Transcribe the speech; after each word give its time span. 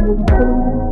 Hallo 0.00 0.87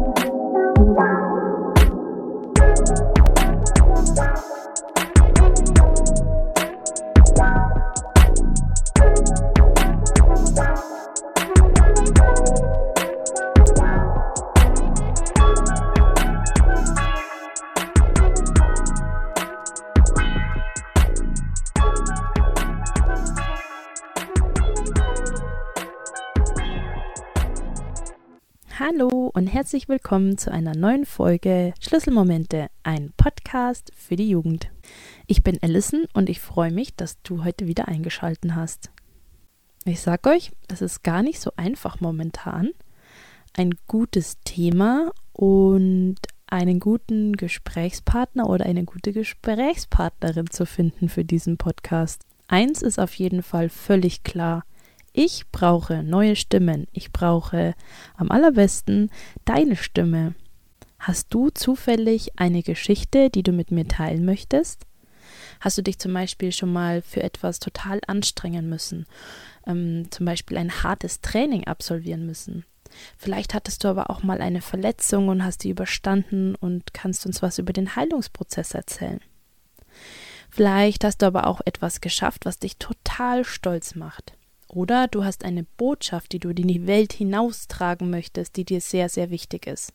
und 29.36 29.48
herzlich 29.48 29.86
willkommen 29.86 30.38
zu 30.38 30.50
einer 30.50 30.74
neuen 30.74 31.04
Folge 31.04 31.74
Schlüsselmomente, 31.78 32.68
ein 32.84 33.12
Podcast 33.18 33.92
für 33.94 34.16
die 34.16 34.30
Jugend. 34.30 34.70
Ich 35.26 35.42
bin 35.44 35.58
Allison 35.60 36.06
und 36.14 36.30
ich 36.30 36.40
freue 36.40 36.70
mich, 36.70 36.96
dass 36.96 37.20
du 37.20 37.44
heute 37.44 37.66
wieder 37.66 37.86
eingeschalten 37.86 38.56
hast. 38.56 38.90
Ich 39.84 40.00
sag 40.00 40.26
euch, 40.26 40.52
es 40.68 40.80
ist 40.80 41.02
gar 41.04 41.22
nicht 41.22 41.38
so 41.38 41.52
einfach 41.54 42.00
momentan, 42.00 42.70
ein 43.52 43.74
gutes 43.86 44.38
Thema 44.42 45.12
und 45.34 46.16
einen 46.46 46.80
guten 46.80 47.36
Gesprächspartner 47.36 48.48
oder 48.48 48.64
eine 48.64 48.84
gute 48.84 49.12
Gesprächspartnerin 49.12 50.48
zu 50.48 50.64
finden 50.64 51.10
für 51.10 51.26
diesen 51.26 51.58
Podcast. 51.58 52.22
Eins 52.48 52.80
ist 52.80 52.98
auf 52.98 53.12
jeden 53.16 53.42
Fall 53.42 53.68
völlig 53.68 54.24
klar. 54.24 54.64
Ich 55.18 55.50
brauche 55.50 56.02
neue 56.02 56.36
Stimmen. 56.36 56.88
Ich 56.92 57.10
brauche 57.10 57.74
am 58.18 58.30
allerbesten 58.30 59.10
deine 59.46 59.74
Stimme. 59.74 60.34
Hast 60.98 61.32
du 61.32 61.48
zufällig 61.48 62.38
eine 62.38 62.62
Geschichte, 62.62 63.30
die 63.30 63.42
du 63.42 63.52
mit 63.52 63.70
mir 63.70 63.88
teilen 63.88 64.26
möchtest? 64.26 64.82
Hast 65.58 65.78
du 65.78 65.82
dich 65.82 65.98
zum 65.98 66.12
Beispiel 66.12 66.52
schon 66.52 66.70
mal 66.70 67.00
für 67.00 67.22
etwas 67.22 67.60
total 67.60 68.00
anstrengen 68.06 68.68
müssen? 68.68 69.06
Ähm, 69.66 70.08
zum 70.10 70.26
Beispiel 70.26 70.58
ein 70.58 70.82
hartes 70.82 71.22
Training 71.22 71.66
absolvieren 71.66 72.26
müssen? 72.26 72.66
Vielleicht 73.16 73.54
hattest 73.54 73.84
du 73.84 73.88
aber 73.88 74.10
auch 74.10 74.22
mal 74.22 74.42
eine 74.42 74.60
Verletzung 74.60 75.28
und 75.28 75.42
hast 75.42 75.64
die 75.64 75.70
überstanden 75.70 76.56
und 76.56 76.92
kannst 76.92 77.24
uns 77.24 77.40
was 77.40 77.58
über 77.58 77.72
den 77.72 77.96
Heilungsprozess 77.96 78.74
erzählen. 78.74 79.20
Vielleicht 80.50 81.04
hast 81.04 81.22
du 81.22 81.26
aber 81.26 81.46
auch 81.46 81.62
etwas 81.64 82.02
geschafft, 82.02 82.44
was 82.44 82.58
dich 82.58 82.76
total 82.76 83.46
stolz 83.46 83.94
macht. 83.94 84.34
Oder 84.68 85.08
du 85.08 85.24
hast 85.24 85.44
eine 85.44 85.64
Botschaft, 85.64 86.32
die 86.32 86.38
du 86.38 86.50
in 86.50 86.68
die 86.68 86.86
Welt 86.86 87.12
hinaustragen 87.12 88.10
möchtest, 88.10 88.56
die 88.56 88.64
dir 88.64 88.80
sehr, 88.80 89.08
sehr 89.08 89.30
wichtig 89.30 89.66
ist. 89.66 89.92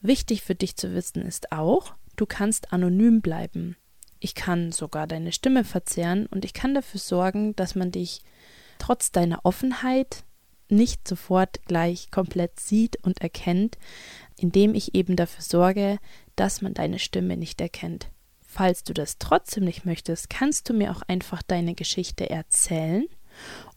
Wichtig 0.00 0.42
für 0.42 0.54
dich 0.54 0.76
zu 0.76 0.94
wissen 0.94 1.22
ist 1.22 1.52
auch, 1.52 1.94
du 2.16 2.26
kannst 2.26 2.72
anonym 2.72 3.20
bleiben. 3.20 3.76
Ich 4.20 4.34
kann 4.34 4.72
sogar 4.72 5.06
deine 5.06 5.32
Stimme 5.32 5.64
verzehren 5.64 6.26
und 6.26 6.44
ich 6.44 6.54
kann 6.54 6.74
dafür 6.74 7.00
sorgen, 7.00 7.56
dass 7.56 7.74
man 7.74 7.90
dich 7.90 8.22
trotz 8.78 9.10
deiner 9.10 9.40
Offenheit 9.44 10.24
nicht 10.68 11.06
sofort 11.06 11.64
gleich 11.66 12.10
komplett 12.10 12.58
sieht 12.60 12.96
und 13.04 13.20
erkennt, 13.20 13.78
indem 14.36 14.74
ich 14.74 14.94
eben 14.94 15.16
dafür 15.16 15.42
sorge, 15.42 15.98
dass 16.36 16.62
man 16.62 16.74
deine 16.74 16.98
Stimme 16.98 17.36
nicht 17.36 17.60
erkennt. 17.60 18.08
Falls 18.40 18.84
du 18.84 18.92
das 18.92 19.18
trotzdem 19.18 19.64
nicht 19.64 19.84
möchtest, 19.84 20.30
kannst 20.30 20.68
du 20.68 20.74
mir 20.74 20.92
auch 20.92 21.02
einfach 21.02 21.42
deine 21.42 21.74
Geschichte 21.74 22.28
erzählen 22.28 23.06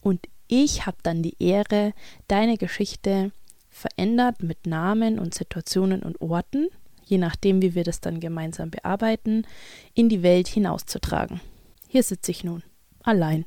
und 0.00 0.26
ich 0.48 0.86
habe 0.86 0.98
dann 1.02 1.22
die 1.22 1.36
Ehre, 1.38 1.92
deine 2.28 2.56
Geschichte 2.56 3.32
verändert 3.68 4.42
mit 4.42 4.66
Namen 4.66 5.18
und 5.18 5.34
Situationen 5.34 6.02
und 6.02 6.20
Orten, 6.20 6.68
je 7.04 7.18
nachdem, 7.18 7.62
wie 7.62 7.74
wir 7.74 7.84
das 7.84 8.00
dann 8.00 8.20
gemeinsam 8.20 8.70
bearbeiten, 8.70 9.46
in 9.94 10.08
die 10.08 10.22
Welt 10.22 10.48
hinauszutragen. 10.48 11.40
Hier 11.88 12.02
sitze 12.02 12.30
ich 12.30 12.44
nun, 12.44 12.62
allein. 13.02 13.44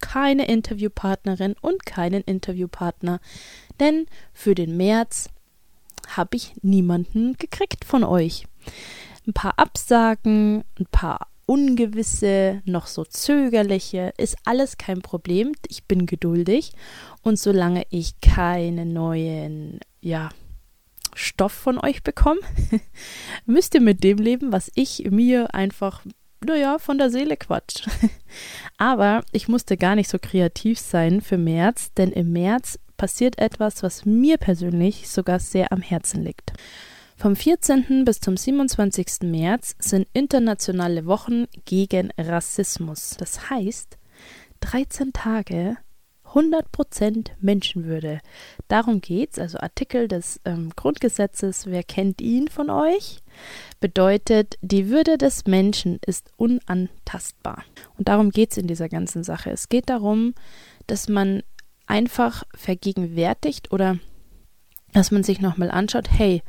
Keine 0.00 0.46
Interviewpartnerin 0.46 1.54
und 1.60 1.86
keinen 1.86 2.22
Interviewpartner, 2.22 3.20
denn 3.78 4.06
für 4.32 4.54
den 4.54 4.76
März 4.76 5.28
habe 6.08 6.36
ich 6.36 6.54
niemanden 6.62 7.34
gekriegt 7.34 7.84
von 7.84 8.02
euch. 8.02 8.46
Ein 9.26 9.32
paar 9.32 9.58
Absagen, 9.58 10.64
ein 10.78 10.86
paar 10.90 11.28
ungewisse, 11.46 12.62
noch 12.64 12.86
so 12.86 13.04
zögerliche, 13.04 14.12
ist 14.16 14.36
alles 14.44 14.78
kein 14.78 15.02
Problem. 15.02 15.52
Ich 15.68 15.84
bin 15.84 16.06
geduldig 16.06 16.72
und 17.22 17.38
solange 17.38 17.84
ich 17.90 18.20
keinen 18.20 18.92
neuen, 18.92 19.80
ja, 20.00 20.30
Stoff 21.14 21.52
von 21.52 21.78
euch 21.78 22.02
bekomme, 22.02 22.40
müsst 23.46 23.74
ihr 23.74 23.80
mit 23.80 24.02
dem 24.02 24.18
leben, 24.18 24.52
was 24.52 24.70
ich 24.74 25.10
mir 25.10 25.54
einfach, 25.54 26.02
naja, 26.44 26.78
von 26.78 26.98
der 26.98 27.10
Seele 27.10 27.36
quatsch. 27.36 27.86
Aber 28.78 29.22
ich 29.32 29.48
musste 29.48 29.76
gar 29.76 29.94
nicht 29.94 30.08
so 30.08 30.18
kreativ 30.20 30.78
sein 30.78 31.20
für 31.20 31.38
März, 31.38 31.92
denn 31.92 32.12
im 32.12 32.32
März 32.32 32.78
passiert 32.96 33.38
etwas, 33.38 33.82
was 33.82 34.04
mir 34.04 34.38
persönlich 34.38 35.08
sogar 35.08 35.38
sehr 35.38 35.72
am 35.72 35.82
Herzen 35.82 36.22
liegt. 36.22 36.52
Vom 37.22 37.36
14. 37.36 38.04
bis 38.04 38.18
zum 38.18 38.36
27. 38.36 39.30
März 39.30 39.76
sind 39.78 40.08
internationale 40.12 41.06
Wochen 41.06 41.44
gegen 41.66 42.10
Rassismus. 42.18 43.14
Das 43.16 43.48
heißt, 43.48 43.96
13 44.58 45.12
Tage 45.12 45.76
100% 46.32 47.28
Menschenwürde. 47.40 48.18
Darum 48.66 49.00
geht's, 49.00 49.38
also 49.38 49.58
Artikel 49.58 50.08
des 50.08 50.40
ähm, 50.44 50.72
Grundgesetzes, 50.74 51.66
wer 51.66 51.84
kennt 51.84 52.20
ihn 52.20 52.48
von 52.48 52.70
euch? 52.70 53.20
Bedeutet, 53.78 54.58
die 54.60 54.88
Würde 54.88 55.16
des 55.16 55.46
Menschen 55.46 56.00
ist 56.04 56.32
unantastbar. 56.36 57.62
Und 57.96 58.08
darum 58.08 58.30
geht's 58.30 58.56
in 58.56 58.66
dieser 58.66 58.88
ganzen 58.88 59.22
Sache. 59.22 59.50
Es 59.50 59.68
geht 59.68 59.90
darum, 59.90 60.34
dass 60.88 61.08
man 61.08 61.44
einfach 61.86 62.42
vergegenwärtigt 62.56 63.70
oder 63.70 63.96
dass 64.92 65.12
man 65.12 65.22
sich 65.22 65.40
nochmal 65.40 65.70
anschaut, 65.70 66.10
hey, 66.10 66.42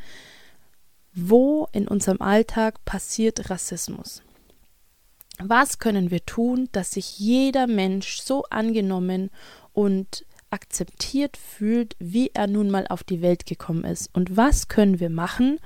wo 1.16 1.68
in 1.72 1.88
unserem 1.88 2.22
Alltag 2.22 2.84
passiert 2.86 3.50
Rassismus? 3.50 4.24
Was 5.40 5.80
können 5.80 6.12
wir 6.12 6.26
tun, 6.26 6.70
dass 6.72 6.92
sich 6.92 7.20
jeder 7.20 7.68
Mensch 7.68 8.22
so 8.22 8.44
angenommen 8.50 9.30
und 9.74 10.26
akzeptiert 10.52 11.36
fühlt, 11.38 11.96
wie 11.98 12.30
er 12.34 12.48
nun 12.48 12.70
mal 12.70 12.86
auf 12.88 13.04
die 13.04 13.22
Welt 13.22 13.46
gekommen 13.46 13.84
ist? 13.84 14.10
Und 14.14 14.38
was 14.38 14.68
können 14.68 15.00
wir 15.00 15.10
machen, 15.10 15.60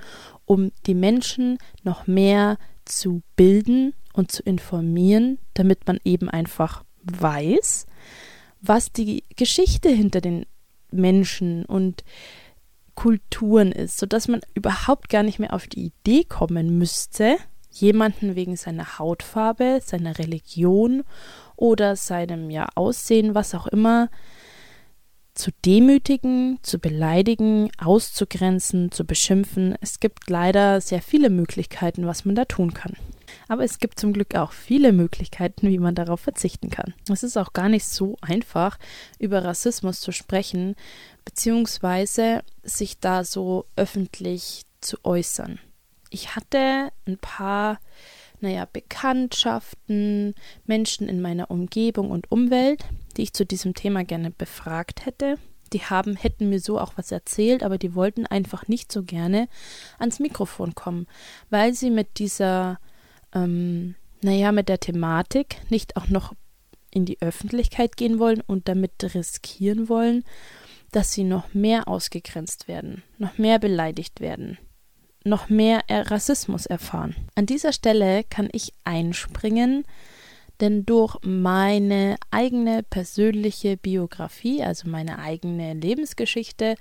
um 0.46 0.72
die 0.86 0.94
Menschen 0.94 1.58
noch 1.82 2.06
mehr 2.06 2.56
zu 2.86 3.22
bilden 3.36 3.92
und 4.14 4.32
zu 4.32 4.42
informieren, 4.42 5.38
damit 5.52 5.86
man 5.86 6.00
eben 6.04 6.30
einfach 6.30 6.84
weiß, 7.02 7.86
was 8.60 8.92
die 8.92 9.24
Geschichte 9.36 9.90
hinter 9.90 10.20
den 10.20 10.46
Menschen 10.90 11.64
und 11.66 12.02
Kulturen 12.98 13.70
ist, 13.70 13.96
sodass 13.96 14.26
man 14.26 14.40
überhaupt 14.54 15.08
gar 15.08 15.22
nicht 15.22 15.38
mehr 15.38 15.54
auf 15.54 15.68
die 15.68 15.92
Idee 15.92 16.24
kommen 16.24 16.78
müsste, 16.78 17.36
jemanden 17.70 18.34
wegen 18.34 18.56
seiner 18.56 18.98
Hautfarbe, 18.98 19.80
seiner 19.84 20.18
Religion 20.18 21.04
oder 21.54 21.94
seinem 21.94 22.50
ja 22.50 22.66
Aussehen, 22.74 23.36
was 23.36 23.54
auch 23.54 23.68
immer, 23.68 24.10
zu 25.38 25.52
demütigen, 25.64 26.58
zu 26.62 26.78
beleidigen, 26.78 27.70
auszugrenzen, 27.78 28.90
zu 28.90 29.04
beschimpfen. 29.04 29.76
Es 29.80 30.00
gibt 30.00 30.28
leider 30.28 30.80
sehr 30.80 31.00
viele 31.00 31.30
Möglichkeiten, 31.30 32.06
was 32.06 32.24
man 32.24 32.34
da 32.34 32.44
tun 32.44 32.74
kann. 32.74 32.94
Aber 33.46 33.62
es 33.62 33.78
gibt 33.78 34.00
zum 34.00 34.12
Glück 34.12 34.34
auch 34.34 34.52
viele 34.52 34.92
Möglichkeiten, 34.92 35.68
wie 35.68 35.78
man 35.78 35.94
darauf 35.94 36.20
verzichten 36.20 36.70
kann. 36.70 36.92
Es 37.10 37.22
ist 37.22 37.36
auch 37.36 37.52
gar 37.52 37.68
nicht 37.68 37.86
so 37.86 38.16
einfach, 38.20 38.78
über 39.18 39.44
Rassismus 39.44 40.00
zu 40.00 40.12
sprechen, 40.12 40.74
beziehungsweise 41.24 42.42
sich 42.62 42.98
da 42.98 43.22
so 43.22 43.66
öffentlich 43.76 44.64
zu 44.80 44.96
äußern. 45.04 45.60
Ich 46.10 46.34
hatte 46.34 46.90
ein 47.06 47.18
paar, 47.18 47.78
naja, 48.40 48.66
Bekanntschaften, 48.72 50.34
Menschen 50.64 51.08
in 51.08 51.20
meiner 51.20 51.50
Umgebung 51.50 52.10
und 52.10 52.32
Umwelt, 52.32 52.84
die 53.16 53.22
ich 53.22 53.32
zu 53.32 53.44
diesem 53.46 53.74
Thema 53.74 54.04
gerne 54.04 54.30
befragt 54.30 55.06
hätte. 55.06 55.38
Die 55.72 55.82
haben, 55.82 56.16
hätten 56.16 56.48
mir 56.48 56.60
so 56.60 56.78
auch 56.78 56.92
was 56.96 57.12
erzählt, 57.12 57.62
aber 57.62 57.78
die 57.78 57.94
wollten 57.94 58.26
einfach 58.26 58.68
nicht 58.68 58.90
so 58.90 59.02
gerne 59.02 59.48
ans 59.98 60.18
Mikrofon 60.18 60.74
kommen, 60.74 61.06
weil 61.50 61.74
sie 61.74 61.90
mit 61.90 62.18
dieser 62.18 62.78
ähm, 63.34 63.94
naja, 64.20 64.52
mit 64.52 64.68
der 64.68 64.80
Thematik 64.80 65.58
nicht 65.70 65.96
auch 65.96 66.08
noch 66.08 66.34
in 66.90 67.04
die 67.04 67.20
Öffentlichkeit 67.20 67.96
gehen 67.96 68.18
wollen 68.18 68.40
und 68.40 68.68
damit 68.68 68.92
riskieren 69.14 69.88
wollen, 69.88 70.24
dass 70.90 71.12
sie 71.12 71.24
noch 71.24 71.52
mehr 71.54 71.86
ausgegrenzt 71.86 72.66
werden, 72.66 73.02
noch 73.18 73.36
mehr 73.38 73.58
beleidigt 73.58 74.20
werden, 74.20 74.58
noch 75.22 75.48
mehr 75.48 75.82
Rassismus 75.88 76.64
erfahren. 76.66 77.14
An 77.34 77.46
dieser 77.46 77.72
Stelle 77.72 78.24
kann 78.24 78.48
ich 78.52 78.72
einspringen, 78.84 79.84
denn 80.60 80.84
durch 80.84 81.16
meine 81.22 82.16
eigene 82.30 82.82
persönliche 82.82 83.76
Biografie, 83.76 84.62
also 84.62 84.88
meine 84.88 85.18
eigene 85.18 85.74
Lebensgeschichte, 85.74 86.76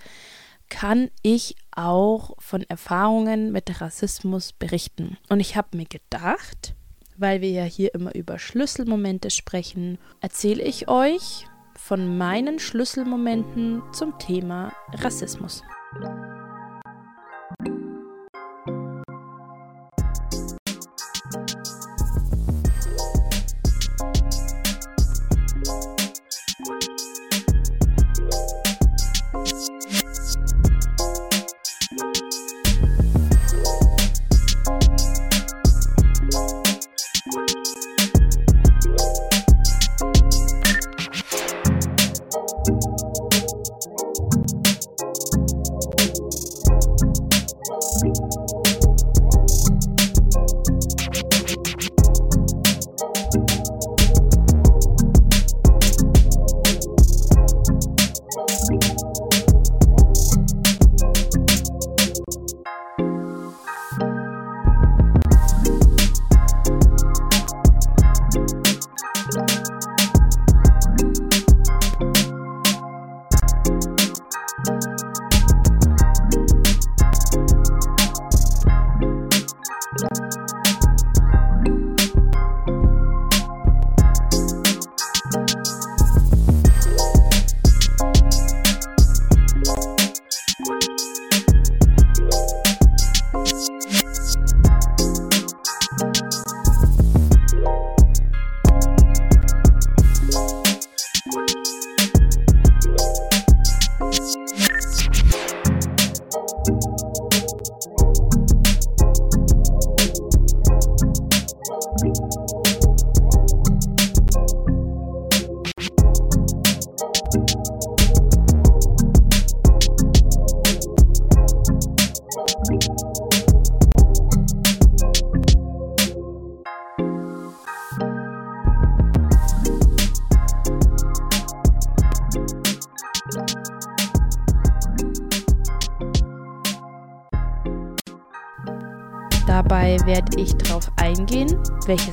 kann 0.70 1.10
ich 1.22 1.56
auch 1.72 2.36
von 2.40 2.64
Erfahrungen 2.64 3.52
mit 3.52 3.80
Rassismus 3.80 4.54
berichten. 4.54 5.18
Und 5.30 5.40
ich 5.40 5.56
habe 5.56 5.78
mir 5.78 5.86
gedacht, 5.86 6.76
weil 7.16 7.42
wir 7.42 7.50
ja 7.50 7.64
hier 7.64 7.94
immer 7.94 8.14
über 8.16 8.40
Schlüsselmomente 8.40 9.30
sprechen, 9.30 9.98
erzähle 10.22 10.64
ich 10.64 10.88
euch 10.88 11.46
von 11.76 12.18
meinen 12.18 12.60
Schlüsselmomenten 12.60 13.82
zum 13.94 14.18
Thema 14.20 14.74
Rassismus. 14.94 15.64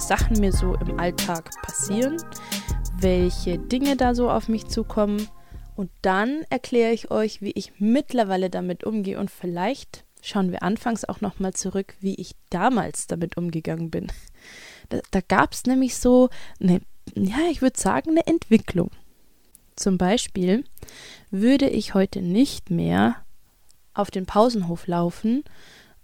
Sachen 0.06 0.38
mir 0.38 0.52
so 0.52 0.74
im 0.74 1.00
Alltag 1.00 1.50
passieren, 1.62 2.16
welche 2.98 3.58
Dinge 3.58 3.96
da 3.96 4.14
so 4.14 4.30
auf 4.30 4.48
mich 4.48 4.66
zukommen 4.66 5.28
und 5.76 5.90
dann 6.02 6.44
erkläre 6.50 6.92
ich 6.92 7.10
euch, 7.10 7.40
wie 7.40 7.52
ich 7.52 7.72
mittlerweile 7.78 8.50
damit 8.50 8.84
umgehe 8.84 9.18
und 9.18 9.30
vielleicht 9.30 10.04
schauen 10.20 10.52
wir 10.52 10.62
anfangs 10.62 11.04
auch 11.04 11.20
nochmal 11.20 11.54
zurück, 11.54 11.94
wie 12.00 12.14
ich 12.14 12.34
damals 12.50 13.06
damit 13.06 13.36
umgegangen 13.36 13.90
bin. 13.90 14.08
Da, 14.90 15.00
da 15.10 15.20
gab 15.26 15.54
es 15.54 15.64
nämlich 15.64 15.96
so 15.96 16.28
eine, 16.60 16.82
ja, 17.14 17.38
ich 17.50 17.62
würde 17.62 17.80
sagen, 17.80 18.10
eine 18.10 18.26
Entwicklung. 18.26 18.90
Zum 19.76 19.96
Beispiel 19.96 20.64
würde 21.30 21.70
ich 21.70 21.94
heute 21.94 22.20
nicht 22.20 22.68
mehr 22.68 23.16
auf 23.94 24.10
den 24.10 24.26
Pausenhof 24.26 24.86
laufen 24.86 25.42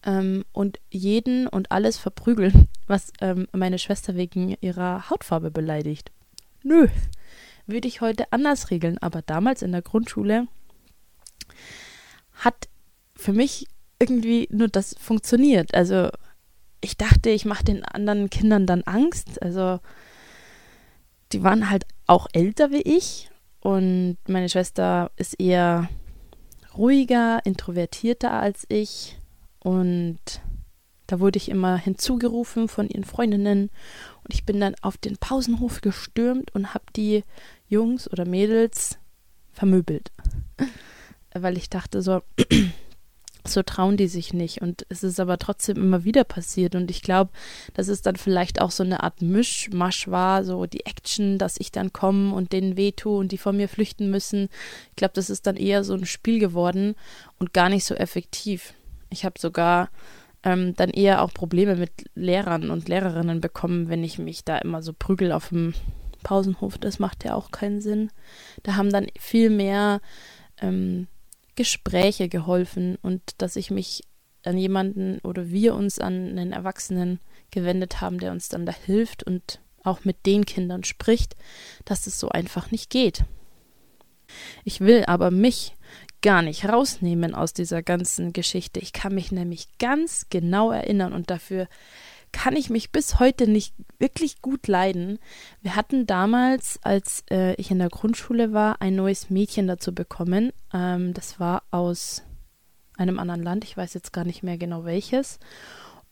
ähm, 0.05 0.45
und 0.53 0.79
jeden 0.91 1.47
und 1.47 1.71
alles 1.71 1.99
verprügeln, 1.99 2.69
was 2.87 3.13
ähm, 3.21 3.47
meine 3.53 3.79
Schwester 3.79 4.15
wegen 4.15 4.57
ihrer 4.61 5.11
Hautfarbe 5.11 5.51
beleidigt. 5.51 6.11
Nö, 6.63 6.89
würde 7.67 7.89
ich 7.89 8.01
heute 8.01 8.33
anders 8.33 8.71
regeln, 8.71 8.99
aber 8.99 9.23
damals 9.23 9.63
in 9.63 9.73
der 9.73 9.83
Grundschule 9.83 10.47
hat 12.33 12.69
für 13.17 13.33
mich 13.33 13.67
irgendwie 13.99 14.49
nur 14.51 14.69
das 14.69 14.95
funktioniert. 14.99 15.75
Also 15.75 16.11
ich 16.81 16.97
dachte, 16.97 17.31
ich 17.31 17.45
mache 17.45 17.65
den 17.65 17.85
anderen 17.85 18.31
Kindern 18.31 18.67
dann 18.67 18.83
Angst. 18.85 19.43
Also 19.43 19.81
die 21.33 21.43
waren 21.43 21.71
halt 21.71 21.87
auch 22.07 22.27
älter 22.33 22.71
wie 22.71 22.83
ich 22.83 23.31
und 23.61 24.17
meine 24.27 24.49
Schwester 24.49 25.11
ist 25.17 25.39
eher 25.39 25.89
ruhiger, 26.77 27.41
introvertierter 27.45 28.33
als 28.33 28.65
ich 28.69 29.20
und 29.61 30.19
da 31.07 31.19
wurde 31.19 31.39
ich 31.39 31.49
immer 31.49 31.77
hinzugerufen 31.77 32.69
von 32.69 32.89
ihren 32.89 33.05
Freundinnen 33.05 33.71
und 34.23 34.35
ich 34.35 34.45
bin 34.45 34.61
dann 34.61 34.77
auf 34.81 34.97
den 34.97 35.17
Pausenhof 35.17 35.81
gestürmt 35.81 36.55
und 36.55 36.73
habe 36.73 36.85
die 36.95 37.25
Jungs 37.69 38.11
oder 38.11 38.25
Mädels 38.25 38.99
vermöbelt. 39.53 40.13
Weil 41.35 41.57
ich 41.57 41.69
dachte 41.69 42.03
so, 42.03 42.23
so 43.47 43.63
trauen 43.63 43.97
die 43.97 44.09
sich 44.09 44.33
nicht. 44.33 44.63
Und 44.63 44.87
es 44.89 45.03
ist 45.03 45.21
aber 45.21 45.39
trotzdem 45.39 45.77
immer 45.77 46.05
wieder 46.05 46.25
passiert. 46.25 46.75
Und 46.75 46.91
ich 46.91 47.03
glaube, 47.03 47.31
dass 47.75 47.89
es 47.89 48.03
dann 48.03 48.17
vielleicht 48.17 48.61
auch 48.61 48.71
so 48.71 48.83
eine 48.83 49.03
Art 49.03 49.23
Mischmasch 49.23 50.09
war, 50.09 50.45
so 50.45 50.67
die 50.67 50.87
Action, 50.87 51.39
dass 51.39 51.57
ich 51.59 51.73
dann 51.73 51.93
komme 51.93 52.35
und 52.35 52.53
denen 52.53 52.77
wehtue 52.77 53.19
und 53.19 53.33
die 53.33 53.39
von 53.39 53.57
mir 53.57 53.69
flüchten 53.69 54.11
müssen. 54.11 54.49
Ich 54.91 54.97
glaube, 54.97 55.15
das 55.15 55.31
ist 55.31 55.47
dann 55.47 55.57
eher 55.57 55.85
so 55.85 55.95
ein 55.95 56.07
Spiel 56.07 56.39
geworden 56.39 56.95
und 57.39 57.53
gar 57.53 57.69
nicht 57.69 57.85
so 57.85 57.95
effektiv. 57.95 58.75
Ich 59.11 59.25
habe 59.25 59.39
sogar 59.39 59.91
ähm, 60.43 60.75
dann 60.77 60.91
eher 60.91 61.23
auch 61.23 61.35
Probleme 61.35 61.77
mit 61.77 61.91
Lehrern 62.15 62.71
und 62.71 62.89
Lehrerinnen 62.89 63.41
bekommen, 63.41 63.89
wenn 63.89 64.03
ich 64.03 64.19
mich 64.19 64.45
da 64.45 64.59
immer 64.59 64.83
so 64.83 64.93
prügel 64.93 65.33
auf 65.33 65.51
dem 65.51 65.75
Pausenhof. 66.23 66.79
Das 66.79 66.99
macht 66.99 67.25
ja 67.25 67.35
auch 67.35 67.51
keinen 67.51 67.81
Sinn. 67.81 68.11
Da 68.63 68.77
haben 68.77 68.91
dann 68.91 69.07
viel 69.19 69.51
mehr 69.51 70.01
ähm, 70.61 71.09
Gespräche 71.57 72.29
geholfen 72.29 72.97
und 73.03 73.21
dass 73.39 73.57
ich 73.57 73.71
mich 73.71 74.05
an 74.45 74.57
jemanden 74.57 75.19
oder 75.21 75.51
wir 75.51 75.75
uns 75.75 75.99
an 75.99 76.31
einen 76.31 76.53
Erwachsenen 76.53 77.21
gewendet 77.51 78.01
haben, 78.01 78.19
der 78.19 78.33
uns 78.33 78.49
dann 78.49 78.65
da 78.65 78.73
hilft 78.73 79.23
und 79.23 79.61
auch 79.83 80.05
mit 80.05 80.25
den 80.27 80.47
Kindern 80.47 80.85
spricht, 80.85 81.37
dass 81.85 82.07
es 82.07 82.19
so 82.19 82.29
einfach 82.29 82.71
nicht 82.71 82.91
geht. 82.91 83.25
Ich 84.65 84.81
will 84.81 85.05
aber 85.07 85.31
mich 85.31 85.77
gar 86.23 86.43
nicht 86.43 86.69
rausnehmen 86.69 87.35
aus 87.35 87.53
dieser 87.53 87.83
ganzen 87.83 88.33
Geschichte. 88.33 88.81
Ich 88.81 88.93
kann 88.93 89.15
mich 89.15 89.33
nämlich 89.33 89.69
ganz 89.79 90.27
genau 90.31 90.71
erinnern 90.71 91.13
und 91.13 91.31
dafür 91.31 91.69
kann 92.33 92.55
ich 92.57 92.71
mich 92.71 92.93
bis 92.93 93.19
heute 93.19 93.49
nicht 93.49 93.75
wirklich 93.99 94.41
gut 94.41 94.69
leiden. 94.69 95.19
Wir 95.63 95.77
hatten 95.77 96.07
damals, 96.07 96.79
als 96.83 97.25
äh, 97.31 97.55
ich 97.55 97.71
in 97.71 97.79
der 97.79 97.89
Grundschule 97.89 98.53
war, 98.53 98.81
ein 98.81 98.95
neues 98.95 99.31
Mädchen 99.31 99.67
dazu 99.67 99.95
bekommen. 99.95 100.53
Ähm, 100.73 101.13
das 101.13 101.41
war 101.41 101.65
aus 101.71 102.23
einem 102.97 103.19
anderen 103.19 103.43
Land, 103.43 103.65
ich 103.65 103.77
weiß 103.77 103.95
jetzt 103.95 104.13
gar 104.13 104.25
nicht 104.25 104.43
mehr 104.43 104.59
genau 104.59 104.85
welches. 104.85 105.39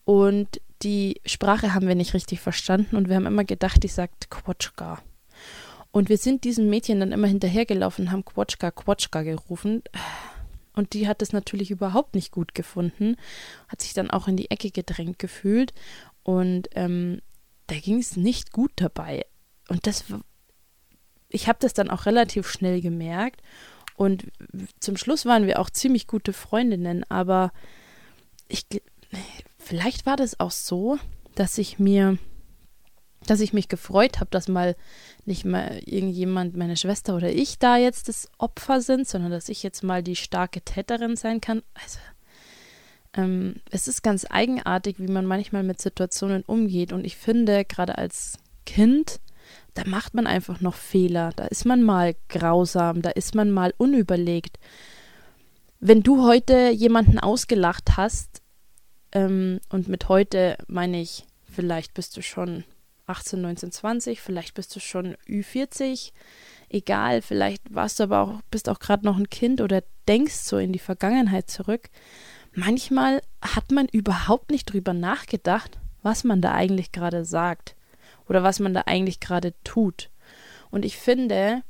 Und 0.03 0.59
die 0.81 1.21
Sprache 1.25 1.73
haben 1.73 1.87
wir 1.87 1.95
nicht 1.95 2.13
richtig 2.13 2.39
verstanden 2.39 2.95
und 2.95 3.09
wir 3.09 3.15
haben 3.15 3.25
immer 3.25 3.43
gedacht, 3.43 3.83
die 3.83 3.89
sagt 3.89 4.29
Quatschka. 4.29 4.99
Und 5.91 6.09
wir 6.09 6.17
sind 6.17 6.43
diesem 6.43 6.69
Mädchen 6.69 6.99
dann 6.99 7.11
immer 7.11 7.27
hinterhergelaufen, 7.27 8.11
haben 8.11 8.25
Quatschka, 8.25 8.71
Quatschka 8.71 9.23
gerufen. 9.23 9.83
Und 10.73 10.93
die 10.93 11.07
hat 11.07 11.21
es 11.21 11.33
natürlich 11.33 11.71
überhaupt 11.71 12.15
nicht 12.15 12.31
gut 12.31 12.53
gefunden, 12.53 13.17
hat 13.67 13.81
sich 13.81 13.93
dann 13.93 14.11
auch 14.11 14.27
in 14.27 14.37
die 14.37 14.51
Ecke 14.51 14.71
gedrängt 14.71 15.19
gefühlt. 15.19 15.73
Und 16.23 16.69
ähm, 16.73 17.21
da 17.67 17.75
ging 17.75 17.99
es 17.99 18.15
nicht 18.15 18.51
gut 18.51 18.71
dabei. 18.75 19.25
und 19.67 19.87
das, 19.87 20.05
ich 21.29 21.47
habe 21.47 21.59
das 21.61 21.73
dann 21.73 21.89
auch 21.89 22.05
relativ 22.05 22.49
schnell 22.49 22.81
gemerkt. 22.81 23.41
Und 23.95 24.27
zum 24.79 24.95
Schluss 24.95 25.25
waren 25.25 25.45
wir 25.45 25.59
auch 25.59 25.69
ziemlich 25.69 26.07
gute 26.07 26.33
Freundinnen, 26.33 27.03
aber 27.09 27.51
ich, 28.47 28.65
vielleicht 29.57 30.05
war 30.05 30.15
das 30.15 30.39
auch 30.39 30.51
so, 30.51 30.97
dass 31.35 31.57
ich 31.57 31.79
mir, 31.79 32.17
dass 33.25 33.41
ich 33.41 33.53
mich 33.53 33.67
gefreut 33.67 34.19
habe, 34.19 34.29
dass 34.31 34.47
mal 34.47 34.75
nicht 35.25 35.45
mal 35.45 35.79
irgendjemand, 35.85 36.55
meine 36.55 36.77
Schwester 36.77 37.15
oder 37.15 37.29
ich 37.29 37.59
da 37.59 37.77
jetzt 37.77 38.07
das 38.07 38.29
Opfer 38.37 38.81
sind, 38.81 39.07
sondern 39.07 39.31
dass 39.31 39.49
ich 39.49 39.63
jetzt 39.63 39.83
mal 39.83 40.01
die 40.01 40.15
starke 40.15 40.61
Täterin 40.61 41.15
sein 41.15 41.41
kann. 41.41 41.61
Also, 41.73 41.99
ähm, 43.13 43.55
es 43.71 43.87
ist 43.87 44.03
ganz 44.03 44.25
eigenartig, 44.29 44.99
wie 44.99 45.11
man 45.11 45.25
manchmal 45.25 45.63
mit 45.63 45.81
Situationen 45.81 46.43
umgeht. 46.43 46.93
Und 46.93 47.05
ich 47.05 47.17
finde, 47.17 47.65
gerade 47.65 47.97
als 47.97 48.37
Kind, 48.65 49.19
da 49.73 49.83
macht 49.85 50.13
man 50.13 50.27
einfach 50.27 50.61
noch 50.61 50.75
Fehler. 50.75 51.31
Da 51.35 51.45
ist 51.45 51.65
man 51.65 51.83
mal 51.83 52.15
grausam, 52.29 53.01
da 53.01 53.09
ist 53.09 53.35
man 53.35 53.51
mal 53.51 53.73
unüberlegt. 53.77 54.59
Wenn 55.79 56.03
du 56.03 56.23
heute 56.25 56.69
jemanden 56.69 57.19
ausgelacht 57.19 57.97
hast, 57.97 58.41
ähm, 59.11 59.59
und 59.69 59.87
mit 59.87 60.09
heute 60.09 60.57
meine 60.67 61.01
ich, 61.01 61.25
vielleicht 61.43 61.93
bist 61.93 62.15
du 62.15 62.21
schon 62.21 62.63
18, 63.09 63.41
19, 63.41 63.71
20, 63.71 64.21
vielleicht 64.21 64.53
bist 64.53 64.75
du 64.75 64.79
schon 64.79 65.15
Ü40, 65.27 66.11
egal, 66.69 67.21
vielleicht 67.21 67.73
warst 67.73 67.99
du 67.99 68.03
aber 68.03 68.21
auch, 68.21 68.41
bist 68.51 68.69
auch 68.69 68.79
gerade 68.79 69.05
noch 69.05 69.17
ein 69.17 69.29
Kind 69.29 69.61
oder 69.61 69.83
denkst 70.07 70.35
so 70.35 70.57
in 70.57 70.71
die 70.71 70.79
Vergangenheit 70.79 71.49
zurück. 71.49 71.89
Manchmal 72.53 73.21
hat 73.41 73.71
man 73.71 73.87
überhaupt 73.87 74.51
nicht 74.51 74.71
drüber 74.71 74.93
nachgedacht, 74.93 75.79
was 76.01 76.23
man 76.23 76.41
da 76.41 76.53
eigentlich 76.53 76.91
gerade 76.91 77.25
sagt 77.25 77.75
oder 78.27 78.43
was 78.43 78.59
man 78.59 78.73
da 78.73 78.83
eigentlich 78.85 79.19
gerade 79.19 79.53
tut. 79.63 80.09
Und 80.71 80.85
ich 80.85 80.97
finde, 80.97 81.63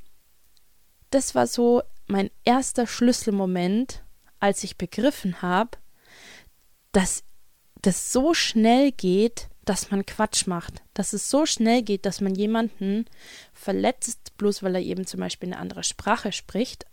das 1.10 1.36
war 1.36 1.48
so 1.48 1.81
mein 2.08 2.29
erster 2.43 2.86
Schlüsselmoment, 2.86 4.03
als 4.39 4.63
ich 4.63 4.77
begriffen 4.77 5.41
habe, 5.41 5.77
dass 6.91 7.24
das 7.81 8.12
so 8.12 8.34
schnell 8.34 8.91
geht, 8.91 9.49
dass 9.69 9.91
man 9.91 10.05
Quatsch 10.05 10.47
macht. 10.47 10.81
Dass 10.95 11.13
es 11.13 11.29
so 11.29 11.45
schnell 11.45 11.83
geht, 11.83 12.05
dass 12.05 12.21
man 12.21 12.33
jemanden 12.33 13.05
verletzt, 13.53 14.35
bloß 14.38 14.63
weil 14.63 14.75
er 14.75 14.81
eben 14.81 15.05
zum 15.05 15.19
Beispiel 15.19 15.49
eine 15.49 15.61
andere 15.61 15.83
Sprache 15.83 16.31
spricht 16.31 16.88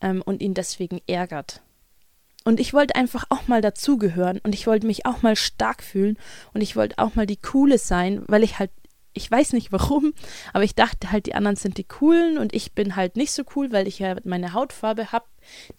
ähm, 0.00 0.22
und 0.22 0.40
ihn 0.40 0.54
deswegen 0.54 1.02
ärgert. 1.06 1.60
Und 2.42 2.58
ich 2.58 2.72
wollte 2.72 2.94
einfach 2.94 3.26
auch 3.28 3.48
mal 3.48 3.60
dazugehören 3.60 4.40
und 4.42 4.54
ich 4.54 4.66
wollte 4.66 4.86
mich 4.86 5.04
auch 5.04 5.20
mal 5.20 5.36
stark 5.36 5.82
fühlen 5.82 6.16
und 6.54 6.62
ich 6.62 6.74
wollte 6.74 6.96
auch 6.98 7.14
mal 7.14 7.26
die 7.26 7.36
Coole 7.36 7.76
sein, 7.76 8.22
weil 8.28 8.42
ich 8.42 8.58
halt 8.58 8.70
ich 9.12 9.30
weiß 9.30 9.52
nicht 9.54 9.72
warum, 9.72 10.12
aber 10.52 10.64
ich 10.64 10.74
dachte 10.74 11.10
halt, 11.10 11.26
die 11.26 11.34
anderen 11.34 11.56
sind 11.56 11.78
die 11.78 11.84
coolen 11.84 12.38
und 12.38 12.54
ich 12.54 12.72
bin 12.72 12.94
halt 12.96 13.16
nicht 13.16 13.32
so 13.32 13.42
cool, 13.56 13.72
weil 13.72 13.88
ich 13.88 13.98
ja 13.98 14.16
meine 14.24 14.52
Hautfarbe 14.52 15.10
habe, 15.10 15.26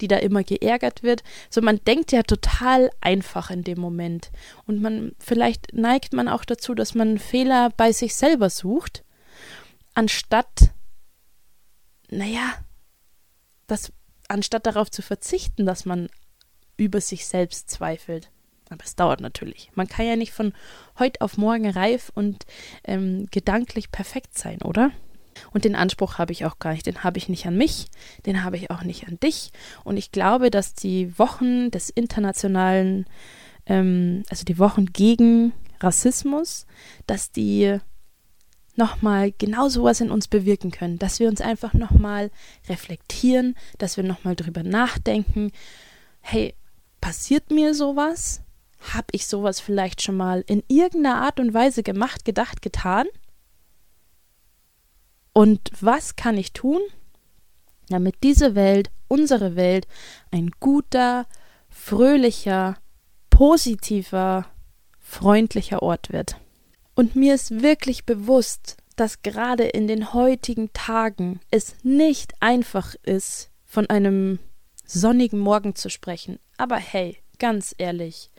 die 0.00 0.08
da 0.08 0.16
immer 0.18 0.42
geärgert 0.42 1.02
wird. 1.02 1.22
So, 1.48 1.62
man 1.62 1.80
denkt 1.86 2.12
ja 2.12 2.22
total 2.22 2.90
einfach 3.00 3.50
in 3.50 3.64
dem 3.64 3.80
Moment. 3.80 4.30
Und 4.66 4.82
man, 4.82 5.12
vielleicht 5.18 5.72
neigt 5.72 6.12
man 6.12 6.28
auch 6.28 6.44
dazu, 6.44 6.74
dass 6.74 6.94
man 6.94 7.18
Fehler 7.18 7.70
bei 7.76 7.92
sich 7.92 8.14
selber 8.14 8.50
sucht, 8.50 9.04
anstatt, 9.94 10.70
naja, 12.10 12.54
das, 13.66 13.92
anstatt 14.28 14.66
darauf 14.66 14.90
zu 14.90 15.00
verzichten, 15.00 15.64
dass 15.64 15.86
man 15.86 16.08
über 16.76 17.00
sich 17.00 17.26
selbst 17.26 17.70
zweifelt. 17.70 18.31
Aber 18.72 18.84
es 18.84 18.96
dauert 18.96 19.20
natürlich. 19.20 19.70
Man 19.74 19.86
kann 19.86 20.06
ja 20.06 20.16
nicht 20.16 20.32
von 20.32 20.52
heute 20.98 21.20
auf 21.20 21.36
morgen 21.36 21.68
reif 21.68 22.10
und 22.14 22.46
ähm, 22.84 23.28
gedanklich 23.30 23.92
perfekt 23.92 24.38
sein, 24.38 24.62
oder? 24.62 24.90
Und 25.52 25.64
den 25.64 25.74
Anspruch 25.74 26.18
habe 26.18 26.32
ich 26.32 26.44
auch 26.44 26.58
gar 26.58 26.72
nicht. 26.72 26.86
Den 26.86 27.04
habe 27.04 27.18
ich 27.18 27.28
nicht 27.28 27.46
an 27.46 27.56
mich, 27.56 27.86
den 28.26 28.44
habe 28.44 28.56
ich 28.56 28.70
auch 28.70 28.82
nicht 28.82 29.08
an 29.08 29.18
dich. 29.20 29.50
Und 29.84 29.96
ich 29.96 30.12
glaube, 30.12 30.50
dass 30.50 30.74
die 30.74 31.18
Wochen 31.18 31.70
des 31.70 31.90
internationalen, 31.90 33.06
ähm, 33.66 34.24
also 34.30 34.44
die 34.44 34.58
Wochen 34.58 34.86
gegen 34.86 35.52
Rassismus, 35.80 36.66
dass 37.06 37.30
die 37.32 37.78
nochmal 38.74 39.32
genau 39.32 39.68
sowas 39.68 40.00
in 40.00 40.10
uns 40.10 40.28
bewirken 40.28 40.70
können, 40.70 40.98
dass 40.98 41.20
wir 41.20 41.28
uns 41.28 41.42
einfach 41.42 41.74
nochmal 41.74 42.30
reflektieren, 42.68 43.54
dass 43.78 43.98
wir 43.98 44.04
nochmal 44.04 44.34
drüber 44.34 44.62
nachdenken, 44.62 45.52
hey, 46.20 46.54
passiert 47.00 47.50
mir 47.50 47.74
sowas? 47.74 48.40
Habe 48.92 49.06
ich 49.12 49.26
sowas 49.26 49.60
vielleicht 49.60 50.02
schon 50.02 50.16
mal 50.16 50.44
in 50.46 50.62
irgendeiner 50.68 51.22
Art 51.22 51.38
und 51.38 51.54
Weise 51.54 51.82
gemacht, 51.82 52.24
gedacht, 52.24 52.62
getan? 52.62 53.06
Und 55.32 55.70
was 55.80 56.16
kann 56.16 56.36
ich 56.36 56.52
tun, 56.52 56.80
damit 57.88 58.16
diese 58.22 58.54
Welt, 58.54 58.90
unsere 59.08 59.56
Welt, 59.56 59.86
ein 60.30 60.50
guter, 60.60 61.26
fröhlicher, 61.70 62.76
positiver, 63.30 64.46
freundlicher 65.00 65.82
Ort 65.82 66.12
wird? 66.12 66.36
Und 66.94 67.16
mir 67.16 67.34
ist 67.34 67.62
wirklich 67.62 68.04
bewusst, 68.04 68.76
dass 68.96 69.22
gerade 69.22 69.64
in 69.64 69.86
den 69.86 70.12
heutigen 70.12 70.72
Tagen 70.72 71.40
es 71.50 71.76
nicht 71.82 72.34
einfach 72.40 72.94
ist, 73.02 73.50
von 73.64 73.88
einem 73.88 74.38
sonnigen 74.84 75.38
Morgen 75.38 75.74
zu 75.74 75.88
sprechen. 75.88 76.38
Aber 76.58 76.76
hey, 76.76 77.16
ganz 77.38 77.74
ehrlich, 77.78 78.30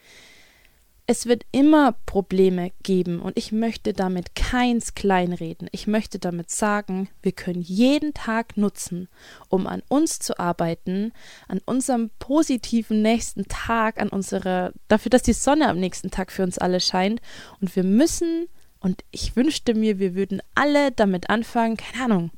es 1.05 1.25
wird 1.25 1.45
immer 1.51 1.95
Probleme 2.05 2.71
geben 2.81 3.19
und 3.21 3.37
ich 3.37 3.51
möchte 3.51 3.91
damit 3.91 4.35
keins 4.35 4.95
kleinreden. 4.95 5.67
Ich 5.73 5.85
möchte 5.85 6.17
damit 6.17 6.49
sagen, 6.49 7.09
wir 7.21 7.33
können 7.33 7.61
jeden 7.61 8.13
Tag 8.13 8.55
nutzen, 8.55 9.09
um 9.49 9.67
an 9.67 9.83
uns 9.89 10.19
zu 10.19 10.39
arbeiten, 10.39 11.11
an 11.49 11.59
unserem 11.65 12.09
positiven 12.19 13.01
nächsten 13.01 13.47
Tag, 13.49 13.99
an 13.99 14.09
unserer, 14.09 14.71
dafür, 14.87 15.09
dass 15.09 15.23
die 15.23 15.33
Sonne 15.33 15.67
am 15.67 15.79
nächsten 15.79 16.09
Tag 16.09 16.31
für 16.31 16.43
uns 16.43 16.57
alle 16.57 16.79
scheint. 16.79 17.21
Und 17.59 17.75
wir 17.75 17.83
müssen, 17.83 18.47
und 18.79 19.03
ich 19.11 19.35
wünschte 19.35 19.73
mir, 19.73 19.99
wir 19.99 20.15
würden 20.15 20.41
alle 20.55 20.91
damit 20.91 21.29
anfangen, 21.29 21.75
keine 21.75 22.05
Ahnung, 22.05 22.31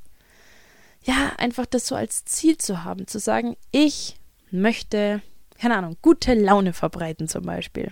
ja, 1.03 1.33
einfach 1.37 1.67
das 1.67 1.85
so 1.85 1.93
als 1.93 2.25
Ziel 2.25 2.57
zu 2.57 2.83
haben, 2.83 3.05
zu 3.05 3.19
sagen, 3.19 3.57
ich 3.71 4.17
möchte 4.49 5.21
keine 5.57 5.77
Ahnung, 5.77 5.97
gute 6.01 6.33
Laune 6.33 6.73
verbreiten 6.73 7.27
zum 7.27 7.43
Beispiel. 7.43 7.91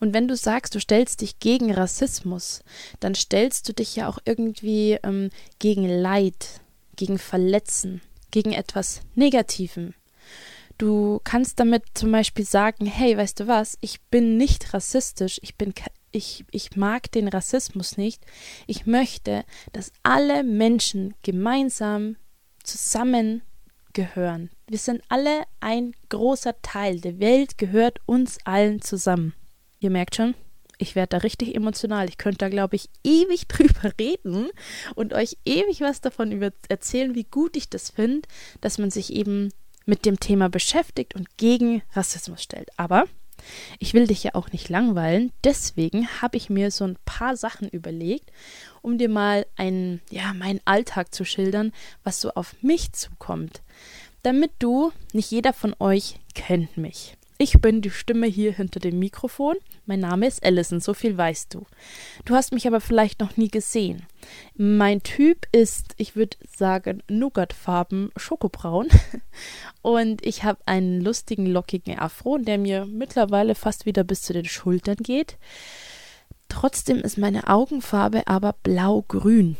Und 0.00 0.14
wenn 0.14 0.28
du 0.28 0.36
sagst, 0.36 0.74
du 0.74 0.80
stellst 0.80 1.20
dich 1.20 1.38
gegen 1.38 1.72
Rassismus, 1.72 2.62
dann 3.00 3.14
stellst 3.14 3.68
du 3.68 3.74
dich 3.74 3.96
ja 3.96 4.08
auch 4.08 4.18
irgendwie 4.24 4.98
ähm, 5.02 5.30
gegen 5.58 5.88
Leid, 5.88 6.60
gegen 6.96 7.18
Verletzen, 7.18 8.00
gegen 8.30 8.52
etwas 8.52 9.00
Negativem. 9.14 9.94
Du 10.78 11.20
kannst 11.22 11.60
damit 11.60 11.84
zum 11.94 12.10
Beispiel 12.12 12.44
sagen, 12.44 12.86
hey, 12.86 13.16
weißt 13.16 13.40
du 13.40 13.46
was, 13.46 13.76
ich 13.80 14.00
bin 14.02 14.36
nicht 14.36 14.72
rassistisch, 14.74 15.38
ich 15.42 15.56
bin 15.56 15.74
ich, 16.12 16.44
ich 16.50 16.76
mag 16.76 17.10
den 17.12 17.28
Rassismus 17.28 17.96
nicht. 17.96 18.24
Ich 18.66 18.86
möchte, 18.86 19.44
dass 19.72 19.92
alle 20.02 20.44
Menschen 20.44 21.14
gemeinsam 21.22 22.16
zusammen 22.62 23.42
gehören. 23.92 24.50
Wir 24.66 24.78
sind 24.78 25.02
alle 25.08 25.42
ein 25.60 25.94
großer 26.08 26.60
Teil. 26.62 27.00
Der 27.00 27.20
Welt 27.20 27.58
gehört 27.58 28.00
uns 28.06 28.38
allen 28.44 28.80
zusammen. 28.80 29.34
Ihr 29.80 29.90
merkt 29.90 30.16
schon, 30.16 30.34
ich 30.78 30.94
werde 30.94 31.10
da 31.10 31.16
richtig 31.18 31.54
emotional. 31.54 32.08
Ich 32.08 32.18
könnte 32.18 32.38
da, 32.38 32.48
glaube 32.48 32.76
ich, 32.76 32.88
ewig 33.04 33.46
drüber 33.48 33.92
reden 33.98 34.48
und 34.94 35.14
euch 35.14 35.36
ewig 35.44 35.80
was 35.80 36.00
davon 36.00 36.52
erzählen, 36.68 37.14
wie 37.14 37.24
gut 37.24 37.56
ich 37.56 37.68
das 37.68 37.90
finde, 37.90 38.28
dass 38.60 38.78
man 38.78 38.90
sich 38.90 39.12
eben 39.12 39.50
mit 39.86 40.04
dem 40.04 40.20
Thema 40.20 40.48
beschäftigt 40.48 41.14
und 41.14 41.36
gegen 41.36 41.82
Rassismus 41.94 42.42
stellt. 42.42 42.68
Aber 42.76 43.06
ich 43.78 43.94
will 43.94 44.06
dich 44.06 44.22
ja 44.22 44.34
auch 44.34 44.52
nicht 44.52 44.68
langweilen, 44.68 45.32
deswegen 45.42 46.06
habe 46.20 46.36
ich 46.36 46.50
mir 46.50 46.70
so 46.70 46.84
ein 46.84 46.96
paar 47.04 47.36
Sachen 47.36 47.68
überlegt, 47.68 48.30
um 48.82 48.98
dir 48.98 49.08
mal 49.08 49.46
einen, 49.56 50.00
ja, 50.10 50.32
meinen 50.32 50.60
Alltag 50.64 51.14
zu 51.14 51.24
schildern, 51.24 51.72
was 52.04 52.20
so 52.20 52.30
auf 52.34 52.54
mich 52.62 52.92
zukommt. 52.92 53.62
Damit 54.22 54.52
du, 54.60 54.92
nicht 55.12 55.30
jeder 55.30 55.52
von 55.52 55.74
euch 55.80 56.20
kennt 56.34 56.76
mich. 56.76 57.16
Ich 57.38 57.60
bin 57.60 57.80
die 57.80 57.90
Stimme 57.90 58.28
hier 58.28 58.52
hinter 58.52 58.78
dem 58.78 59.00
Mikrofon. 59.00 59.56
Mein 59.84 59.98
Name 59.98 60.28
ist 60.28 60.44
Allison, 60.44 60.78
so 60.78 60.94
viel 60.94 61.18
weißt 61.18 61.52
du. 61.52 61.66
Du 62.24 62.36
hast 62.36 62.52
mich 62.52 62.68
aber 62.68 62.80
vielleicht 62.80 63.18
noch 63.18 63.36
nie 63.36 63.48
gesehen. 63.48 64.06
Mein 64.54 65.02
Typ 65.02 65.48
ist, 65.50 65.94
ich 65.96 66.14
würde 66.14 66.36
sagen, 66.56 67.02
Nougatfarben 67.08 68.12
Schokobraun. 68.16 68.86
Und 69.82 70.24
ich 70.24 70.44
habe 70.44 70.60
einen 70.66 71.00
lustigen, 71.00 71.46
lockigen 71.46 71.98
Afro, 71.98 72.38
der 72.38 72.58
mir 72.58 72.86
mittlerweile 72.86 73.56
fast 73.56 73.86
wieder 73.86 74.04
bis 74.04 74.22
zu 74.22 74.32
den 74.32 74.44
Schultern 74.44 74.98
geht. 74.98 75.36
Trotzdem 76.48 76.98
ist 76.98 77.18
meine 77.18 77.48
Augenfarbe 77.48 78.28
aber 78.28 78.54
blau-grün. 78.62 79.56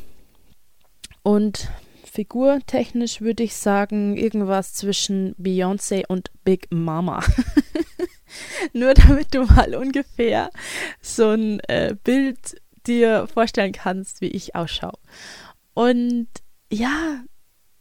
Und 1.25 1.69
figurtechnisch 2.13 3.23
würde 3.23 3.43
ich 3.43 3.57
sagen, 3.57 4.17
irgendwas 4.19 4.75
zwischen 4.75 5.35
Beyoncé 5.37 6.05
und 6.07 6.31
Big 6.45 6.67
Mama. 6.71 7.25
Nur 8.75 8.93
damit 8.93 9.35
du 9.35 9.45
mal 9.45 9.75
ungefähr 9.75 10.51
so 11.01 11.31
ein 11.31 11.61
äh, 11.69 11.97
Bild 12.05 12.61
dir 12.87 13.27
vorstellen 13.33 13.73
kannst, 13.73 14.21
wie 14.21 14.29
ich 14.29 14.55
ausschaue. 14.55 14.99
Und 15.73 16.29
ja, 16.71 17.23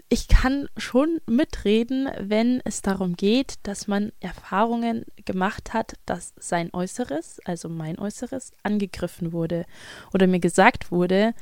ich 0.08 0.30
kann 0.30 0.68
schon 0.78 1.20
mitreden, 1.26 2.10
wenn 2.18 2.62
es 2.64 2.82
darum 2.82 3.16
geht, 3.16 3.56
dass 3.64 3.88
man 3.88 4.14
Erfahrungen 4.22 5.06
gemacht 5.26 5.74
hat, 5.74 5.96
dass 6.06 6.34
sein 6.38 6.70
Äußeres, 6.74 7.42
also 7.44 7.68
mein 7.68 8.00
Äußeres, 8.00 8.52
angegriffen 8.64 9.34
wurde 9.34 9.66
oder 10.14 10.28
mir 10.28 10.40
gesagt 10.40 10.92
wurde, 10.92 11.34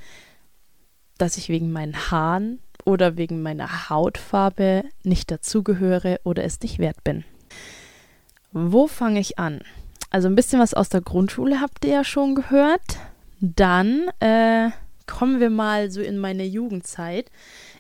dass 1.22 1.38
ich 1.38 1.50
wegen 1.50 1.72
meinen 1.72 2.12
Haaren 2.12 2.60
oder 2.86 3.18
wegen 3.18 3.42
meiner 3.42 3.90
Hautfarbe 3.90 4.84
nicht 5.04 5.30
dazugehöre 5.30 6.20
oder 6.24 6.44
es 6.44 6.60
nicht 6.62 6.80
wert 6.80 7.04
bin. 7.04 7.24
Wo 8.52 8.88
fange 8.88 9.20
ich 9.20 9.38
an? 9.38 9.62
Also 10.10 10.28
ein 10.28 10.36
bisschen 10.36 10.60
was 10.60 10.74
aus 10.74 10.90
der 10.90 11.02
Grundschule 11.02 11.62
habt 11.62 11.86
ihr 11.86 11.92
ja 11.92 12.04
schon 12.04 12.34
gehört. 12.34 12.98
Dann 13.40 14.10
äh, 14.20 14.70
kommen 15.06 15.40
wir 15.40 15.52
mal 15.52 15.92
so 15.92 16.02
in 16.02 16.18
meine 16.18 16.46
Jugendzeit 16.46 17.30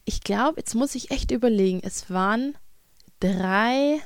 ich 0.10 0.22
glaube, 0.22 0.56
jetzt 0.58 0.74
muss 0.74 0.96
ich 0.96 1.12
echt 1.12 1.30
überlegen. 1.30 1.82
Es 1.84 2.10
waren 2.10 2.58
drei, 3.20 4.00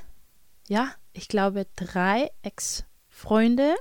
ja, 0.68 0.92
ich 1.14 1.30
glaube 1.30 1.66
drei 1.78 2.30
Ex-Freunde, 2.42 3.76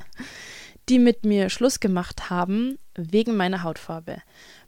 die 0.89 1.01
mit 1.01 1.25
mir 1.25 1.51
Schluss 1.51 1.81
gemacht 1.81 2.31
haben 2.31 2.79
wegen 2.95 3.37
meiner 3.37 3.65
Hautfarbe. 3.65 4.23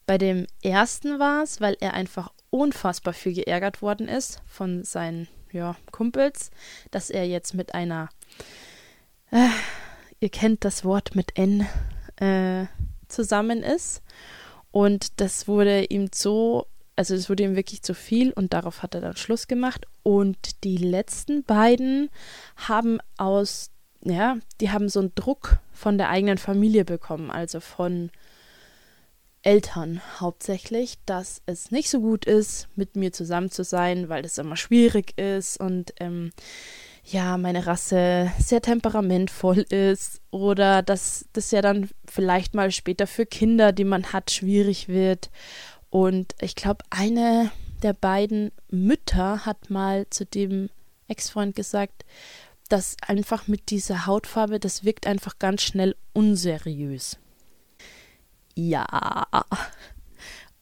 Bei 0.07 0.19
dem 0.19 0.47
ersten 0.63 1.19
war 1.19 1.43
es, 1.43 1.61
weil 1.61 1.77
er 1.81 1.95
einfach 1.95 2.33
unfassbar 2.51 3.15
viel 3.15 3.35
geärgert 3.35 3.83
worden 3.83 4.09
ist 4.09 4.43
von 4.47 4.85
seinen 4.85 5.29
ja, 5.53 5.77
Kumpels, 5.93 6.51
dass 6.91 7.11
er 7.11 7.27
jetzt 7.27 7.55
mit 7.55 7.75
einer, 7.75 8.09
äh, 9.31 9.49
ihr 10.21 10.29
kennt 10.29 10.65
das 10.65 10.85
Wort 10.85 11.15
mit 11.15 11.39
N, 11.39 11.67
äh, 12.17 12.67
zusammen 13.09 13.63
ist. 13.63 14.03
Und 14.71 15.21
das 15.21 15.47
wurde 15.47 15.85
ihm 15.85 16.11
so 16.13 16.67
also 16.97 17.15
es 17.15 17.29
wurde 17.29 17.43
ihm 17.43 17.57
wirklich 17.57 17.83
zu 17.83 17.95
viel 17.95 18.33
und 18.33 18.53
darauf 18.53 18.83
hat 18.83 18.95
er 18.95 19.01
dann 19.01 19.17
Schluss 19.17 19.49
gemacht. 19.49 19.87
Und 20.03 20.65
die 20.65 20.77
letzten 20.77 21.45
beiden 21.45 22.11
haben 22.57 22.99
aus, 23.17 23.71
ja, 24.03 24.37
die 24.61 24.71
haben 24.71 24.89
so 24.89 25.01
einen 25.01 25.15
Druck 25.15 25.59
von 25.73 25.99
der 25.99 26.09
eigenen 26.09 26.39
Familie 26.39 26.85
bekommen, 26.85 27.31
also 27.31 27.61
von 27.61 28.11
Eltern 29.45 30.01
hauptsächlich, 30.21 30.99
dass 31.05 31.43
es 31.47 31.71
nicht 31.71 31.91
so 31.91 32.01
gut 32.01 32.25
ist, 32.25 32.69
mit 32.77 32.97
mir 32.97 33.13
zusammen 33.13 33.51
zu 33.51 33.63
sein, 33.63 34.09
weil 34.09 34.23
das 34.23 34.39
immer 34.39 34.57
schwierig 34.57 35.19
ist 35.19 35.61
und 35.61 35.93
ähm, 36.01 36.33
ja, 37.05 37.37
meine 37.37 37.67
Rasse 37.67 38.33
sehr 38.39 38.63
temperamentvoll 38.63 39.59
ist 39.59 40.23
oder 40.31 40.83
dass 40.83 41.27
das 41.35 41.51
ja 41.51 41.61
dann 41.61 41.91
vielleicht 42.07 42.55
mal 42.55 42.71
später 42.71 43.07
für 43.07 43.27
Kinder, 43.27 43.73
die 43.73 43.85
man 43.85 44.13
hat, 44.15 44.31
schwierig 44.31 44.89
wird 44.89 45.31
und 45.91 46.35
ich 46.41 46.55
glaube, 46.55 46.83
eine 46.89 47.51
der 47.83 47.93
beiden 47.93 48.51
Mütter 48.71 49.45
hat 49.45 49.69
mal 49.69 50.07
zu 50.09 50.25
dem 50.25 50.71
Ex-Freund 51.07 51.55
gesagt, 51.55 52.07
dass 52.71 52.97
einfach 53.07 53.47
mit 53.47 53.71
dieser 53.71 54.07
Hautfarbe, 54.07 54.59
das 54.59 54.85
wirkt 54.85 55.07
einfach 55.07 55.39
ganz 55.39 55.63
schnell 55.63 55.95
unseriös. 56.15 57.19
Ja. 58.55 59.27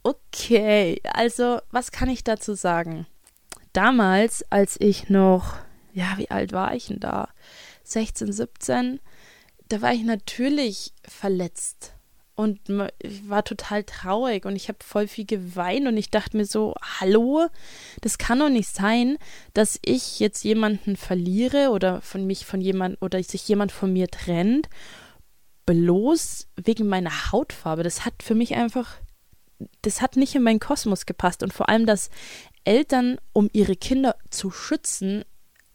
Okay, 0.02 1.00
also 1.04 1.60
was 1.70 1.92
kann 1.92 2.08
ich 2.08 2.24
dazu 2.24 2.54
sagen? 2.54 3.06
Damals, 3.72 4.44
als 4.50 4.76
ich 4.80 5.08
noch, 5.08 5.56
ja, 5.92 6.14
wie 6.16 6.30
alt 6.30 6.52
war 6.52 6.74
ich 6.74 6.86
denn 6.86 6.98
da? 7.00 7.28
16, 7.84 8.32
17, 8.32 9.00
da 9.68 9.80
war 9.80 9.92
ich 9.92 10.02
natürlich 10.02 10.92
verletzt 11.06 11.94
und 12.34 12.60
ich 12.98 13.28
war 13.28 13.44
total 13.44 13.84
traurig 13.84 14.44
und 14.44 14.56
ich 14.56 14.68
habe 14.68 14.78
voll 14.82 15.06
viel 15.06 15.26
geweint 15.26 15.86
und 15.86 15.96
ich 15.96 16.10
dachte 16.10 16.36
mir 16.36 16.46
so, 16.46 16.74
hallo, 16.98 17.46
das 18.00 18.18
kann 18.18 18.38
doch 18.38 18.48
nicht 18.48 18.74
sein, 18.74 19.18
dass 19.54 19.78
ich 19.84 20.18
jetzt 20.18 20.42
jemanden 20.42 20.96
verliere 20.96 21.70
oder 21.70 22.00
von 22.00 22.26
mich 22.26 22.44
von 22.44 22.60
jemand 22.60 23.00
oder 23.00 23.22
sich 23.22 23.46
jemand 23.46 23.70
von 23.70 23.92
mir 23.92 24.08
trennt, 24.08 24.68
bloß 25.66 26.48
wegen 26.56 26.88
meiner 26.88 27.32
Hautfarbe. 27.32 27.82
Das 27.82 28.04
hat 28.04 28.22
für 28.22 28.34
mich 28.34 28.54
einfach, 28.54 28.96
das 29.82 30.00
hat 30.00 30.16
nicht 30.16 30.34
in 30.34 30.42
meinen 30.42 30.60
Kosmos 30.60 31.06
gepasst 31.06 31.42
und 31.42 31.52
vor 31.52 31.68
allem, 31.68 31.86
dass 31.86 32.10
Eltern, 32.64 33.18
um 33.32 33.48
ihre 33.52 33.76
Kinder 33.76 34.16
zu 34.30 34.50
schützen, 34.50 35.24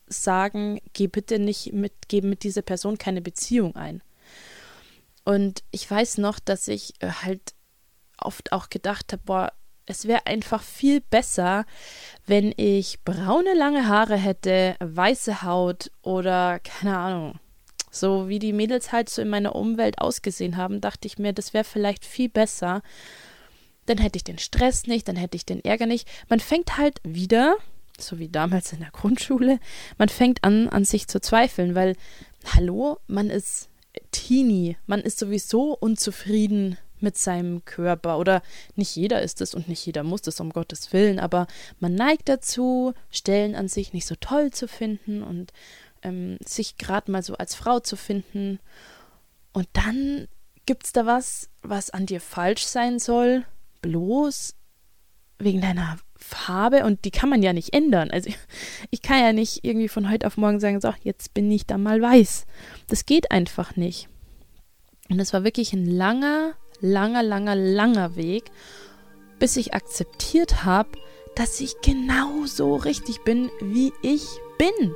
sagen, 0.07 0.79
geh 0.93 1.07
bitte 1.07 1.39
nicht 1.39 1.73
mit, 1.73 2.07
geben 2.07 2.29
mit 2.29 2.43
dieser 2.43 2.61
Person 2.61 2.97
keine 2.97 3.21
Beziehung 3.21 3.75
ein. 3.75 4.01
Und 5.25 5.63
ich 5.71 5.89
weiß 5.89 6.19
noch, 6.19 6.39
dass 6.39 6.69
ich 6.69 6.93
äh, 6.99 7.09
halt 7.09 7.53
oft 8.17 8.53
auch 8.53 8.69
gedacht 8.69 9.11
habe, 9.11 9.23
boah, 9.25 9.53
es 9.85 10.07
wäre 10.07 10.25
einfach 10.25 10.63
viel 10.63 11.01
besser, 11.01 11.65
wenn 12.25 12.53
ich 12.55 13.03
braune 13.03 13.53
lange 13.53 13.87
Haare 13.87 14.17
hätte, 14.17 14.75
weiße 14.79 15.43
Haut 15.43 15.91
oder 16.01 16.59
keine 16.59 16.97
Ahnung. 16.97 17.39
So 17.89 18.29
wie 18.29 18.39
die 18.39 18.53
Mädels 18.53 18.91
halt 18.91 19.09
so 19.09 19.21
in 19.21 19.29
meiner 19.29 19.55
Umwelt 19.55 19.99
ausgesehen 19.99 20.57
haben, 20.57 20.81
dachte 20.81 21.07
ich 21.07 21.17
mir, 21.17 21.33
das 21.33 21.53
wäre 21.53 21.63
vielleicht 21.63 22.05
viel 22.05 22.29
besser. 22.29 22.81
Dann 23.85 23.97
hätte 23.97 24.17
ich 24.17 24.23
den 24.23 24.37
Stress 24.37 24.87
nicht, 24.87 25.07
dann 25.07 25.15
hätte 25.15 25.37
ich 25.37 25.45
den 25.45 25.63
Ärger 25.63 25.85
nicht. 25.85 26.07
Man 26.29 26.39
fängt 26.39 26.77
halt 26.77 26.99
wieder, 27.03 27.55
so 27.97 28.19
wie 28.19 28.27
damals 28.27 28.73
in 28.73 28.79
der 28.79 28.91
Grundschule, 28.91 29.59
man 29.97 30.09
fängt 30.09 30.43
an, 30.43 30.67
an 30.69 30.83
sich 30.83 31.07
zu 31.07 31.21
zweifeln, 31.21 31.75
weil, 31.75 31.95
hallo, 32.53 32.99
man 33.07 33.29
ist 33.29 33.69
Teenie. 34.11 34.77
Man 34.85 35.01
ist 35.01 35.19
sowieso 35.19 35.73
unzufrieden 35.73 36.77
mit 36.99 37.17
seinem 37.17 37.63
Körper 37.65 38.17
oder 38.17 38.41
nicht 38.75 38.95
jeder 38.95 39.21
ist 39.21 39.41
es 39.41 39.53
und 39.53 39.67
nicht 39.67 39.85
jeder 39.85 40.03
muss 40.03 40.25
es 40.25 40.39
um 40.39 40.51
Gottes 40.51 40.93
Willen, 40.93 41.19
aber 41.19 41.47
man 41.79 41.93
neigt 41.93 42.27
dazu, 42.27 42.93
Stellen 43.11 43.55
an 43.55 43.67
sich 43.67 43.93
nicht 43.93 44.07
so 44.07 44.15
toll 44.19 44.51
zu 44.51 44.67
finden 44.67 45.21
und 45.21 45.53
ähm, 46.03 46.37
sich 46.45 46.77
gerade 46.77 47.11
mal 47.11 47.23
so 47.23 47.35
als 47.35 47.55
Frau 47.55 47.79
zu 47.79 47.95
finden. 47.95 48.59
Und 49.53 49.67
dann 49.73 50.27
gibt 50.65 50.85
es 50.85 50.93
da 50.93 51.05
was, 51.05 51.49
was 51.61 51.89
an 51.89 52.05
dir 52.05 52.21
falsch 52.21 52.65
sein 52.65 52.99
soll, 52.99 53.45
bloß 53.81 54.55
wegen 55.39 55.61
deiner 55.61 55.97
Farbe 56.15 56.83
und 56.83 57.05
die 57.05 57.11
kann 57.11 57.29
man 57.29 57.43
ja 57.43 57.53
nicht 57.53 57.73
ändern. 57.73 58.11
Also 58.11 58.29
ich, 58.91 59.01
kann 59.01 59.21
ja 59.21 59.33
nicht 59.33 59.63
irgendwie 59.63 59.87
von 59.87 60.09
heute 60.09 60.27
auf 60.27 60.37
morgen 60.37 60.59
sagen, 60.59 60.81
so, 60.81 60.93
jetzt 61.03 61.33
bin 61.33 61.51
ich 61.51 61.65
da 61.65 61.77
mal 61.77 62.01
weiß. 62.01 62.45
Das 62.87 63.05
geht 63.05 63.31
einfach 63.31 63.75
nicht. 63.75 64.09
Und 65.09 65.19
es 65.19 65.33
war 65.33 65.43
wirklich 65.43 65.73
ein 65.73 65.85
langer, 65.85 66.53
langer, 66.81 67.23
langer, 67.23 67.55
langer 67.55 68.15
Weg, 68.15 68.51
bis 69.39 69.55
ich 69.55 69.73
akzeptiert 69.73 70.65
habe, 70.65 70.89
dass 71.35 71.61
ich 71.61 71.79
genau 71.81 72.45
so 72.45 72.75
richtig 72.75 73.23
bin, 73.23 73.49
wie 73.61 73.93
ich 74.01 74.25
bin. 74.57 74.95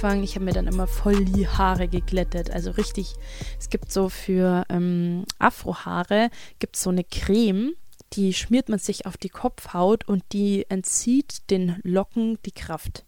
Angefangen, 0.00 0.24
ich 0.24 0.34
habe 0.34 0.46
mir 0.46 0.54
dann 0.54 0.66
immer 0.66 0.86
voll 0.86 1.26
die 1.26 1.46
Haare 1.46 1.86
geglättet. 1.86 2.50
Also 2.50 2.70
richtig, 2.70 3.16
es 3.58 3.68
gibt 3.68 3.92
so 3.92 4.08
für 4.08 4.64
ähm, 4.70 5.26
Afrohaare, 5.38 6.30
gibt 6.58 6.76
es 6.76 6.82
so 6.82 6.90
eine 6.90 7.04
Creme, 7.04 7.74
die 8.14 8.32
schmiert 8.32 8.70
man 8.70 8.78
sich 8.78 9.04
auf 9.04 9.18
die 9.18 9.28
Kopfhaut 9.28 10.08
und 10.08 10.24
die 10.32 10.64
entzieht 10.70 11.50
den 11.50 11.80
Locken 11.82 12.38
die 12.46 12.52
Kraft. 12.52 13.04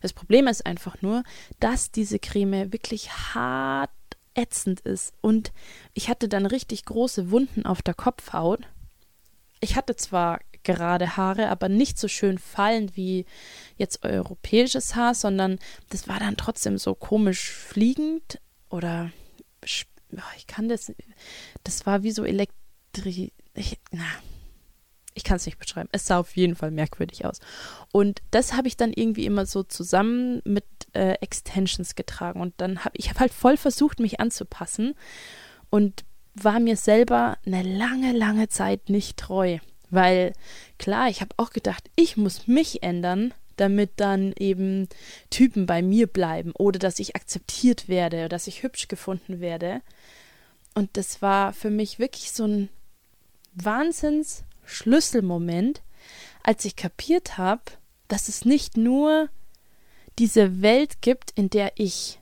Das 0.00 0.14
Problem 0.14 0.46
ist 0.46 0.64
einfach 0.64 1.02
nur, 1.02 1.24
dass 1.58 1.90
diese 1.90 2.18
Creme 2.18 2.72
wirklich 2.72 3.10
hart 3.34 3.90
ätzend 4.34 4.80
ist 4.80 5.12
und 5.20 5.52
ich 5.92 6.08
hatte 6.08 6.26
dann 6.26 6.46
richtig 6.46 6.86
große 6.86 7.30
Wunden 7.30 7.66
auf 7.66 7.82
der 7.82 7.94
Kopfhaut. 7.94 8.60
Ich 9.60 9.76
hatte 9.76 9.94
zwar 9.94 10.40
gerade 10.64 11.16
Haare, 11.16 11.48
aber 11.48 11.68
nicht 11.68 11.98
so 11.98 12.08
schön 12.08 12.38
fallend 12.38 12.96
wie 12.96 13.26
jetzt 13.76 14.04
europäisches 14.04 14.94
Haar, 14.94 15.14
sondern 15.14 15.58
das 15.88 16.08
war 16.08 16.18
dann 16.18 16.36
trotzdem 16.36 16.78
so 16.78 16.94
komisch 16.94 17.50
fliegend 17.50 18.40
oder 18.68 19.10
ich 20.36 20.46
kann 20.46 20.68
das, 20.68 20.92
das 21.64 21.86
war 21.86 22.02
wie 22.02 22.10
so 22.10 22.24
elektri, 22.24 23.32
ich, 23.54 23.78
ich 25.14 25.24
kann 25.24 25.36
es 25.36 25.46
nicht 25.46 25.58
beschreiben. 25.58 25.88
Es 25.92 26.06
sah 26.06 26.18
auf 26.18 26.36
jeden 26.36 26.56
Fall 26.56 26.70
merkwürdig 26.70 27.24
aus. 27.24 27.40
Und 27.92 28.22
das 28.30 28.54
habe 28.54 28.68
ich 28.68 28.76
dann 28.76 28.92
irgendwie 28.92 29.26
immer 29.26 29.46
so 29.46 29.62
zusammen 29.62 30.40
mit 30.44 30.64
äh, 30.92 31.12
Extensions 31.20 31.94
getragen. 31.94 32.40
Und 32.40 32.54
dann 32.58 32.84
habe 32.84 32.96
ich 32.96 33.10
habe 33.10 33.20
halt 33.20 33.32
voll 33.32 33.56
versucht, 33.56 34.00
mich 34.00 34.20
anzupassen 34.20 34.94
und 35.68 36.04
war 36.34 36.60
mir 36.60 36.76
selber 36.76 37.38
eine 37.44 37.62
lange, 37.62 38.12
lange 38.12 38.48
Zeit 38.48 38.88
nicht 38.88 39.16
treu. 39.16 39.58
Weil 39.90 40.32
klar, 40.78 41.08
ich 41.08 41.20
habe 41.20 41.34
auch 41.36 41.50
gedacht, 41.50 41.90
ich 41.96 42.16
muss 42.16 42.46
mich 42.46 42.82
ändern, 42.82 43.34
damit 43.56 43.92
dann 43.96 44.32
eben 44.38 44.88
Typen 45.28 45.66
bei 45.66 45.82
mir 45.82 46.06
bleiben 46.06 46.52
oder 46.52 46.78
dass 46.78 46.98
ich 46.98 47.16
akzeptiert 47.16 47.88
werde, 47.88 48.28
dass 48.28 48.46
ich 48.46 48.62
hübsch 48.62 48.88
gefunden 48.88 49.40
werde. 49.40 49.82
Und 50.74 50.96
das 50.96 51.20
war 51.20 51.52
für 51.52 51.70
mich 51.70 51.98
wirklich 51.98 52.32
so 52.32 52.44
ein 52.46 52.68
Wahnsinns 53.52 54.44
Schlüsselmoment, 54.64 55.82
als 56.42 56.64
ich 56.64 56.76
kapiert 56.76 57.36
habe, 57.38 57.62
dass 58.08 58.28
es 58.28 58.44
nicht 58.44 58.76
nur 58.76 59.28
diese 60.18 60.62
Welt 60.62 61.02
gibt, 61.02 61.32
in 61.32 61.50
der 61.50 61.72
ich 61.76 62.20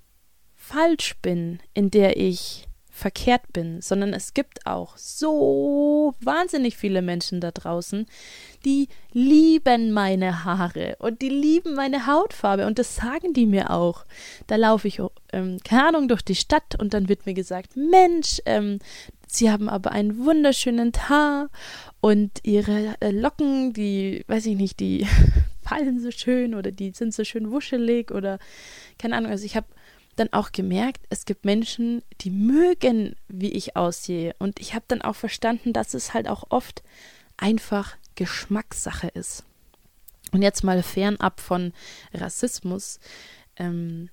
falsch 0.57 1.17
bin, 1.21 1.61
in 1.75 1.91
der 1.91 2.17
ich 2.17 2.68
verkehrt 2.99 3.53
bin, 3.53 3.81
sondern 3.81 4.13
es 4.13 4.35
gibt 4.35 4.67
auch 4.67 4.97
so 4.97 6.15
wahnsinnig 6.21 6.77
viele 6.77 7.01
Menschen 7.01 7.41
da 7.41 7.51
draußen, 7.51 8.07
die 8.65 8.89
lieben 9.13 9.93
meine 9.93 10.45
Haare 10.45 10.97
und 10.99 11.23
die 11.23 11.29
lieben 11.29 11.75
meine 11.75 12.07
Hautfarbe 12.07 12.67
und 12.67 12.79
das 12.79 12.97
sagen 12.97 13.33
die 13.33 13.47
mir 13.47 13.71
auch. 13.71 14.05
Da 14.49 14.57
laufe 14.57 14.89
ich, 14.89 15.01
ähm, 15.33 15.59
keine 15.65 15.89
Ahnung, 15.89 16.09
durch 16.09 16.23
die 16.23 16.35
Stadt 16.35 16.75
und 16.79 16.93
dann 16.93 17.09
wird 17.09 17.25
mir 17.25 17.35
gesagt, 17.35 17.77
Mensch, 17.77 18.43
ähm, 18.45 18.81
Sie 19.31 19.51
haben 19.51 19.69
aber 19.69 19.93
einen 19.93 20.25
wunderschönen 20.25 20.91
Haar 21.11 21.51
und 22.01 22.41
ihre 22.45 22.95
äh, 23.01 23.11
Locken, 23.11 23.75
die, 23.75 24.25
weiß 24.27 24.47
ich 24.47 24.57
nicht, 24.57 24.81
die 24.81 25.07
fallen 25.63 26.01
so 26.01 26.11
schön 26.11 26.55
oder 26.55 26.73
die 26.73 26.93
sind 26.93 27.13
so 27.13 27.25
schön 27.25 27.51
wuschelig 27.51 28.11
oder 28.11 28.39
keine 28.99 29.17
Ahnung. 29.17 29.31
Also 29.31 29.45
ich 29.45 29.55
habe 29.55 29.67
dann 30.19 30.33
auch 30.33 30.53
gemerkt, 30.53 31.05
es 31.11 31.25
gibt 31.25 31.45
Menschen, 31.45 32.03
die 32.21 32.31
mögen, 32.31 33.17
wie 33.29 33.53
ich 33.53 33.77
aussehe. 33.77 34.35
Und 34.39 34.61
ich 34.61 34.75
habe 34.75 34.85
dann 34.89 35.03
auch 35.03 35.17
verstanden, 35.17 35.73
dass 35.73 35.95
es 35.95 36.15
halt 36.15 36.29
auch 36.29 36.45
oft 36.51 36.83
einfach 37.37 37.97
Geschmackssache 38.15 39.09
ist. 39.09 39.45
Und 40.33 40.43
jetzt 40.43 40.65
mal 40.65 40.83
fernab 40.83 41.41
von 41.41 41.73
Rassismus. 42.13 42.99
Ähm, 43.57 44.11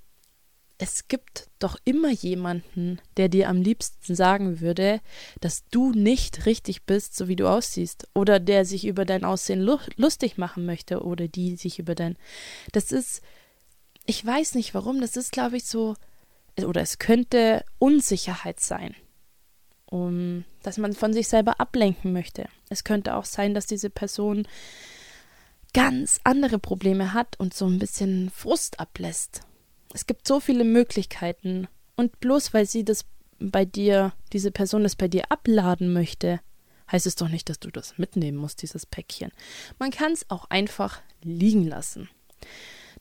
es 0.78 1.08
gibt 1.08 1.48
doch 1.60 1.78
immer 1.86 2.12
jemanden, 2.12 3.00
der 3.18 3.30
dir 3.30 3.50
am 3.50 3.62
liebsten 3.62 4.14
sagen 4.14 4.60
würde, 4.60 5.00
dass 5.40 5.64
du 5.70 5.92
nicht 5.92 6.46
richtig 6.46 6.84
bist, 6.84 7.16
so 7.16 7.28
wie 7.28 7.38
du 7.38 7.48
aussiehst, 7.48 8.08
oder 8.14 8.40
der 8.40 8.66
sich 8.66 8.86
über 8.86 9.06
dein 9.06 9.24
Aussehen 9.24 9.62
lustig 9.62 10.38
machen 10.38 10.66
möchte 10.66 11.04
oder 11.04 11.28
die 11.28 11.56
sich 11.56 11.80
über 11.80 11.96
dein. 11.96 12.18
Das 12.74 12.92
ist, 12.92 13.22
ich 14.06 14.26
weiß 14.26 14.56
nicht 14.56 14.74
warum, 14.74 15.02
das 15.02 15.18
ist, 15.18 15.32
glaube 15.32 15.58
ich, 15.58 15.66
so, 15.66 15.96
oder 16.64 16.82
es 16.82 17.00
könnte 17.00 17.64
Unsicherheit 17.80 18.60
sein, 18.60 18.96
um, 19.86 20.46
dass 20.64 20.78
man 20.78 20.94
von 20.94 21.14
sich 21.14 21.28
selber 21.28 21.60
ablenken 21.60 22.14
möchte. 22.14 22.48
Es 22.70 22.84
könnte 22.84 23.16
auch 23.16 23.26
sein, 23.26 23.54
dass 23.54 23.66
diese 23.66 23.90
Person 23.90 24.48
ganz 25.74 26.20
andere 26.24 26.60
Probleme 26.60 27.14
hat 27.14 27.40
und 27.40 27.54
so 27.54 27.68
ein 27.68 27.80
bisschen 27.80 28.30
Frust 28.30 28.80
ablässt 28.80 29.42
es 29.96 30.06
gibt 30.06 30.28
so 30.28 30.42
viele 30.42 30.66
Möglichkeiten. 30.66 31.68
Und 31.96 32.20
bloß 32.20 32.54
weil 32.54 32.66
sie 32.66 32.84
das 32.84 33.06
bei 33.40 33.64
dir, 33.64 34.12
diese 34.34 34.52
Person 34.52 34.84
das 34.84 34.98
bei 34.98 35.08
dir 35.08 35.32
abladen 35.32 35.94
möchte, 35.94 36.42
heißt 36.92 37.06
es 37.06 37.16
doch 37.16 37.30
nicht, 37.30 37.50
dass 37.50 37.60
du 37.60 37.72
das 37.72 37.98
mitnehmen 37.98 38.38
musst, 38.38 38.62
dieses 38.62 38.86
Päckchen. 38.86 39.32
Man 39.80 39.92
kann 39.92 40.12
es 40.12 40.30
auch 40.30 40.50
einfach 40.50 41.02
liegen 41.24 41.66
lassen. 41.66 42.10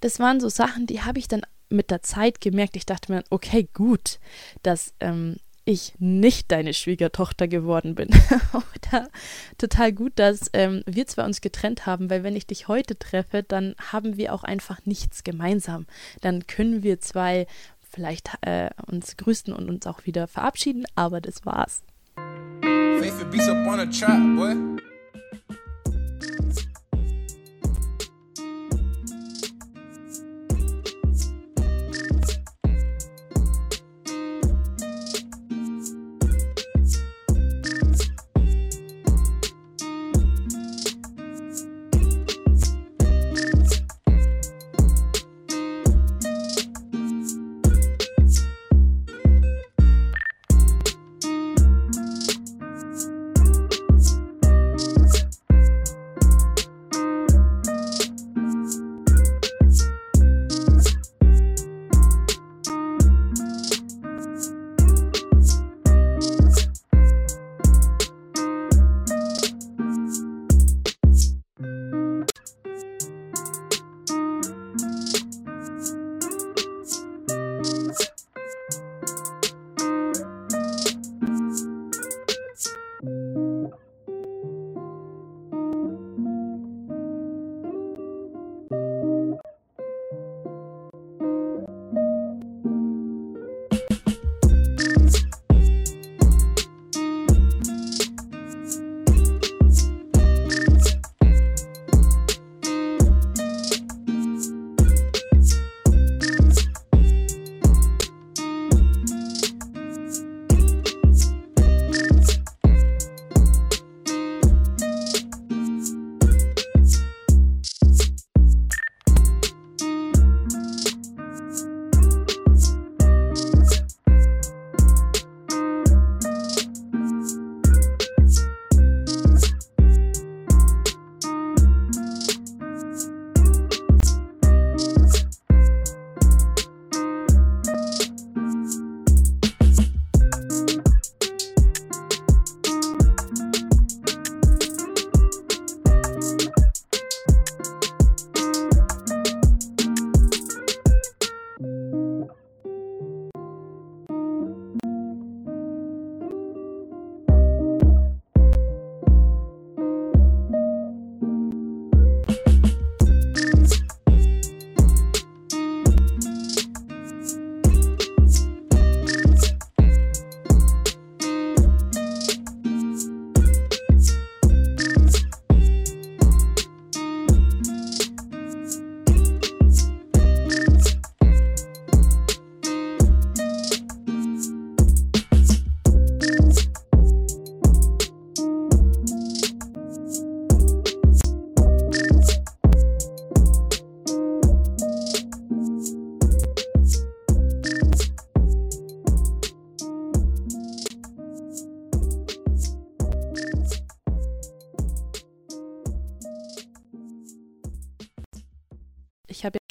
Das 0.05 0.21
waren 0.21 0.39
so 0.39 0.51
Sachen, 0.51 0.87
die 0.87 1.01
habe 1.01 1.19
ich 1.19 1.29
dann 1.29 1.41
mit 1.71 1.91
der 1.91 2.03
Zeit 2.03 2.43
gemerkt. 2.43 2.77
Ich 2.77 2.85
dachte 2.85 3.11
mir, 3.11 3.25
okay, 3.31 3.71
gut, 3.73 4.19
dass 4.63 4.93
ähm, 5.01 5.37
ich 5.65 5.95
nicht 5.99 6.53
deine 6.53 6.75
Schwiegertochter 6.75 7.49
geworden 7.49 7.95
bin. 7.95 8.11
Oder 8.53 9.09
total 9.57 9.95
gut, 9.95 10.13
dass 10.17 10.51
ähm, 10.53 10.83
wir 10.85 11.07
zwar 11.07 11.25
uns 11.25 11.41
getrennt 11.41 11.87
haben, 11.87 12.11
weil 12.11 12.23
wenn 12.23 12.37
ich 12.37 12.47
dich 12.47 12.69
heute 12.69 12.99
treffe, 12.99 13.43
dann 13.43 13.75
haben 13.79 14.19
wir 14.19 14.35
auch 14.35 14.45
einfach 14.45 14.85
nichts 14.85 15.25
gemeinsam. 15.25 15.87
Dann 16.21 16.47
können 16.47 16.83
wir 16.83 17.01
zwei 17.01 17.47
vielleicht 17.81 18.29
äh, 18.43 18.69
uns 18.87 19.17
grüßen 19.17 19.55
und 19.55 19.71
uns 19.71 19.87
auch 19.87 20.05
wieder 20.05 20.27
verabschieden, 20.27 20.85
aber 20.97 21.23
das 21.23 21.47
war's. 21.47 21.83
Faith 22.61 23.31
beats 23.31 23.49
up 23.49 23.67
on 23.67 23.81
a 23.81 23.87
trap, 23.87 24.21
boy. 24.37 24.94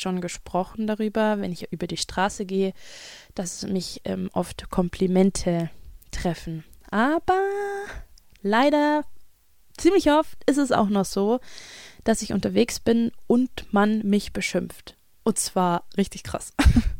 Schon 0.04 0.22
gesprochen 0.22 0.86
darüber, 0.86 1.40
wenn 1.40 1.52
ich 1.52 1.72
über 1.72 1.88
die 1.88 1.98
Straße 1.98 2.46
gehe, 2.46 2.74
dass 3.34 3.66
mich 3.66 4.02
ähm, 4.06 4.30
oft 4.34 4.70
Komplimente 4.70 5.72
treffen. 6.12 6.64
Aber 6.92 7.42
leider 8.44 9.04
ziemlich 9.78 10.12
oft 10.12 10.38
ist 10.46 10.58
es 10.58 10.72
auch 10.72 10.90
noch 10.90 11.06
so, 11.06 11.40
dass 12.04 12.22
ich 12.22 12.34
unterwegs 12.34 12.80
bin 12.80 13.12
und 13.28 13.74
man 13.74 14.00
mich 14.04 14.34
beschimpft. 14.34 14.96
Und 15.24 15.40
zwar 15.40 15.86
richtig 15.98 16.24
krass. 16.24 16.54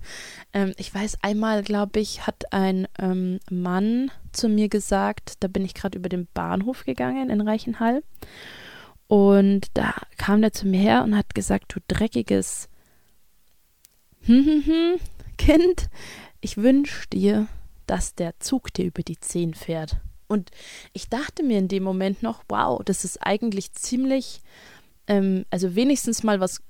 ähm, 0.54 0.74
ich 0.78 0.94
weiß, 0.94 1.18
einmal, 1.22 1.62
glaube 1.62 2.00
ich, 2.00 2.26
hat 2.26 2.54
ein 2.54 2.88
ähm, 2.98 3.40
Mann 3.52 4.12
zu 4.32 4.48
mir 4.48 4.70
gesagt, 4.70 5.36
da 5.42 5.48
bin 5.50 5.66
ich 5.66 5.74
gerade 5.74 5.98
über 5.98 6.10
den 6.10 6.28
Bahnhof 6.34 6.86
gegangen 6.86 7.30
in 7.30 7.42
Reichenhall. 7.42 8.02
Und 9.08 9.68
da 9.74 9.94
kam 10.18 10.42
der 10.42 10.54
zu 10.54 10.66
mir 10.66 10.80
her 10.80 11.04
und 11.04 11.18
hat 11.18 11.36
gesagt, 11.36 11.76
du 11.76 11.82
dreckiges 11.88 12.70
Kind, 15.38 15.90
ich 16.42 16.58
wünsche 16.58 17.08
dir, 17.12 17.48
dass 17.88 18.16
der 18.16 18.40
Zug 18.40 18.74
dir 18.74 18.86
über 18.86 19.04
die 19.04 19.20
Zehen 19.20 19.54
fährt. 19.54 19.98
Und 20.28 20.52
ich 20.94 21.10
dachte 21.10 21.44
mir 21.44 21.60
in 21.60 21.68
dem 21.68 21.84
Moment 21.84 22.24
noch, 22.24 22.44
wow, 22.48 22.82
das 22.84 23.06
ist 23.06 23.18
eigentlich 23.18 23.74
ziemlich, 23.74 24.42
ähm, 25.08 25.46
also 25.50 25.76
wenigstens 25.76 26.24
mal 26.24 26.40
was 26.40 26.62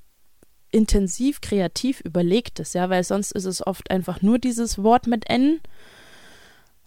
intensiv 0.72 1.40
kreativ 1.40 2.02
überlegtes, 2.02 2.74
ja, 2.74 2.90
weil 2.90 3.04
sonst 3.04 3.32
ist 3.32 3.46
es 3.46 3.66
oft 3.66 3.92
einfach 3.92 4.22
nur 4.22 4.40
dieses 4.40 4.82
Wort 4.82 5.08
mit 5.08 5.30
N. 5.30 5.62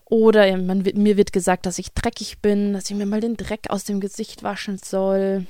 Oder 0.05 0.57
man, 0.57 0.83
mir 0.83 1.17
wird 1.17 1.33
gesagt, 1.33 1.67
dass 1.67 1.79
ich 1.79 1.93
dreckig 1.93 2.41
bin, 2.41 2.73
dass 2.73 2.91
ich 2.91 2.97
mir 2.97 3.07
mal 3.07 3.21
den 3.21 3.37
Dreck 3.37 3.71
aus 3.71 3.85
dem 3.85 4.01
Gesicht 4.01 4.43
waschen 4.43 4.79
soll. 4.79 5.47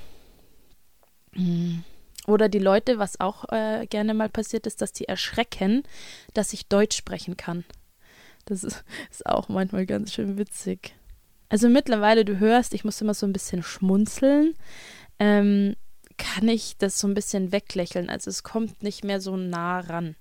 Hm. 1.32 1.82
Oder 2.26 2.48
die 2.48 2.58
Leute, 2.58 2.98
was 2.98 3.20
auch 3.20 3.44
äh, 3.50 3.86
gerne 3.86 4.14
mal 4.14 4.28
passiert 4.28 4.66
ist, 4.66 4.82
dass 4.82 4.92
die 4.92 5.06
erschrecken, 5.06 5.82
dass 6.34 6.52
ich 6.52 6.66
Deutsch 6.66 6.96
sprechen 6.96 7.36
kann. 7.36 7.64
Das 8.44 8.64
ist, 8.64 8.84
ist 9.10 9.26
auch 9.26 9.48
manchmal 9.48 9.86
ganz 9.86 10.12
schön 10.12 10.38
witzig. 10.38 10.94
Also 11.48 11.68
mittlerweile, 11.68 12.24
du 12.24 12.38
hörst, 12.38 12.74
ich 12.74 12.84
muss 12.84 13.00
immer 13.00 13.14
so 13.14 13.26
ein 13.26 13.32
bisschen 13.32 13.62
schmunzeln. 13.62 14.54
Ähm, 15.18 15.76
kann 16.16 16.48
ich 16.48 16.76
das 16.78 16.98
so 16.98 17.06
ein 17.06 17.14
bisschen 17.14 17.52
weglächeln. 17.52 18.08
Also 18.08 18.30
es 18.30 18.42
kommt 18.42 18.82
nicht 18.82 19.04
mehr 19.04 19.20
so 19.20 19.36
nah 19.36 19.80
ran. 19.80 20.16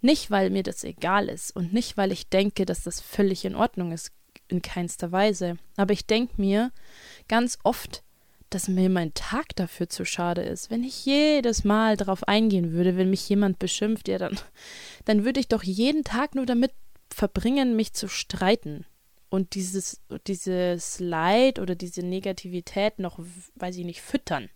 Nicht, 0.00 0.30
weil 0.30 0.50
mir 0.50 0.62
das 0.62 0.84
egal 0.84 1.28
ist 1.28 1.54
und 1.54 1.72
nicht, 1.72 1.96
weil 1.96 2.12
ich 2.12 2.28
denke, 2.28 2.64
dass 2.64 2.82
das 2.82 3.00
völlig 3.00 3.44
in 3.44 3.54
Ordnung 3.54 3.92
ist, 3.92 4.10
in 4.48 4.62
keinster 4.62 5.12
Weise. 5.12 5.58
Aber 5.76 5.92
ich 5.92 6.06
denke 6.06 6.40
mir 6.40 6.72
ganz 7.28 7.58
oft, 7.62 8.03
dass 8.54 8.68
mir 8.68 8.88
mein 8.88 9.12
Tag 9.14 9.56
dafür 9.56 9.88
zu 9.88 10.04
schade 10.04 10.42
ist. 10.42 10.70
Wenn 10.70 10.84
ich 10.84 11.04
jedes 11.04 11.64
Mal 11.64 11.96
darauf 11.96 12.28
eingehen 12.28 12.72
würde, 12.72 12.96
wenn 12.96 13.10
mich 13.10 13.28
jemand 13.28 13.58
beschimpft, 13.58 14.08
ja, 14.08 14.18
dann, 14.18 14.38
dann 15.04 15.24
würde 15.24 15.40
ich 15.40 15.48
doch 15.48 15.62
jeden 15.62 16.04
Tag 16.04 16.34
nur 16.34 16.46
damit 16.46 16.72
verbringen, 17.12 17.76
mich 17.76 17.92
zu 17.92 18.08
streiten. 18.08 18.86
Und 19.28 19.54
dieses, 19.56 20.00
dieses 20.28 21.00
Leid 21.00 21.58
oder 21.58 21.74
diese 21.74 22.02
Negativität 22.02 23.00
noch, 23.00 23.18
weiß 23.56 23.76
ich 23.76 23.84
nicht, 23.84 24.00
füttern 24.00 24.48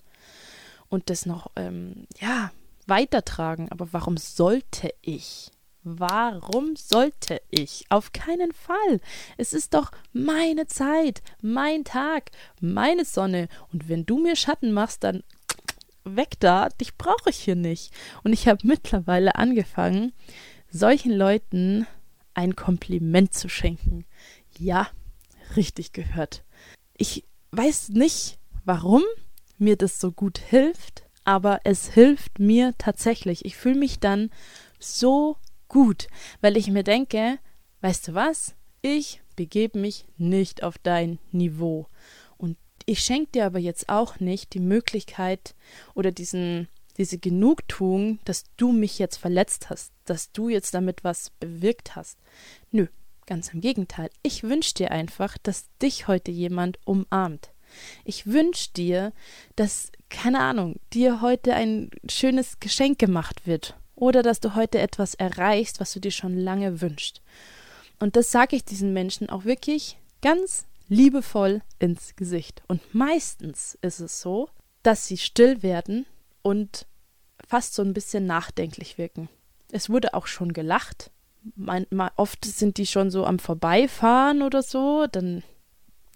und 0.89 1.11
das 1.11 1.27
noch, 1.27 1.51
ähm, 1.57 2.07
ja, 2.21 2.53
weitertragen. 2.87 3.71
Aber 3.71 3.93
warum 3.93 4.17
sollte 4.17 4.95
ich? 5.03 5.51
Warum 5.91 6.77
sollte 6.77 7.41
ich? 7.49 7.87
Auf 7.89 8.13
keinen 8.13 8.53
Fall. 8.53 9.01
Es 9.39 9.55
ist 9.55 9.73
doch 9.73 9.91
meine 10.13 10.67
Zeit, 10.67 11.23
mein 11.41 11.85
Tag, 11.85 12.31
meine 12.61 13.07
Sonne. 13.07 13.49
Und 13.73 13.89
wenn 13.89 14.05
du 14.05 14.19
mir 14.19 14.37
Schatten 14.37 14.73
machst, 14.73 15.03
dann 15.03 15.25
weg 16.05 16.33
da, 16.41 16.69
dich 16.69 16.99
brauche 16.99 17.31
ich 17.31 17.39
hier 17.39 17.57
nicht. 17.57 17.91
Und 18.23 18.35
ich 18.35 18.49
habe 18.49 18.67
mittlerweile 18.67 19.37
angefangen, 19.37 20.13
solchen 20.69 21.13
Leuten 21.13 21.87
ein 22.35 22.55
Kompliment 22.55 23.33
zu 23.33 23.49
schenken. 23.49 24.05
Ja, 24.59 24.89
richtig 25.57 25.95
gehört. 25.95 26.45
Ich 26.99 27.25
weiß 27.53 27.91
nicht, 27.91 28.39
warum, 28.67 29.03
mir 29.57 29.77
das 29.77 30.01
so 30.01 30.13
gut 30.13 30.37
hilft, 30.37 31.05
aber 31.25 31.61
es 31.65 31.89
hilft 31.89 32.39
mir 32.39 32.75
tatsächlich. 32.77 33.47
Ich 33.47 33.57
fühle 33.57 33.79
mich 33.79 34.01
dann 34.01 34.31
so 34.79 35.39
gut, 35.69 36.09
weil 36.41 36.57
ich 36.57 36.69
mir 36.69 36.83
denke, 36.83 37.39
weißt 37.81 38.09
du 38.09 38.15
was? 38.15 38.55
Ich 38.83 39.21
begebe 39.37 39.79
mich 39.79 40.07
nicht 40.17 40.63
auf 40.63 40.79
dein 40.79 41.19
Niveau. 41.31 41.87
Und 42.37 42.57
ich 42.87 43.01
schenke 43.01 43.33
dir 43.33 43.47
aber 43.47 43.59
jetzt 43.59 43.89
auch 43.89 44.21
nicht 44.21 44.55
die 44.55 44.61
Möglichkeit 44.61 45.55
oder 45.95 46.11
diesen, 46.11 46.69
diese 46.97 47.19
Genugtuung, 47.19 48.19
dass 48.25 48.45
du 48.57 48.73
mich 48.73 48.99
jetzt 48.99 49.17
verletzt 49.17 49.71
hast, 49.71 49.93
dass 50.05 50.33
du 50.33 50.49
jetzt 50.49 50.75
damit 50.75 51.05
was 51.05 51.31
bewirkt 51.39 51.97
hast. 51.97 52.19
Nö, 52.71 52.87
ganz 53.27 53.53
im 53.53 53.61
Gegenteil. 53.61 54.11
Ich 54.23 54.43
wünsche 54.43 54.75
dir 54.75 54.91
einfach, 54.91 55.39
dass 55.39 55.67
dich 55.83 56.09
heute 56.09 56.31
jemand 56.31 56.79
umarmt. 56.85 57.51
Ich 58.05 58.27
wünsche 58.27 58.73
dir, 58.73 59.13
dass, 59.55 59.93
keine 60.09 60.41
Ahnung, 60.41 60.77
dir 60.95 61.21
heute 61.21 61.55
ein 61.55 61.91
schönes 62.09 62.59
Geschenk 62.61 62.99
gemacht 62.99 63.47
wird 63.47 63.77
oder 64.01 64.23
dass 64.23 64.41
du 64.41 64.55
heute 64.55 64.79
etwas 64.79 65.15
erreichst, 65.15 65.81
was 65.81 65.93
du 65.93 66.01
dir 66.01 66.11
schon 66.11 66.37
lange 66.37 66.81
wünschst. 66.81 67.21
Und 67.99 68.17
das 68.17 68.31
sage 68.31 68.57
ich 68.57 68.65
diesen 68.65 68.93
Menschen 68.93 69.29
auch 69.29 69.45
wirklich 69.45 69.99
ganz 70.23 70.67
liebevoll 70.89 71.63
ins 71.79 72.15
Gesicht. 72.17 72.63
Und 72.69 72.95
meistens 72.95 73.77
ist 73.83 74.01
es 74.01 74.21
so, 74.21 74.49
dass 74.83 75.07
sie 75.07 75.19
still 75.19 75.63
werden 75.63 76.07
und 76.43 76.87
fast 77.47 77.75
so 77.75 77.83
ein 77.83 77.93
bisschen 77.93 78.27
nachdenklich 78.27 78.99
wirken. 78.99 79.29
Es 79.71 79.91
wurde 79.91 80.15
auch 80.15 80.27
schon 80.27 80.53
gelacht. 80.53 81.11
Man, 81.57 81.87
oft 82.17 82.45
sind 82.45 82.79
die 82.79 82.87
schon 82.87 83.11
so 83.11 83.25
am 83.25 83.39
Vorbeifahren 83.39 84.43
oder 84.43 84.63
so, 84.63 85.07
dann 85.07 85.43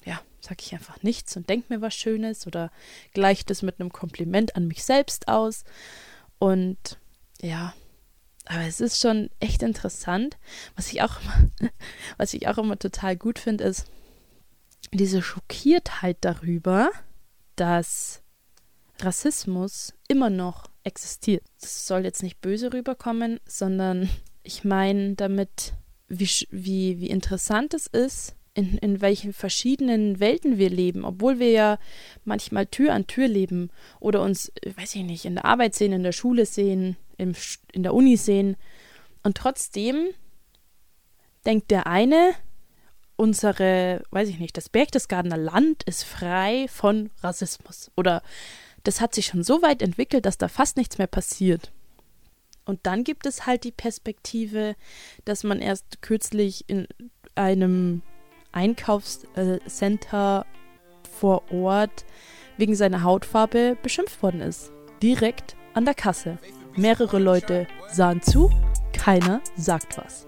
ja, 0.04 0.20
sage 0.40 0.58
ich 0.60 0.72
einfach 0.72 1.02
nichts 1.02 1.36
und 1.36 1.48
denke 1.48 1.72
mir 1.72 1.80
was 1.80 1.94
Schönes 1.94 2.46
oder 2.46 2.70
gleicht 3.12 3.50
es 3.50 3.62
mit 3.62 3.80
einem 3.80 3.92
Kompliment 3.92 4.56
an 4.56 4.68
mich 4.68 4.84
selbst 4.84 5.28
aus. 5.28 5.64
Und 6.38 6.98
ja, 7.42 7.74
aber 8.46 8.62
es 8.62 8.80
ist 8.80 9.00
schon 9.00 9.30
echt 9.40 9.62
interessant. 9.62 10.38
Was 10.76 10.92
ich 10.92 11.02
auch, 11.02 11.20
was 12.16 12.34
ich 12.34 12.48
auch 12.48 12.58
immer 12.58 12.78
total 12.78 13.16
gut 13.16 13.38
finde, 13.38 13.64
ist 13.64 13.86
diese 14.92 15.22
Schockiertheit 15.22 16.18
darüber, 16.20 16.90
dass 17.56 18.22
Rassismus 19.00 19.94
immer 20.08 20.30
noch 20.30 20.70
existiert. 20.84 21.44
Das 21.60 21.86
soll 21.86 22.04
jetzt 22.04 22.22
nicht 22.22 22.40
böse 22.40 22.72
rüberkommen, 22.72 23.40
sondern 23.46 24.08
ich 24.42 24.64
meine 24.64 25.14
damit, 25.14 25.74
wie, 26.08 26.28
wie, 26.50 27.00
wie 27.00 27.10
interessant 27.10 27.74
es 27.74 27.86
ist, 27.86 28.34
in, 28.54 28.76
in 28.78 29.00
welchen 29.00 29.32
verschiedenen 29.32 30.20
Welten 30.20 30.58
wir 30.58 30.68
leben, 30.68 31.04
obwohl 31.04 31.38
wir 31.38 31.50
ja 31.50 31.78
manchmal 32.24 32.66
Tür 32.66 32.92
an 32.92 33.06
Tür 33.06 33.28
leben 33.28 33.70
oder 33.98 34.20
uns, 34.20 34.52
weiß 34.76 34.94
ich 34.94 35.04
nicht, 35.04 35.24
in 35.24 35.36
der 35.36 35.46
Arbeit 35.46 35.74
sehen, 35.74 35.92
in 35.92 36.02
der 36.02 36.12
Schule 36.12 36.44
sehen, 36.44 36.96
im, 37.22 37.34
in 37.72 37.82
der 37.82 37.94
Uni 37.94 38.16
sehen. 38.16 38.56
Und 39.22 39.36
trotzdem 39.36 40.08
denkt 41.46 41.70
der 41.70 41.86
eine, 41.86 42.34
unsere, 43.16 44.02
weiß 44.10 44.28
ich 44.28 44.38
nicht, 44.38 44.56
das 44.56 44.68
Berchtesgadener 44.68 45.36
Land 45.36 45.84
ist 45.84 46.04
frei 46.04 46.66
von 46.68 47.10
Rassismus. 47.22 47.90
Oder 47.96 48.22
das 48.84 49.00
hat 49.00 49.14
sich 49.14 49.26
schon 49.26 49.44
so 49.44 49.62
weit 49.62 49.82
entwickelt, 49.82 50.26
dass 50.26 50.38
da 50.38 50.48
fast 50.48 50.76
nichts 50.76 50.98
mehr 50.98 51.06
passiert. 51.06 51.72
Und 52.64 52.80
dann 52.84 53.04
gibt 53.04 53.26
es 53.26 53.46
halt 53.46 53.64
die 53.64 53.72
Perspektive, 53.72 54.76
dass 55.24 55.44
man 55.44 55.60
erst 55.60 56.02
kürzlich 56.02 56.64
in 56.68 56.86
einem 57.34 58.02
Einkaufscenter 58.52 60.46
vor 61.18 61.50
Ort 61.52 62.04
wegen 62.56 62.74
seiner 62.74 63.02
Hautfarbe 63.02 63.76
beschimpft 63.82 64.22
worden 64.22 64.40
ist. 64.40 64.70
Direkt 65.02 65.56
an 65.74 65.84
der 65.84 65.94
Kasse. 65.94 66.38
Mehrere 66.76 67.18
Leute 67.18 67.66
sahen 67.90 68.22
zu, 68.22 68.50
keiner 68.94 69.42
sagt 69.56 69.98
was. 69.98 70.26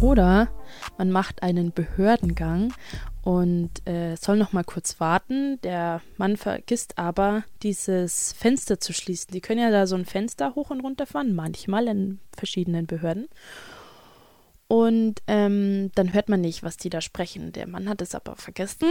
Oder 0.00 0.48
man 0.96 1.10
macht 1.10 1.42
einen 1.42 1.72
Behördengang 1.72 2.72
und 3.22 3.86
äh, 3.86 4.16
soll 4.16 4.36
noch 4.36 4.52
mal 4.52 4.62
kurz 4.62 5.00
warten. 5.00 5.60
Der 5.62 6.00
Mann 6.16 6.36
vergisst 6.36 6.98
aber, 6.98 7.42
dieses 7.62 8.32
Fenster 8.32 8.78
zu 8.78 8.92
schließen. 8.92 9.32
Die 9.32 9.40
können 9.40 9.60
ja 9.60 9.70
da 9.70 9.86
so 9.86 9.96
ein 9.96 10.04
Fenster 10.04 10.54
hoch 10.54 10.70
und 10.70 10.80
runter 10.80 11.06
fahren, 11.06 11.34
manchmal 11.34 11.88
in 11.88 12.20
verschiedenen 12.36 12.86
Behörden. 12.86 13.28
Und 14.68 15.16
ähm, 15.26 15.90
dann 15.94 16.12
hört 16.12 16.28
man 16.28 16.42
nicht, 16.42 16.62
was 16.62 16.76
die 16.76 16.90
da 16.90 17.00
sprechen. 17.00 17.52
Der 17.52 17.66
Mann 17.66 17.88
hat 17.88 18.00
es 18.00 18.14
aber 18.14 18.36
vergessen 18.36 18.88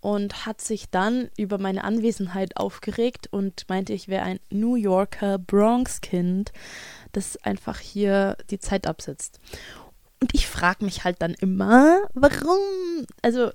und 0.00 0.44
hat 0.44 0.60
sich 0.60 0.90
dann 0.90 1.30
über 1.38 1.56
meine 1.56 1.82
Anwesenheit 1.82 2.58
aufgeregt 2.58 3.26
und 3.30 3.66
meinte, 3.70 3.94
ich 3.94 4.06
wäre 4.06 4.22
ein 4.22 4.38
New 4.50 4.76
Yorker 4.76 5.38
Bronx-Kind, 5.38 6.52
das 7.12 7.38
einfach 7.38 7.80
hier 7.80 8.36
die 8.50 8.58
Zeit 8.58 8.86
absitzt. 8.86 9.40
Und 10.20 10.34
ich 10.34 10.46
frage 10.46 10.84
mich 10.84 11.04
halt 11.04 11.20
dann 11.20 11.34
immer, 11.34 12.02
warum? 12.14 13.06
Also, 13.22 13.50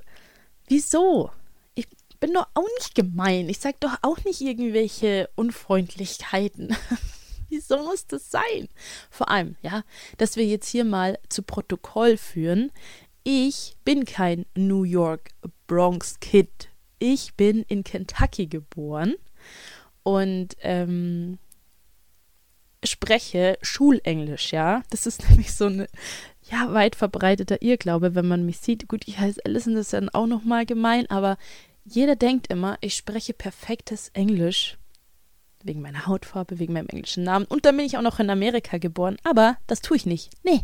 wieso? 0.68 1.32
Ich 1.74 1.88
bin 2.20 2.34
doch 2.34 2.48
auch 2.54 2.68
nicht 2.78 2.96
gemein. 2.96 3.50
Ich 3.50 3.60
sage 3.60 3.78
doch 3.80 3.98
auch 4.02 4.24
nicht 4.26 4.42
irgendwelche 4.42 5.30
Unfreundlichkeiten. 5.36 6.76
Wieso 7.50 7.78
muss 7.80 8.06
das 8.06 8.30
sein? 8.30 8.70
Vor 9.10 9.30
allem, 9.30 9.56
ja, 9.64 9.84
dass 10.18 10.36
wir 10.36 10.46
jetzt 10.46 10.68
hier 10.70 10.86
mal 10.86 11.18
zu 11.30 11.42
Protokoll 11.42 12.16
führen. 12.18 12.72
Ich 13.24 13.76
bin 13.84 14.06
kein 14.06 14.46
New 14.56 14.84
York 14.84 15.32
Bronx 15.66 16.20
Kid. 16.20 16.70
Ich 17.00 17.34
bin 17.34 17.64
in 17.64 17.84
Kentucky 17.84 18.48
geboren 18.48 19.16
und 20.04 20.56
ähm, 20.62 21.40
spreche 22.84 23.58
Schulenglisch, 23.62 24.52
ja. 24.52 24.84
Das 24.90 25.06
ist 25.06 25.24
nämlich 25.30 25.54
so 25.54 25.66
ein 25.66 25.88
ja, 26.52 26.74
weit 26.74 26.96
verbreiteter 26.96 27.62
Irrglaube, 27.62 28.16
wenn 28.16 28.28
man 28.28 28.46
mich 28.46 28.60
sieht. 28.60 28.88
Gut, 28.88 29.08
ich 29.08 29.20
heiße 29.20 29.42
Alison, 29.46 29.76
das 29.76 29.88
ist 29.88 29.94
dann 29.94 30.10
auch 30.10 30.28
nochmal 30.28 30.66
gemein, 30.66 31.10
aber 31.10 31.38
jeder 31.86 32.16
denkt 32.16 32.48
immer, 32.48 32.78
ich 32.82 32.96
spreche 32.96 33.34
perfektes 33.34 34.10
Englisch 34.10 34.78
wegen 35.64 35.82
meiner 35.82 36.08
Hautfarbe, 36.08 36.60
wegen 36.60 36.74
meinem 36.74 36.88
englischen 36.88 37.24
Namen. 37.24 37.46
Und 37.46 37.66
dann 37.66 37.76
bin 37.76 37.86
ich 37.86 37.98
auch 37.98 38.02
noch 38.02 38.20
in 38.20 38.30
Amerika 38.30 38.78
geboren. 38.78 39.18
Aber 39.24 39.58
das 39.68 39.82
tue 39.82 39.98
ich 39.98 40.06
nicht. 40.06 40.32
Nee. 40.44 40.62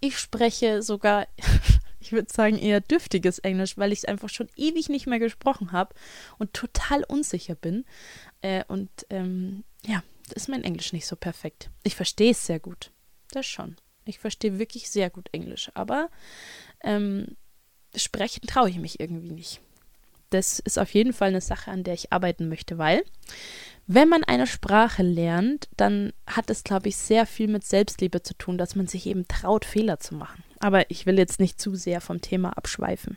Ich 0.00 0.18
spreche 0.18 0.82
sogar, 0.82 1.26
ich 2.00 2.12
würde 2.12 2.32
sagen, 2.32 2.58
eher 2.58 2.80
dürftiges 2.80 3.38
Englisch, 3.40 3.76
weil 3.76 3.92
ich 3.92 4.00
es 4.00 4.04
einfach 4.04 4.28
schon 4.28 4.48
ewig 4.56 4.88
nicht 4.88 5.06
mehr 5.06 5.18
gesprochen 5.18 5.72
habe 5.72 5.94
und 6.38 6.54
total 6.54 7.04
unsicher 7.04 7.54
bin. 7.54 7.84
Äh, 8.40 8.64
und 8.68 8.90
ähm, 9.10 9.64
ja, 9.84 10.02
ist 10.34 10.48
mein 10.48 10.64
Englisch 10.64 10.92
nicht 10.92 11.06
so 11.06 11.16
perfekt. 11.16 11.70
Ich 11.82 11.94
verstehe 11.94 12.32
es 12.32 12.46
sehr 12.46 12.60
gut. 12.60 12.90
Das 13.32 13.46
schon. 13.46 13.76
Ich 14.06 14.18
verstehe 14.18 14.58
wirklich 14.58 14.90
sehr 14.90 15.10
gut 15.10 15.28
Englisch. 15.32 15.70
Aber 15.74 16.08
ähm, 16.82 17.36
sprechen 17.94 18.46
traue 18.46 18.70
ich 18.70 18.78
mich 18.78 19.00
irgendwie 19.00 19.30
nicht. 19.30 19.60
Das 20.30 20.58
ist 20.58 20.78
auf 20.78 20.92
jeden 20.94 21.12
Fall 21.12 21.28
eine 21.28 21.40
Sache, 21.40 21.70
an 21.70 21.84
der 21.84 21.94
ich 21.94 22.12
arbeiten 22.12 22.48
möchte, 22.48 22.78
weil 22.78 23.04
wenn 23.86 24.08
man 24.08 24.24
eine 24.24 24.48
Sprache 24.48 25.04
lernt, 25.04 25.68
dann 25.76 26.12
hat 26.26 26.50
es, 26.50 26.64
glaube 26.64 26.88
ich, 26.88 26.96
sehr 26.96 27.24
viel 27.24 27.46
mit 27.46 27.64
Selbstliebe 27.64 28.22
zu 28.22 28.34
tun, 28.34 28.58
dass 28.58 28.74
man 28.74 28.88
sich 28.88 29.06
eben 29.06 29.28
traut, 29.28 29.64
Fehler 29.64 30.00
zu 30.00 30.16
machen. 30.16 30.42
Aber 30.58 30.90
ich 30.90 31.06
will 31.06 31.18
jetzt 31.18 31.38
nicht 31.38 31.60
zu 31.60 31.76
sehr 31.76 32.00
vom 32.00 32.20
Thema 32.20 32.56
abschweifen. 32.56 33.16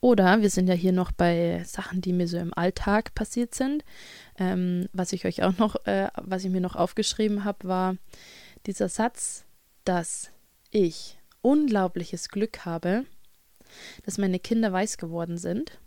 Oder 0.00 0.42
wir 0.42 0.50
sind 0.50 0.68
ja 0.68 0.74
hier 0.74 0.92
noch 0.92 1.10
bei 1.10 1.62
Sachen, 1.64 2.02
die 2.02 2.12
mir 2.12 2.28
so 2.28 2.36
im 2.36 2.54
Alltag 2.54 3.14
passiert 3.14 3.54
sind. 3.54 3.82
Ähm, 4.38 4.88
was 4.92 5.12
ich 5.12 5.24
euch 5.24 5.42
auch 5.42 5.56
noch, 5.56 5.86
äh, 5.86 6.08
was 6.16 6.44
ich 6.44 6.50
mir 6.50 6.60
noch 6.60 6.76
aufgeschrieben 6.76 7.44
habe, 7.44 7.66
war 7.66 7.96
dieser 8.66 8.88
Satz, 8.88 9.46
dass 9.88 10.30
ich 10.70 11.18
unglaubliches 11.40 12.28
Glück 12.28 12.66
habe, 12.66 13.06
dass 14.04 14.18
meine 14.18 14.38
Kinder 14.38 14.70
weiß 14.70 14.98
geworden 14.98 15.38
sind 15.38 15.78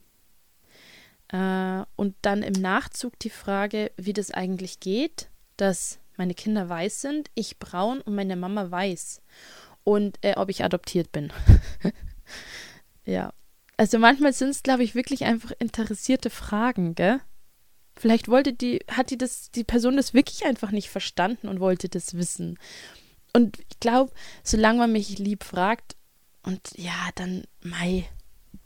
äh, 1.28 1.84
und 1.96 2.16
dann 2.24 2.42
im 2.42 2.60
Nachzug 2.60 3.20
die 3.20 3.30
Frage, 3.30 3.92
wie 3.98 4.14
das 4.14 4.32
eigentlich 4.32 4.80
geht, 4.80 5.30
dass 5.56 6.00
meine 6.18 6.34
Kinder 6.34 6.68
weiß 6.68 7.02
sind, 7.02 7.30
ich 7.36 7.60
braun 7.60 8.02
und 8.02 8.16
meine 8.16 8.36
Mama 8.36 8.72
weiß. 8.72 9.22
Und 9.84 10.18
äh, 10.24 10.34
ob 10.36 10.50
ich 10.50 10.64
adoptiert 10.64 11.12
bin. 11.12 11.32
ja. 13.06 13.34
Also 13.78 14.00
manchmal 14.00 14.34
sind 14.34 14.50
es, 14.50 14.64
glaube 14.64 14.84
ich, 14.84 14.96
wirklich 14.96 15.26
einfach 15.26 15.52
interessierte 15.60 16.32
Fragen, 16.32 16.96
gell? 16.96 17.20
Vielleicht 17.96 18.30
wollte 18.30 18.54
die, 18.54 18.80
hat 18.90 19.12
die 19.12 19.18
das, 19.18 19.52
die 19.52 19.64
Person 19.64 19.96
das 19.96 20.16
wirklich 20.16 20.46
einfach 20.46 20.72
nicht 20.72 20.90
verstanden 20.90 21.48
und 21.48 21.60
wollte 21.60 21.88
das 21.88 22.16
wissen. 22.16 22.58
Und 23.34 23.60
ich 23.60 23.80
glaube, 23.80 24.12
solange 24.44 24.80
man 24.80 24.92
mich 24.92 25.18
lieb 25.20 25.44
fragt, 25.44 25.96
und 26.44 26.60
ja, 26.76 27.10
dann, 27.16 27.44
Mai, 27.62 28.08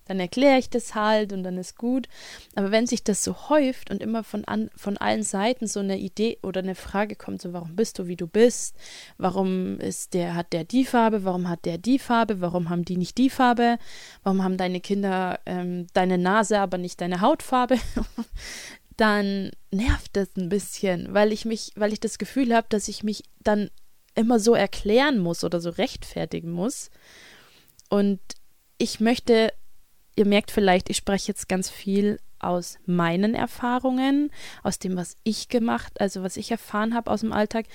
dann 0.06 0.20
erkläre 0.20 0.60
ich 0.60 0.70
das 0.70 0.94
halt 0.96 1.34
und 1.34 1.44
dann 1.44 1.58
ist 1.58 1.78
gut. 1.78 2.08
Aber 2.56 2.72
wenn 2.72 2.88
sich 2.88 3.04
das 3.04 3.24
so 3.24 3.50
häuft 3.50 3.90
und 3.90 4.02
immer 4.02 4.24
von, 4.24 4.46
an, 4.46 4.70
von 4.76 4.98
allen 4.98 5.24
Seiten 5.24 5.68
so 5.68 5.80
eine 5.80 5.98
Idee 5.98 6.38
oder 6.44 6.60
eine 6.62 6.76
Frage 6.76 7.16
kommt, 7.16 7.42
so 7.42 7.54
warum 7.54 7.76
bist 7.76 8.00
du, 8.00 8.08
wie 8.08 8.16
du 8.16 8.28
bist, 8.28 8.76
warum 9.18 9.80
ist 9.80 10.14
der, 10.14 10.36
hat 10.36 10.54
der 10.54 10.64
die 10.64 10.86
Farbe, 10.86 11.26
warum 11.26 11.50
hat 11.50 11.66
der 11.66 11.80
die 11.80 12.00
Farbe, 12.00 12.40
warum 12.40 12.70
haben 12.70 12.86
die 12.86 12.98
nicht 12.98 13.18
die 13.18 13.32
Farbe, 13.32 13.78
warum 14.24 14.44
haben 14.44 14.58
deine 14.58 14.80
Kinder 14.80 15.40
ähm, 15.46 15.88
deine 15.94 16.18
Nase, 16.18 16.60
aber 16.60 16.78
nicht 16.78 17.02
deine 17.02 17.22
Hautfarbe, 17.22 17.78
dann 18.98 19.52
nervt 19.72 20.16
das 20.16 20.30
ein 20.38 20.50
bisschen, 20.50 21.14
weil 21.14 21.34
ich 21.34 21.46
mich, 21.46 21.72
weil 21.76 21.92
ich 21.92 22.00
das 22.00 22.20
Gefühl 22.20 22.56
habe, 22.56 22.68
dass 22.70 22.88
ich 22.88 23.04
mich 23.04 23.24
dann 23.44 23.70
immer 24.16 24.40
so 24.40 24.56
erklären 24.56 25.20
muss 25.20 25.44
oder 25.44 25.60
so 25.60 25.70
rechtfertigen 25.70 26.52
muss. 26.52 26.90
Und 27.90 28.20
ich 28.78 29.00
möchte 29.00 29.52
ihr 30.16 30.26
merkt 30.26 30.52
vielleicht, 30.52 30.90
ich 30.90 30.98
spreche 30.98 31.28
jetzt 31.28 31.48
ganz 31.48 31.70
viel 31.70 32.20
aus 32.40 32.78
meinen 32.86 33.34
Erfahrungen, 33.34 34.32
aus 34.64 34.80
dem, 34.80 34.96
was 34.96 35.16
ich 35.24 35.50
gemacht, 35.50 36.00
also 36.00 36.24
was 36.24 36.38
ich 36.38 36.52
erfahren 36.52 36.94
habe 36.94 37.12
aus 37.12 37.22
dem 37.22 37.34
Alltag. 37.34 37.66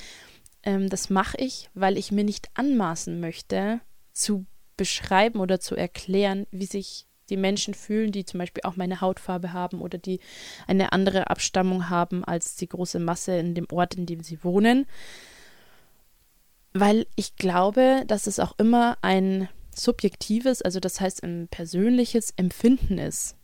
Ähm, 0.63 0.89
das 0.89 1.11
mache 1.11 1.37
ich, 1.39 1.71
weil 1.75 1.97
ich 1.97 2.13
mir 2.13 2.25
nicht 2.25 2.49
anmaßen 2.55 3.21
möchte, 3.21 3.81
zu 4.13 4.47
beschreiben 4.77 5.41
oder 5.41 5.61
zu 5.61 5.77
erklären, 5.77 6.47
wie 6.51 6.67
sich 6.67 7.07
die 7.31 7.37
Menschen 7.37 7.75
fühlen, 7.75 8.13
die 8.13 8.25
zum 8.25 8.39
Beispiel 8.39 8.63
auch 8.65 8.77
meine 8.77 9.01
Hautfarbe 9.01 9.53
haben 9.53 9.81
oder 9.81 9.99
die 9.99 10.21
eine 10.67 10.93
andere 10.93 11.31
Abstammung 11.31 11.89
haben 11.89 12.25
als 12.25 12.57
die 12.57 12.69
große 12.69 12.99
Masse 12.99 13.37
in 13.37 13.55
dem 13.55 13.67
Ort, 13.71 13.95
in 13.95 14.07
dem 14.07 14.23
sie 14.23 14.43
wohnen. 14.43 14.87
Weil 16.73 17.07
ich 17.17 17.37
glaube, 17.37 18.05
dass 18.07 18.27
es 18.27 18.39
auch 18.39 18.55
immer 18.59 18.97
ein 19.03 19.49
subjektives, 19.75 20.63
also 20.63 20.81
das 20.81 21.01
heißt 21.01 21.23
ein 21.23 21.49
persönliches 21.49 22.33
Empfinden 22.37 22.99
ist. 22.99 23.37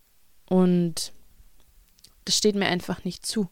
Und 0.48 1.12
das 2.24 2.36
steht 2.36 2.54
mir 2.54 2.66
einfach 2.66 3.04
nicht 3.04 3.26
zu. 3.26 3.48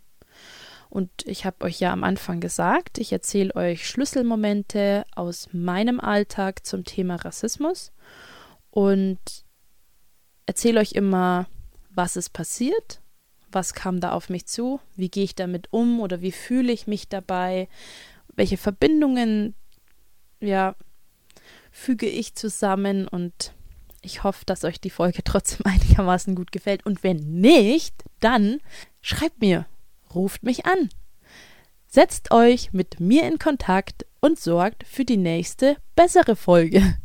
Und 0.91 1.11
ich 1.25 1.45
habe 1.45 1.65
euch 1.65 1.81
ja 1.81 1.93
am 1.93 2.05
Anfang 2.05 2.39
gesagt, 2.39 2.99
ich 2.99 3.11
erzähle 3.13 3.57
euch 3.57 3.89
Schlüsselmomente 3.89 5.05
aus 5.17 5.49
meinem 5.53 5.99
Alltag 5.99 6.65
zum 6.65 6.85
Thema 6.85 7.17
Rassismus 7.17 7.91
und 8.71 9.19
erzähle 10.47 10.79
euch 10.79 10.93
immer, 10.93 11.47
was 11.91 12.15
ist 12.15 12.31
passiert, 12.31 13.01
was 13.51 13.75
kam 13.75 13.99
da 13.99 14.13
auf 14.13 14.29
mich 14.29 14.47
zu, 14.47 14.81
wie 14.95 15.09
gehe 15.09 15.25
ich 15.25 15.35
damit 15.35 15.73
um 15.73 15.99
oder 16.01 16.21
wie 16.21 16.33
fühle 16.33 16.73
ich 16.73 16.87
mich 16.87 17.09
dabei, 17.09 17.69
welche 18.29 18.57
Verbindungen 18.57 19.55
ja 20.47 20.75
füge 21.71 22.07
ich 22.07 22.35
zusammen 22.35 23.09
und 23.09 23.53
ich 24.03 24.23
hoffe, 24.23 24.45
dass 24.47 24.65
euch 24.65 24.81
die 24.81 24.91
Folge 24.91 25.23
trotzdem 25.25 25.67
einigermaßen 25.67 26.35
gut 26.35 26.53
gefällt. 26.53 26.87
Und 26.87 27.03
wenn 27.03 27.17
nicht, 27.41 27.95
dann 28.21 28.61
schreibt 29.01 29.41
mir, 29.41 29.67
ruft 30.15 30.43
mich 30.43 30.67
an. 30.67 30.89
Setzt 31.87 32.33
euch 32.33 32.73
mit 32.73 33.01
mir 33.01 33.25
in 33.25 33.39
Kontakt 33.39 34.07
und 34.21 34.39
sorgt 34.39 34.85
für 34.87 35.05
die 35.05 35.17
nächste 35.17 35.77
bessere 35.95 36.35
Folge. 36.37 36.97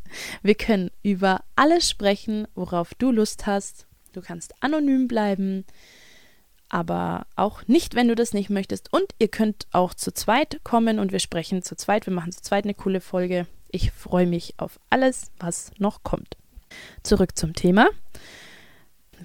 Wir 0.41 0.55
können 0.55 0.89
über 1.03 1.43
alles 1.55 1.87
sprechen, 1.87 2.47
worauf 2.55 2.95
du 2.95 3.11
Lust 3.11 3.45
hast. 3.45 3.85
Du 4.13 4.21
kannst 4.21 4.55
anonym 4.63 5.07
bleiben, 5.07 5.65
aber 6.69 7.25
auch 7.35 7.67
nicht, 7.67 7.95
wenn 7.95 8.07
du 8.07 8.15
das 8.15 8.33
nicht 8.33 8.49
möchtest. 8.49 8.93
Und 8.93 9.13
ihr 9.19 9.27
könnt 9.27 9.67
auch 9.71 9.93
zu 9.93 10.13
zweit 10.13 10.61
kommen 10.63 10.99
und 10.99 11.11
wir 11.11 11.19
sprechen 11.19 11.61
zu 11.61 11.75
zweit. 11.75 12.05
Wir 12.05 12.13
machen 12.13 12.31
zu 12.31 12.41
zweit 12.41 12.63
eine 12.63 12.73
coole 12.73 13.01
Folge. 13.01 13.47
Ich 13.69 13.91
freue 13.91 14.27
mich 14.27 14.53
auf 14.57 14.79
alles, 14.89 15.31
was 15.39 15.71
noch 15.77 16.03
kommt. 16.03 16.37
Zurück 17.03 17.37
zum 17.37 17.53
Thema. 17.53 17.87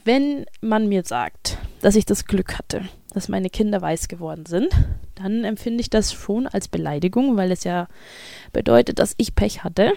Wenn 0.04 0.46
man 0.60 0.88
mir 0.88 1.04
sagt, 1.04 1.58
dass 1.80 1.96
ich 1.96 2.04
das 2.04 2.26
Glück 2.26 2.58
hatte, 2.58 2.88
dass 3.12 3.28
meine 3.28 3.48
Kinder 3.48 3.80
weiß 3.80 4.08
geworden 4.08 4.44
sind, 4.46 4.72
dann 5.14 5.44
empfinde 5.44 5.80
ich 5.80 5.90
das 5.90 6.12
schon 6.12 6.46
als 6.46 6.68
Beleidigung, 6.68 7.36
weil 7.36 7.52
es 7.52 7.64
ja 7.64 7.88
bedeutet, 8.52 8.98
dass 8.98 9.14
ich 9.18 9.34
Pech 9.34 9.62
hatte. 9.62 9.92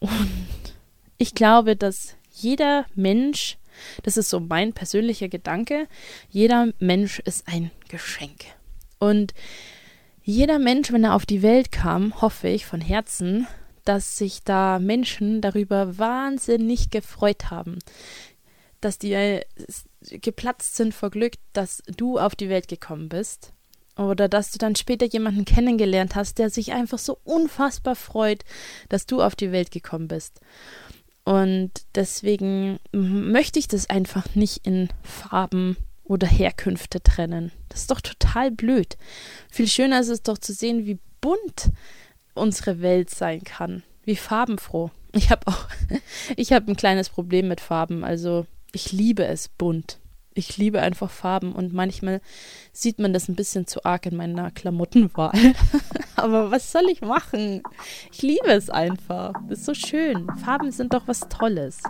Und 0.00 0.74
ich 1.18 1.34
glaube, 1.34 1.76
dass 1.76 2.16
jeder 2.32 2.86
Mensch, 2.94 3.58
das 4.02 4.16
ist 4.16 4.30
so 4.30 4.40
mein 4.40 4.72
persönlicher 4.72 5.28
Gedanke, 5.28 5.86
jeder 6.28 6.68
Mensch 6.78 7.18
ist 7.20 7.46
ein 7.48 7.70
Geschenk. 7.88 8.44
Und 8.98 9.34
jeder 10.22 10.58
Mensch, 10.58 10.92
wenn 10.92 11.04
er 11.04 11.14
auf 11.14 11.26
die 11.26 11.42
Welt 11.42 11.72
kam, 11.72 12.20
hoffe 12.20 12.48
ich 12.48 12.66
von 12.66 12.80
Herzen, 12.80 13.46
dass 13.84 14.16
sich 14.16 14.44
da 14.44 14.78
Menschen 14.78 15.40
darüber 15.40 15.98
wahnsinnig 15.98 16.90
gefreut 16.90 17.50
haben, 17.50 17.78
dass 18.80 18.98
die 18.98 19.12
äh, 19.12 19.44
geplatzt 20.10 20.76
sind 20.76 20.94
vor 20.94 21.10
Glück, 21.10 21.34
dass 21.52 21.82
du 21.96 22.18
auf 22.18 22.36
die 22.36 22.48
Welt 22.48 22.68
gekommen 22.68 23.08
bist. 23.08 23.52
Oder 23.96 24.28
dass 24.28 24.50
du 24.50 24.58
dann 24.58 24.76
später 24.76 25.06
jemanden 25.06 25.44
kennengelernt 25.44 26.14
hast, 26.14 26.38
der 26.38 26.48
sich 26.48 26.72
einfach 26.72 26.98
so 26.98 27.18
unfassbar 27.24 27.96
freut, 27.96 28.44
dass 28.88 29.04
du 29.06 29.20
auf 29.20 29.34
die 29.34 29.52
Welt 29.52 29.70
gekommen 29.70 30.08
bist. 30.08 30.40
Und 31.30 31.70
deswegen 31.94 32.80
möchte 32.90 33.60
ich 33.60 33.68
das 33.68 33.88
einfach 33.88 34.34
nicht 34.34 34.66
in 34.66 34.88
Farben 35.04 35.76
oder 36.02 36.26
Herkünfte 36.26 37.00
trennen. 37.00 37.52
Das 37.68 37.82
ist 37.82 37.90
doch 37.92 38.00
total 38.00 38.50
blöd. 38.50 38.96
Viel 39.48 39.68
schöner 39.68 40.00
ist 40.00 40.08
es 40.08 40.24
doch 40.24 40.38
zu 40.38 40.52
sehen, 40.52 40.86
wie 40.86 40.98
bunt 41.20 41.70
unsere 42.34 42.80
Welt 42.82 43.10
sein 43.10 43.44
kann, 43.44 43.84
wie 44.02 44.16
farbenfroh. 44.16 44.90
Ich 45.12 45.30
habe 45.30 45.46
auch, 45.46 45.68
ich 46.36 46.52
habe 46.52 46.72
ein 46.72 46.76
kleines 46.76 47.08
Problem 47.08 47.46
mit 47.46 47.60
Farben. 47.60 48.02
Also 48.02 48.44
ich 48.72 48.90
liebe 48.90 49.24
es 49.24 49.46
bunt. 49.46 49.99
Ich 50.32 50.56
liebe 50.56 50.80
einfach 50.80 51.10
Farben 51.10 51.52
und 51.52 51.72
manchmal 51.72 52.20
sieht 52.72 53.00
man 53.00 53.12
das 53.12 53.28
ein 53.28 53.34
bisschen 53.34 53.66
zu 53.66 53.84
arg 53.84 54.06
in 54.06 54.16
meiner 54.16 54.50
Klamottenwahl. 54.52 55.54
Aber 56.16 56.50
was 56.50 56.70
soll 56.70 56.88
ich 56.88 57.00
machen? 57.00 57.62
Ich 58.12 58.22
liebe 58.22 58.50
es 58.50 58.70
einfach. 58.70 59.32
Ist 59.48 59.64
so 59.64 59.74
schön. 59.74 60.28
Farben 60.36 60.70
sind 60.70 60.94
doch 60.94 61.08
was 61.08 61.20
Tolles. 61.28 61.82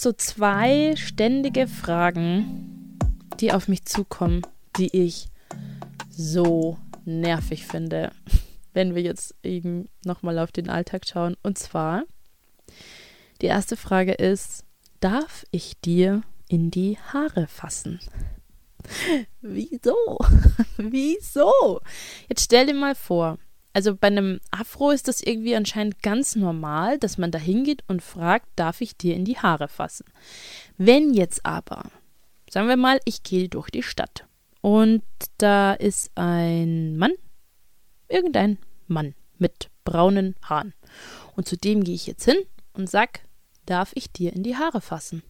So 0.00 0.12
zwei 0.12 0.94
ständige 0.96 1.66
Fragen, 1.66 2.98
die 3.38 3.52
auf 3.52 3.68
mich 3.68 3.84
zukommen, 3.84 4.40
die 4.78 4.88
ich 4.96 5.28
so 6.08 6.78
nervig 7.04 7.66
finde, 7.66 8.10
wenn 8.72 8.94
wir 8.94 9.02
jetzt 9.02 9.34
eben 9.42 9.90
nochmal 10.04 10.38
auf 10.38 10.52
den 10.52 10.70
Alltag 10.70 11.06
schauen. 11.06 11.36
Und 11.42 11.58
zwar, 11.58 12.04
die 13.42 13.46
erste 13.46 13.76
Frage 13.76 14.12
ist, 14.12 14.64
darf 15.00 15.44
ich 15.50 15.78
dir 15.80 16.22
in 16.48 16.70
die 16.70 16.96
Haare 17.12 17.46
fassen? 17.46 18.00
Wieso? 19.42 20.18
Wieso? 20.78 21.80
Jetzt 22.28 22.44
stell 22.44 22.66
dir 22.66 22.74
mal 22.74 22.94
vor, 22.94 23.38
also 23.72 23.94
bei 23.94 24.08
einem 24.08 24.40
Afro 24.50 24.90
ist 24.90 25.08
das 25.08 25.22
irgendwie 25.22 25.54
anscheinend 25.54 26.02
ganz 26.02 26.34
normal, 26.34 26.98
dass 26.98 27.18
man 27.18 27.30
da 27.30 27.38
hingeht 27.38 27.84
und 27.88 28.02
fragt, 28.02 28.46
darf 28.56 28.80
ich 28.80 28.96
dir 28.96 29.14
in 29.14 29.24
die 29.24 29.38
Haare 29.38 29.68
fassen? 29.68 30.06
Wenn 30.76 31.14
jetzt 31.14 31.46
aber, 31.46 31.84
sagen 32.48 32.68
wir 32.68 32.76
mal, 32.76 33.00
ich 33.04 33.22
gehe 33.22 33.48
durch 33.48 33.70
die 33.70 33.82
Stadt 33.82 34.26
und 34.60 35.02
da 35.38 35.72
ist 35.74 36.10
ein 36.16 36.96
Mann, 36.96 37.12
irgendein 38.08 38.58
Mann 38.88 39.14
mit 39.38 39.70
braunen 39.84 40.34
Haaren. 40.42 40.74
Und 41.36 41.48
zu 41.48 41.56
dem 41.56 41.84
gehe 41.84 41.94
ich 41.94 42.06
jetzt 42.06 42.24
hin 42.24 42.38
und 42.72 42.90
sag, 42.90 43.20
darf 43.66 43.92
ich 43.94 44.10
dir 44.12 44.32
in 44.32 44.42
die 44.42 44.56
Haare 44.56 44.80
fassen? 44.80 45.22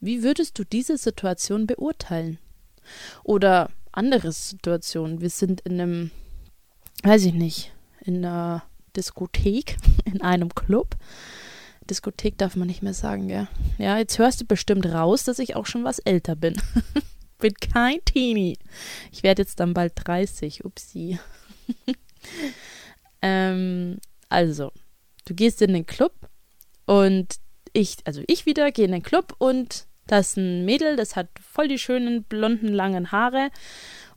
Wie 0.00 0.24
würdest 0.24 0.58
du 0.58 0.64
diese 0.64 0.98
Situation 0.98 1.66
beurteilen? 1.66 2.38
Oder 3.22 3.70
andere 3.92 4.32
Situationen. 4.32 5.20
Wir 5.20 5.30
sind 5.30 5.60
in 5.60 5.80
einem 5.80 6.10
weiß 7.02 7.24
ich 7.24 7.34
nicht, 7.34 7.72
in 8.04 8.24
einer 8.24 8.62
Diskothek, 8.96 9.76
in 10.04 10.22
einem 10.22 10.54
Club. 10.54 10.96
Diskothek 11.90 12.38
darf 12.38 12.56
man 12.56 12.68
nicht 12.68 12.82
mehr 12.82 12.94
sagen, 12.94 13.28
gell? 13.28 13.48
Ja, 13.78 13.98
jetzt 13.98 14.18
hörst 14.18 14.40
du 14.40 14.44
bestimmt 14.44 14.86
raus, 14.86 15.24
dass 15.24 15.38
ich 15.38 15.56
auch 15.56 15.66
schon 15.66 15.84
was 15.84 15.98
älter 15.98 16.36
bin. 16.36 16.54
bin 17.38 17.54
kein 17.54 18.02
Teenie. 18.04 18.56
Ich 19.10 19.22
werde 19.22 19.42
jetzt 19.42 19.60
dann 19.60 19.74
bald 19.74 19.92
30. 19.96 20.64
Upsi. 20.64 21.18
ähm, 23.22 23.98
also, 24.28 24.72
du 25.24 25.34
gehst 25.34 25.60
in 25.60 25.72
den 25.72 25.84
Club 25.84 26.14
und 26.86 27.36
ich, 27.72 27.96
also 28.04 28.22
ich 28.26 28.46
wieder, 28.46 28.70
gehe 28.70 28.84
in 28.84 28.92
den 28.92 29.02
Club 29.02 29.34
und 29.38 29.86
da 30.06 30.18
ist 30.18 30.36
ein 30.36 30.64
Mädel, 30.64 30.96
das 30.96 31.16
hat 31.16 31.28
voll 31.40 31.68
die 31.68 31.78
schönen 31.78 32.24
blonden 32.24 32.68
langen 32.68 33.12
Haare 33.12 33.50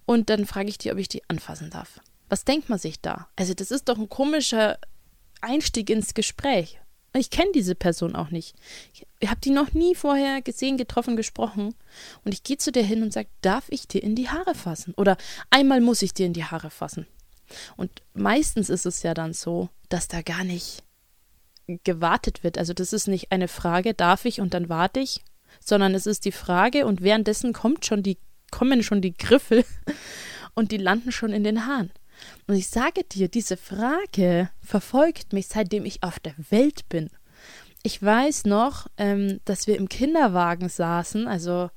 und 0.06 0.30
dann 0.30 0.46
frage 0.46 0.70
ich 0.70 0.78
die, 0.78 0.92
ob 0.92 0.98
ich 0.98 1.08
die 1.08 1.28
anfassen 1.30 1.70
darf. 1.70 2.00
Was 2.30 2.46
denkt 2.46 2.70
man 2.70 2.80
sich 2.80 3.02
da? 3.02 3.28
Also, 3.36 3.54
das 3.54 3.72
ist 3.72 3.90
doch 3.90 3.98
ein 3.98 4.10
komischer 4.10 4.78
Einstieg 5.42 5.90
ins 5.90 6.14
Gespräch. 6.14 6.80
Ich 7.14 7.30
kenne 7.30 7.52
diese 7.54 7.76
Person 7.76 8.16
auch 8.16 8.30
nicht. 8.30 8.56
Ich 9.20 9.30
habe 9.30 9.40
die 9.40 9.52
noch 9.52 9.74
nie 9.74 9.96
vorher 9.96 10.42
gesehen, 10.42 10.78
getroffen, 10.78 11.16
gesprochen. 11.16 11.74
Und 12.26 12.34
ich 12.34 12.44
gehe 12.44 12.58
zu 12.58 12.72
dir 12.72 12.84
hin 12.84 13.04
und 13.04 13.14
sage, 13.14 13.30
darf 13.42 13.66
ich 13.70 13.88
dir 13.88 14.04
in 14.04 14.16
die 14.16 14.30
Haare 14.30 14.54
fassen? 14.54 14.94
Oder 14.98 15.18
einmal 15.50 15.80
muss 15.80 16.02
ich 16.02 16.14
dir 16.14 16.26
in 16.26 16.34
die 16.34 16.44
Haare 16.44 16.70
fassen. 16.70 17.08
Und 17.78 18.02
meistens 18.14 18.70
ist 18.70 18.86
es 18.86 19.04
ja 19.04 19.14
dann 19.14 19.34
so, 19.34 19.70
dass 19.88 20.08
da 20.08 20.22
gar 20.22 20.44
nicht 20.44 20.84
gewartet 21.84 22.44
wird. 22.44 22.58
Also 22.58 22.74
das 22.74 22.94
ist 22.94 23.08
nicht 23.08 23.32
eine 23.32 23.48
Frage, 23.48 23.94
darf 23.94 24.26
ich 24.26 24.42
und 24.42 24.54
dann 24.54 24.70
warte 24.70 25.00
ich, 25.00 25.24
sondern 25.60 25.96
es 25.96 26.06
ist 26.06 26.26
die 26.26 26.32
Frage 26.32 26.86
und 26.86 27.02
währenddessen 27.02 27.54
kommt 27.54 27.86
schon 27.86 28.04
die 28.04 28.18
kommen 28.52 28.84
schon 28.84 29.02
die 29.02 29.14
Griffel 29.14 29.66
und 30.54 30.72
die 30.72 30.78
landen 30.78 31.12
schon 31.12 31.34
in 31.34 31.44
den 31.44 31.66
Haaren. 31.66 31.92
Und 32.48 32.56
ich 32.56 32.68
sage 32.70 33.04
dir, 33.04 33.28
diese 33.28 33.58
Frage 33.58 34.50
verfolgt 34.62 35.34
mich, 35.34 35.48
seitdem 35.48 35.86
ich 35.86 36.04
auf 36.04 36.20
der 36.20 36.36
Welt 36.50 36.88
bin. 36.90 37.10
Ich 37.84 38.02
weiß 38.02 38.46
noch, 38.46 38.88
ähm, 38.98 39.40
dass 39.46 39.68
wir 39.68 39.78
im 39.78 39.90
Kinderwagen 39.90 40.70
saßen, 40.70 41.28
also 41.28 41.70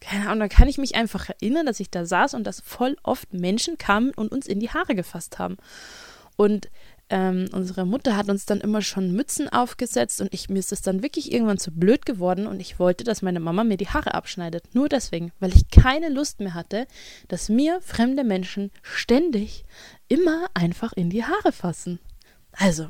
keine 0.00 0.28
Ahnung, 0.28 0.40
da 0.40 0.48
kann 0.48 0.68
ich 0.68 0.78
mich 0.78 0.94
einfach 0.94 1.28
erinnern, 1.28 1.66
dass 1.66 1.80
ich 1.80 1.90
da 1.90 2.06
saß 2.06 2.34
und 2.34 2.44
dass 2.44 2.60
voll 2.60 2.96
oft 3.02 3.34
Menschen 3.34 3.78
kamen 3.78 4.12
und 4.14 4.30
uns 4.30 4.46
in 4.46 4.60
die 4.60 4.70
Haare 4.70 4.94
gefasst 4.94 5.38
haben. 5.38 5.56
Und 6.36 6.70
ähm, 7.10 7.48
unsere 7.52 7.86
Mutter 7.86 8.16
hat 8.16 8.28
uns 8.28 8.44
dann 8.44 8.60
immer 8.60 8.82
schon 8.82 9.12
Mützen 9.12 9.48
aufgesetzt 9.48 10.20
und 10.20 10.32
ich, 10.34 10.48
mir 10.48 10.58
ist 10.58 10.72
es 10.72 10.82
dann 10.82 11.02
wirklich 11.02 11.32
irgendwann 11.32 11.58
zu 11.58 11.70
blöd 11.70 12.04
geworden 12.04 12.46
und 12.46 12.60
ich 12.60 12.78
wollte, 12.78 13.04
dass 13.04 13.22
meine 13.22 13.40
Mama 13.40 13.64
mir 13.64 13.78
die 13.78 13.88
Haare 13.88 14.14
abschneidet. 14.14 14.74
Nur 14.74 14.88
deswegen, 14.88 15.32
weil 15.40 15.54
ich 15.54 15.70
keine 15.70 16.10
Lust 16.10 16.40
mehr 16.40 16.54
hatte, 16.54 16.86
dass 17.28 17.48
mir 17.48 17.80
fremde 17.80 18.24
Menschen 18.24 18.70
ständig 18.82 19.64
immer 20.08 20.46
einfach 20.52 20.92
in 20.92 21.08
die 21.08 21.24
Haare 21.24 21.52
fassen. 21.52 21.98
Also, 22.52 22.88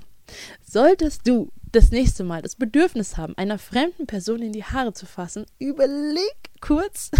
solltest 0.64 1.29
du 1.29 1.51
das 1.71 1.91
nächste 1.91 2.25
Mal 2.25 2.43
das 2.43 2.57
Bedürfnis 2.57 3.16
haben, 3.16 3.37
einer 3.37 3.59
fremden 3.59 4.07
Person 4.07 4.43
in 4.43 4.53
die 4.53 4.64
Haare 4.64 4.95
zu 4.95 5.07
fassen, 5.07 5.47
überleg 5.59 6.35
kurz, 6.61 7.11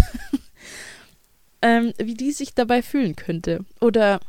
ähm, 1.61 1.93
wie 1.97 2.15
die 2.15 2.31
sich 2.31 2.55
dabei 2.55 2.81
fühlen 2.81 3.15
könnte. 3.15 3.63
Oder 3.79 4.19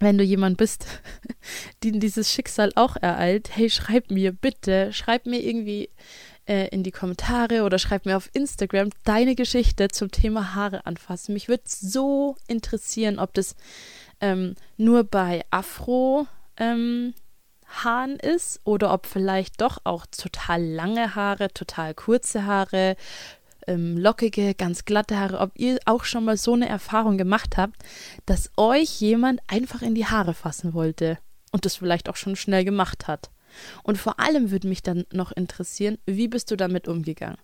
wenn 0.00 0.18
du 0.18 0.24
jemand 0.24 0.56
bist, 0.56 0.86
den 1.84 2.00
dieses 2.00 2.32
Schicksal 2.32 2.72
auch 2.74 2.96
ereilt, 2.96 3.50
hey, 3.54 3.70
schreib 3.70 4.10
mir 4.10 4.32
bitte, 4.32 4.92
schreib 4.92 5.26
mir 5.26 5.40
irgendwie 5.40 5.90
äh, 6.46 6.68
in 6.68 6.82
die 6.82 6.90
Kommentare 6.90 7.62
oder 7.62 7.78
schreib 7.78 8.06
mir 8.06 8.16
auf 8.16 8.30
Instagram 8.32 8.90
deine 9.04 9.34
Geschichte 9.34 9.88
zum 9.88 10.10
Thema 10.10 10.54
Haare 10.54 10.86
anfassen. 10.86 11.34
Mich 11.34 11.48
würde 11.48 11.62
so 11.66 12.36
interessieren, 12.48 13.18
ob 13.18 13.34
das 13.34 13.54
ähm, 14.20 14.56
nur 14.76 15.04
bei 15.04 15.44
Afro 15.50 16.26
ähm, 16.56 17.14
Haaren 17.70 18.16
ist 18.16 18.60
oder 18.64 18.92
ob 18.92 19.06
vielleicht 19.06 19.60
doch 19.60 19.78
auch 19.84 20.06
total 20.06 20.62
lange 20.62 21.14
Haare, 21.14 21.52
total 21.52 21.94
kurze 21.94 22.44
Haare, 22.44 22.96
ähm, 23.70 23.96
lockige, 23.96 24.54
ganz 24.54 24.84
glatte 24.84 25.18
Haare, 25.18 25.38
ob 25.38 25.52
ihr 25.54 25.78
auch 25.86 26.04
schon 26.04 26.24
mal 26.24 26.36
so 26.36 26.54
eine 26.54 26.68
Erfahrung 26.68 27.16
gemacht 27.16 27.56
habt, 27.56 27.82
dass 28.26 28.50
euch 28.56 29.00
jemand 29.00 29.40
einfach 29.46 29.82
in 29.82 29.94
die 29.94 30.06
Haare 30.06 30.34
fassen 30.34 30.74
wollte 30.74 31.18
und 31.52 31.64
das 31.64 31.76
vielleicht 31.76 32.08
auch 32.08 32.16
schon 32.16 32.36
schnell 32.36 32.64
gemacht 32.64 33.06
hat. 33.06 33.30
Und 33.82 33.98
vor 33.98 34.20
allem 34.20 34.50
würde 34.50 34.68
mich 34.68 34.82
dann 34.82 35.04
noch 35.12 35.32
interessieren, 35.32 35.98
wie 36.06 36.28
bist 36.28 36.50
du 36.50 36.56
damit 36.56 36.88
umgegangen? 36.88 37.38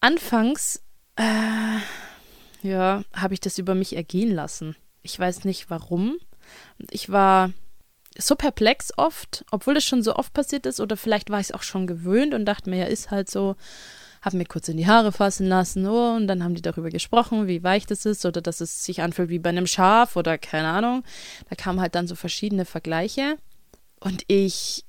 Anfangs, 0.00 0.82
äh, 1.16 1.78
ja, 2.62 3.02
habe 3.14 3.34
ich 3.34 3.40
das 3.40 3.58
über 3.58 3.74
mich 3.74 3.96
ergehen 3.96 4.32
lassen. 4.34 4.76
Ich 5.02 5.18
weiß 5.18 5.44
nicht 5.44 5.70
warum. 5.70 6.18
Ich 6.90 7.10
war 7.10 7.52
so 8.18 8.34
perplex 8.34 8.92
oft, 8.96 9.44
obwohl 9.50 9.76
es 9.76 9.84
schon 9.84 10.02
so 10.02 10.16
oft 10.16 10.32
passiert 10.32 10.66
ist, 10.66 10.80
oder 10.80 10.96
vielleicht 10.96 11.30
war 11.30 11.40
ich 11.40 11.48
es 11.48 11.52
auch 11.52 11.62
schon 11.62 11.86
gewöhnt 11.86 12.34
und 12.34 12.44
dachte 12.44 12.70
mir, 12.70 12.78
ja, 12.78 12.86
ist 12.86 13.10
halt 13.10 13.30
so, 13.30 13.56
habe 14.22 14.36
mir 14.36 14.44
kurz 14.44 14.68
in 14.68 14.76
die 14.76 14.86
Haare 14.86 15.12
fassen 15.12 15.46
lassen, 15.46 15.86
oh, 15.86 16.14
und 16.14 16.26
dann 16.26 16.44
haben 16.44 16.54
die 16.54 16.62
darüber 16.62 16.90
gesprochen, 16.90 17.46
wie 17.46 17.62
weich 17.62 17.86
das 17.86 18.04
ist 18.04 18.26
oder 18.26 18.40
dass 18.42 18.60
es 18.60 18.84
sich 18.84 19.02
anfühlt 19.02 19.30
wie 19.30 19.38
bei 19.38 19.48
einem 19.48 19.66
Schaf 19.66 20.16
oder 20.16 20.36
keine 20.36 20.68
Ahnung. 20.68 21.04
Da 21.48 21.56
kamen 21.56 21.80
halt 21.80 21.94
dann 21.94 22.06
so 22.06 22.14
verschiedene 22.14 22.64
Vergleiche 22.64 23.36
und 23.98 24.24
ich 24.28 24.84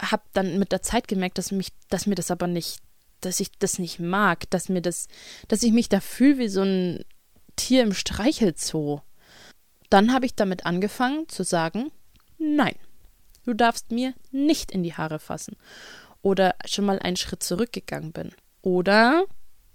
habe 0.00 0.22
dann 0.32 0.58
mit 0.58 0.70
der 0.70 0.82
Zeit 0.82 1.08
gemerkt, 1.08 1.38
dass 1.38 1.50
mich, 1.50 1.68
dass 1.90 2.06
mir 2.06 2.14
das 2.14 2.30
aber 2.30 2.46
nicht, 2.46 2.78
dass 3.20 3.40
ich 3.40 3.50
das 3.58 3.80
nicht 3.80 3.98
mag, 3.98 4.48
dass 4.50 4.68
mir 4.68 4.82
das, 4.82 5.08
dass 5.48 5.64
ich 5.64 5.72
mich 5.72 5.88
da 5.88 5.98
fühle 5.98 6.38
wie 6.38 6.48
so 6.48 6.62
ein 6.62 7.04
Tier 7.56 7.82
im 7.82 7.92
Streichelzoo. 7.92 9.00
Dann 9.90 10.12
habe 10.12 10.26
ich 10.26 10.36
damit 10.36 10.64
angefangen 10.64 11.28
zu 11.28 11.42
sagen, 11.42 11.90
nein, 12.38 12.76
du 13.44 13.54
darfst 13.54 13.90
mir 13.90 14.14
nicht 14.30 14.70
in 14.70 14.84
die 14.84 14.94
Haare 14.94 15.18
fassen 15.18 15.56
oder 16.22 16.54
schon 16.64 16.84
mal 16.84 16.98
einen 16.98 17.16
Schritt 17.16 17.42
zurückgegangen 17.42 18.12
bin. 18.12 18.32
Oder 18.62 19.24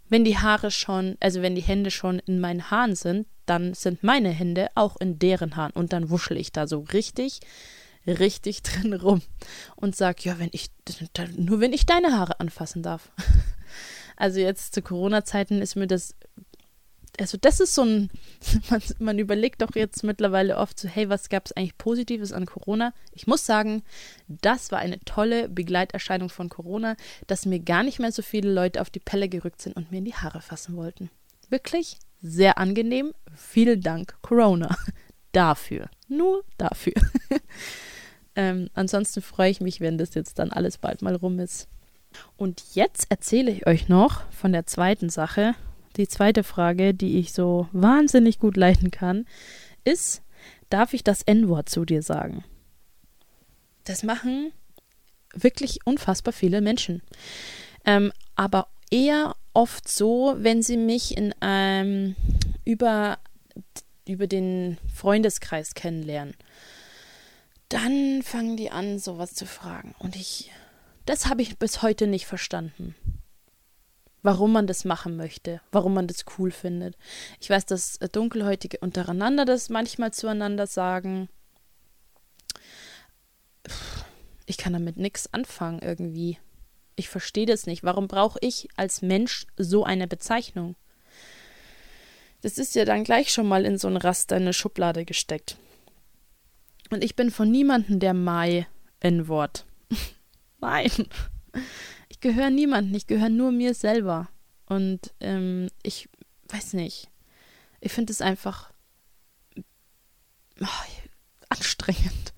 wenn 0.10 0.24
die 0.24 0.38
Haare 0.38 0.72
schon, 0.72 1.18
also 1.20 1.42
wenn 1.42 1.56
die 1.56 1.62
Hände 1.62 1.92
schon 1.92 2.20
in 2.20 2.40
meinen 2.40 2.70
Haaren 2.70 2.96
sind, 2.96 3.28
dann 3.46 3.74
sind 3.74 4.04
meine 4.04 4.30
Hände 4.30 4.70
auch 4.76 4.96
in 5.00 5.20
deren 5.20 5.56
Haaren 5.56 5.74
und 5.74 5.94
dann 5.94 6.10
wuschel 6.10 6.38
ich 6.38 6.52
da 6.52 6.68
so 6.68 6.80
richtig, 6.94 7.40
richtig 8.06 8.62
drin 8.64 8.94
rum 8.94 9.22
und 9.76 9.96
sag, 9.96 10.24
ja, 10.24 10.40
wenn 10.40 10.50
ich, 10.52 10.70
nur 11.36 11.60
wenn 11.60 11.74
ich 11.74 11.86
deine 11.86 12.18
Haare 12.18 12.40
anfassen 12.40 12.84
darf. 12.84 13.12
Also 14.16 14.40
jetzt 14.40 14.76
zu 14.76 14.84
Corona-Zeiten 14.84 15.60
ist 15.60 15.76
mir 15.76 15.88
das 15.88 16.16
also 17.20 17.38
das 17.40 17.60
ist 17.60 17.76
so 17.76 17.84
ein, 17.84 18.10
man, 18.70 18.82
man, 19.00 19.20
überlegt 19.20 19.62
doch 19.62 19.76
jetzt 19.76 20.04
mittlerweile 20.04 20.58
oft 20.58 20.80
so, 20.80 20.88
hey, 20.88 21.10
was 21.10 21.30
gab 21.30 21.46
es 21.46 21.52
eigentlich 21.52 21.78
Positives 21.78 22.32
an 22.32 22.46
Corona? 22.46 22.94
Ich 23.12 23.28
muss 23.28 23.46
sagen, 23.46 23.84
das 24.28 24.72
war 24.72 24.80
eine 24.80 25.00
tolle 25.02 25.50
Begleiterscheinung 25.50 26.30
von 26.30 26.50
Corona, 26.50 26.96
dass 27.28 27.46
mir 27.46 27.60
gar 27.60 27.84
nicht 27.84 28.00
mehr 28.00 28.12
so 28.12 28.22
viele 28.22 28.52
Leute 28.52 28.82
auf 28.82 28.90
die 28.90 29.00
Pelle 29.00 29.30
gerückt 29.30 29.62
sind 29.62 29.76
und 29.76 29.92
mir 29.92 30.00
in 30.00 30.06
die 30.06 30.16
Haare 30.16 30.42
fassen 30.42 30.76
wollten. 30.76 31.10
Wirklich 31.50 31.98
sehr 32.22 32.58
angenehm. 32.58 33.14
Vielen 33.36 33.82
Dank, 33.82 34.16
Corona. 34.22 34.76
dafür. 35.34 35.90
Nur 36.08 36.44
dafür. 36.58 36.94
ähm, 38.36 38.70
ansonsten 38.74 39.22
freue 39.22 39.52
ich 39.52 39.62
mich, 39.62 39.82
wenn 39.82 39.98
das 39.98 40.14
jetzt 40.14 40.40
dann 40.40 40.52
alles 40.52 40.78
bald 40.78 41.02
mal 41.02 41.16
rum 41.16 41.40
ist. 41.40 41.68
Und 42.38 42.64
jetzt 42.74 43.08
erzähle 43.10 43.52
ich 43.52 43.68
euch 43.68 43.90
noch 43.90 44.30
von 44.32 44.52
der 44.52 44.66
zweiten 44.66 45.10
Sache, 45.10 45.56
die 45.98 46.08
zweite 46.08 46.44
Frage, 46.44 46.94
die 46.94 47.20
ich 47.20 47.34
so 47.34 47.68
wahnsinnig 47.72 48.40
gut 48.40 48.58
leiten 48.58 48.92
kann, 48.92 49.26
ist, 49.84 50.22
darf 50.70 50.94
ich 50.94 51.04
das 51.04 51.22
N-Wort 51.22 51.70
zu 51.70 51.86
dir 51.86 52.02
sagen? 52.02 52.44
Das 53.84 54.04
machen 54.04 54.52
wirklich 55.34 55.86
unfassbar 55.86 56.34
viele 56.34 56.62
Menschen. 56.62 57.02
Ähm, 57.86 58.12
aber 58.36 58.68
eher 58.90 59.36
oft 59.54 59.88
so, 59.88 60.36
wenn 60.38 60.62
sie 60.62 60.78
mich 60.78 61.18
in 61.18 61.34
einem 61.42 62.16
über, 62.66 63.20
über 64.08 64.28
den 64.28 64.78
Freundeskreis 64.94 65.74
kennenlernen. 65.74 66.36
Dann 67.70 68.22
fangen 68.24 68.58
die 68.58 68.70
an, 68.70 69.00
sowas 69.00 69.34
zu 69.34 69.46
fragen. 69.46 69.96
Und 70.00 70.16
ich, 70.16 70.52
das 71.06 71.26
habe 71.26 71.42
ich 71.42 71.58
bis 71.58 71.82
heute 71.82 72.08
nicht 72.08 72.26
verstanden 72.26 72.96
warum 74.24 74.54
man 74.54 74.66
das 74.66 74.86
machen 74.86 75.18
möchte, 75.18 75.62
warum 75.72 75.94
man 75.94 76.08
das 76.08 76.26
cool 76.38 76.50
findet. 76.50 76.98
Ich 77.40 77.50
weiß, 77.50 77.66
dass 77.66 77.98
äh, 77.98 78.10
Dunkelhäutige 78.10 78.80
untereinander 78.80 79.46
das 79.46 79.70
manchmal 79.70 80.12
zueinander 80.12 80.66
sagen. 80.66 81.30
Ich 84.46 84.58
kann 84.58 84.74
damit 84.74 84.98
nichts 84.98 85.32
anfangen 85.34 85.80
irgendwie. 85.80 86.40
Ich 86.96 87.10
verstehe 87.10 87.46
das 87.46 87.66
nicht. 87.66 87.84
Warum 87.84 88.08
brauche 88.08 88.40
ich 88.42 88.70
als 88.76 89.02
Mensch 89.02 89.46
so 89.58 89.84
eine 89.84 90.08
Bezeichnung? 90.08 90.76
Das 92.42 92.58
ist 92.58 92.76
ja 92.76 92.86
dann 92.86 93.04
gleich 93.04 93.32
schon 93.32 93.48
mal 93.48 93.66
in 93.66 93.78
so 93.78 93.88
ein 93.88 93.98
Raster, 93.98 94.38
in 94.38 94.44
eine 94.44 94.54
Schublade 94.54 95.06
gesteckt. 95.06 95.58
Und 96.90 97.04
ich 97.04 97.16
bin 97.16 97.32
von 97.32 97.50
niemandem 97.50 98.00
der 98.00 98.14
Mai 98.14 98.68
N-Wort. 99.00 99.66
Nein 100.60 100.92
gehöre 102.24 102.50
niemandem, 102.50 102.96
ich 102.96 103.06
gehöre 103.06 103.30
nur 103.30 103.52
mir 103.52 103.76
selber. 103.76 104.30
Und 104.66 105.14
ähm, 105.20 105.68
ich 105.84 106.10
weiß 106.48 106.74
nicht. 106.74 107.10
Ich 107.82 107.92
finde 107.92 108.14
es 108.14 108.22
einfach 108.22 108.72
oh, 110.60 110.66
anstrengend. 111.50 112.34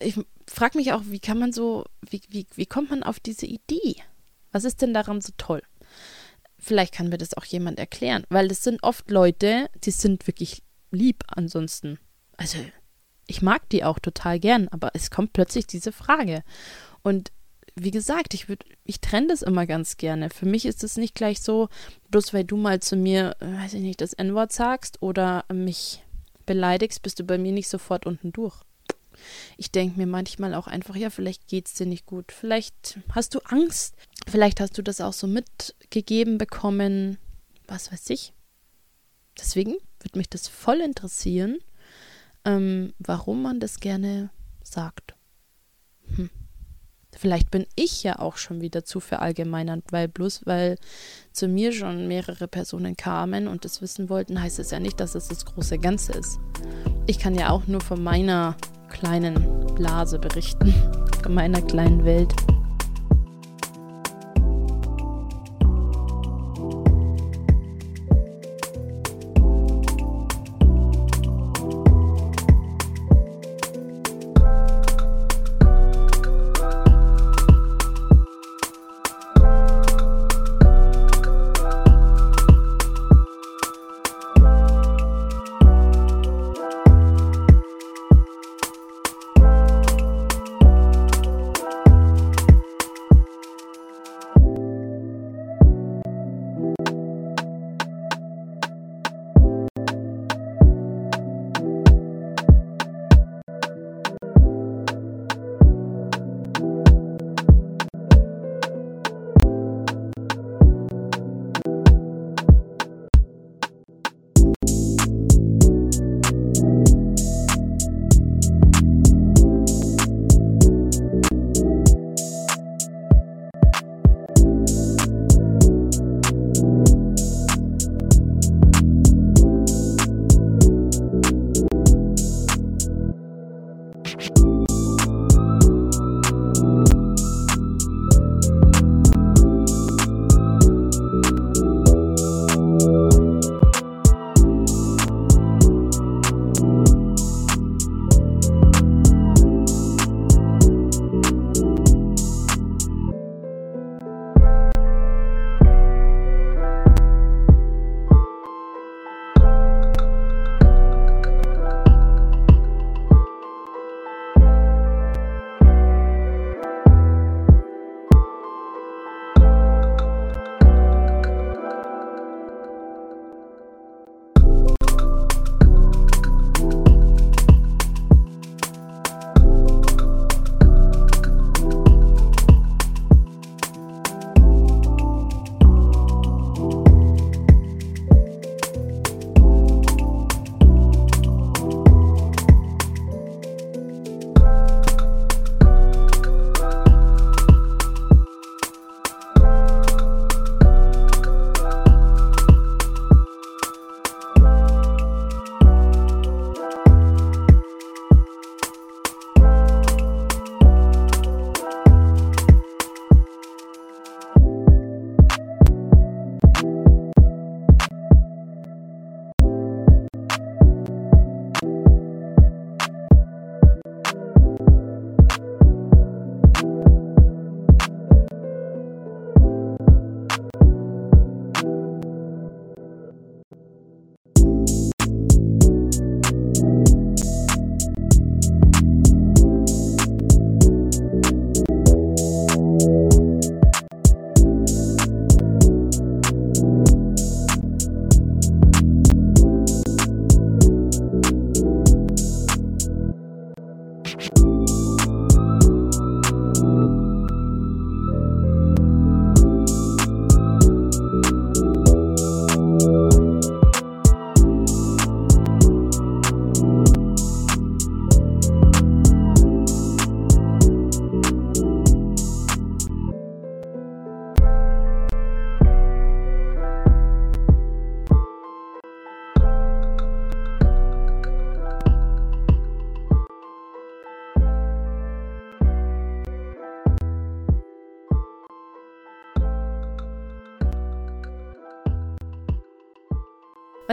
Ich 0.00 0.18
frage 0.48 0.76
mich 0.76 0.92
auch, 0.92 1.02
wie 1.06 1.20
kann 1.20 1.38
man 1.38 1.52
so, 1.52 1.84
wie, 2.10 2.20
wie, 2.28 2.46
wie 2.56 2.66
kommt 2.66 2.90
man 2.90 3.04
auf 3.04 3.20
diese 3.20 3.46
Idee? 3.46 3.96
Was 4.50 4.64
ist 4.64 4.82
denn 4.82 4.92
daran 4.92 5.20
so 5.20 5.32
toll? 5.38 5.62
Vielleicht 6.58 6.94
kann 6.94 7.08
mir 7.08 7.18
das 7.18 7.36
auch 7.36 7.44
jemand 7.44 7.78
erklären, 7.78 8.24
weil 8.28 8.50
es 8.50 8.64
sind 8.64 8.82
oft 8.82 9.08
Leute, 9.10 9.70
die 9.84 9.92
sind 9.92 10.26
wirklich 10.26 10.62
lieb 10.90 11.22
ansonsten. 11.28 11.98
Also, 12.36 12.58
ich 13.26 13.40
mag 13.40 13.68
die 13.68 13.84
auch 13.84 14.00
total 14.00 14.40
gern, 14.40 14.68
aber 14.68 14.90
es 14.94 15.10
kommt 15.10 15.32
plötzlich 15.32 15.66
diese 15.66 15.92
Frage. 15.92 16.42
Und 17.02 17.30
wie 17.76 17.90
gesagt, 17.90 18.34
ich 18.34 18.48
würde, 18.48 18.64
ich 18.84 19.00
trenne 19.00 19.28
das 19.28 19.42
immer 19.42 19.66
ganz 19.66 19.96
gerne. 19.96 20.30
Für 20.30 20.46
mich 20.46 20.64
ist 20.64 20.84
es 20.84 20.96
nicht 20.96 21.14
gleich 21.14 21.40
so, 21.40 21.68
bloß 22.10 22.32
weil 22.32 22.44
du 22.44 22.56
mal 22.56 22.80
zu 22.80 22.96
mir, 22.96 23.36
äh, 23.40 23.46
weiß 23.46 23.74
ich 23.74 23.80
nicht, 23.80 24.00
das 24.00 24.12
N-Wort 24.12 24.52
sagst 24.52 25.02
oder 25.02 25.44
mich 25.52 26.02
beleidigst, 26.46 27.02
bist 27.02 27.18
du 27.18 27.24
bei 27.24 27.38
mir 27.38 27.52
nicht 27.52 27.68
sofort 27.68 28.06
unten 28.06 28.32
durch. 28.32 28.54
Ich 29.56 29.70
denke 29.70 29.98
mir 29.98 30.06
manchmal 30.06 30.54
auch 30.54 30.66
einfach, 30.66 30.96
ja, 30.96 31.10
vielleicht 31.10 31.46
geht 31.46 31.66
es 31.66 31.74
dir 31.74 31.86
nicht 31.86 32.06
gut. 32.06 32.32
Vielleicht 32.32 32.98
hast 33.10 33.34
du 33.34 33.40
Angst. 33.44 33.94
Vielleicht 34.28 34.60
hast 34.60 34.76
du 34.76 34.82
das 34.82 35.00
auch 35.00 35.12
so 35.12 35.26
mitgegeben 35.26 36.38
bekommen. 36.38 37.18
Was 37.66 37.92
weiß 37.92 38.10
ich. 38.10 38.32
Deswegen 39.38 39.74
würde 40.00 40.18
mich 40.18 40.28
das 40.28 40.48
voll 40.48 40.80
interessieren, 40.80 41.58
ähm, 42.44 42.92
warum 42.98 43.42
man 43.42 43.58
das 43.58 43.80
gerne 43.80 44.30
sagt. 44.62 45.13
Vielleicht 47.18 47.50
bin 47.50 47.66
ich 47.74 48.02
ja 48.02 48.18
auch 48.18 48.36
schon 48.36 48.60
wieder 48.60 48.84
zu 48.84 49.00
verallgemeinert, 49.00 49.84
weil 49.90 50.08
bloß 50.08 50.42
weil 50.44 50.76
zu 51.32 51.48
mir 51.48 51.72
schon 51.72 52.08
mehrere 52.08 52.48
Personen 52.48 52.96
kamen 52.96 53.48
und 53.48 53.64
das 53.64 53.82
wissen 53.82 54.08
wollten, 54.08 54.40
heißt 54.40 54.58
es 54.58 54.70
ja 54.70 54.80
nicht, 54.80 55.00
dass 55.00 55.14
es 55.14 55.28
das 55.28 55.44
große 55.44 55.78
Ganze 55.78 56.12
ist. 56.12 56.38
Ich 57.06 57.18
kann 57.18 57.34
ja 57.34 57.50
auch 57.50 57.66
nur 57.66 57.80
von 57.80 58.02
meiner 58.02 58.56
kleinen 58.88 59.34
Blase 59.74 60.18
berichten, 60.18 60.74
von 61.22 61.34
meiner 61.34 61.62
kleinen 61.62 62.04
Welt. 62.04 62.34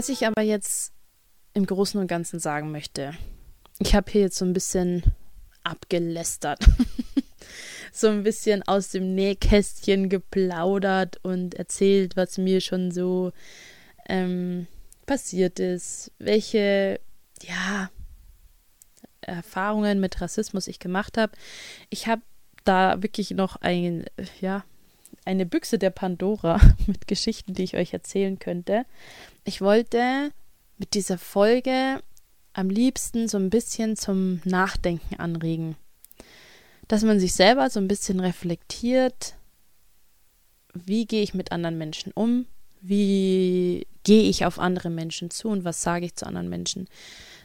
Was 0.02 0.10
ich 0.10 0.26
aber 0.26 0.42
jetzt 0.42 0.94
im 1.54 1.68
Großen 1.68 2.02
und 2.02 2.08
Ganzen 2.08 2.40
sagen 2.40 2.72
möchte, 2.72 3.14
ich 3.78 3.94
habe 3.94 4.12
hier 4.12 4.22
jetzt 4.22 4.40
so 4.40 4.46
ein 4.46 4.52
bisschen 4.52 5.04
abgelästert, 5.64 6.66
so 7.94 8.08
ein 8.08 8.24
bisschen 8.24 8.64
aus 8.64 8.90
dem 8.90 9.14
Nähkästchen 9.14 10.10
geplaudert 10.10 11.20
und 11.22 11.54
erzählt, 11.54 12.16
was 12.16 12.40
mir 12.40 12.62
schon 12.62 12.90
so 12.90 13.32
ähm, 14.10 14.66
passiert 15.06 15.60
ist, 15.60 16.12
welche, 16.18 17.00
ja, 17.44 17.92
Erfahrungen 19.22 20.00
mit 20.00 20.20
Rassismus 20.20 20.66
ich 20.66 20.80
gemacht 20.80 21.16
habe. 21.16 21.34
Ich 21.92 22.08
habe 22.08 22.24
da 22.64 23.04
wirklich 23.04 23.30
noch 23.30 23.58
ein, 23.58 24.06
ja, 24.40 24.64
eine 25.26 25.46
Büchse 25.46 25.78
der 25.78 25.92
Pandora 25.92 26.60
mit 26.88 27.08
Geschichten, 27.08 27.54
die 27.54 27.66
ich 27.66 27.78
euch 27.78 27.94
erzählen 27.94 28.40
könnte. 28.40 28.88
Ich 29.44 29.62
wollte 29.62 30.32
mit 30.78 30.94
dieser 30.94 31.18
Folge 31.18 32.02
am 32.54 32.70
liebsten 32.70 33.28
so 33.28 33.38
ein 33.38 33.50
bisschen 33.50 33.96
zum 33.96 34.42
Nachdenken 34.44 35.16
anregen. 35.16 35.76
Dass 36.88 37.04
man 37.04 37.20
sich 37.20 37.34
selber 37.34 37.70
so 37.70 37.80
ein 37.80 37.88
bisschen 37.88 38.20
reflektiert, 38.20 39.36
wie 40.74 41.06
gehe 41.06 41.24
ich 41.24 41.34
mit 41.34 41.52
anderen 41.52 41.78
Menschen 41.78 42.12
um, 42.14 42.46
wie 42.82 43.88
gehe 44.04 44.30
ich 44.30 44.46
auf 44.46 44.60
andere 44.60 44.90
Menschen 44.90 45.32
zu 45.32 45.50
und 45.50 45.64
was 45.64 45.82
sage 45.82 46.06
ich 46.06 46.16
zu 46.16 46.26
anderen 46.26 46.50
Menschen. 46.50 46.88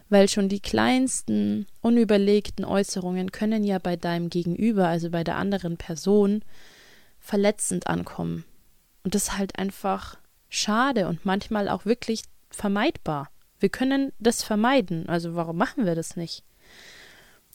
Weil 0.08 0.28
schon 0.28 0.48
die 0.48 0.60
kleinsten, 0.60 1.66
unüberlegten 1.80 2.64
Äußerungen 2.64 3.32
können 3.32 3.64
ja 3.64 3.78
bei 3.78 3.96
deinem 3.96 4.30
Gegenüber, 4.30 4.88
also 4.88 5.10
bei 5.10 5.24
der 5.24 5.36
anderen 5.36 5.76
Person, 5.76 6.42
verletzend 7.18 7.86
ankommen. 7.86 8.44
Und 9.02 9.14
das 9.14 9.36
halt 9.36 9.58
einfach 9.58 10.18
schade 10.48 11.08
und 11.08 11.24
manchmal 11.24 11.68
auch 11.68 11.84
wirklich 11.84 12.22
vermeidbar. 12.50 13.30
Wir 13.58 13.68
können 13.68 14.12
das 14.18 14.42
vermeiden, 14.42 15.08
also 15.08 15.34
warum 15.34 15.56
machen 15.56 15.86
wir 15.86 15.94
das 15.94 16.16
nicht? 16.16 16.44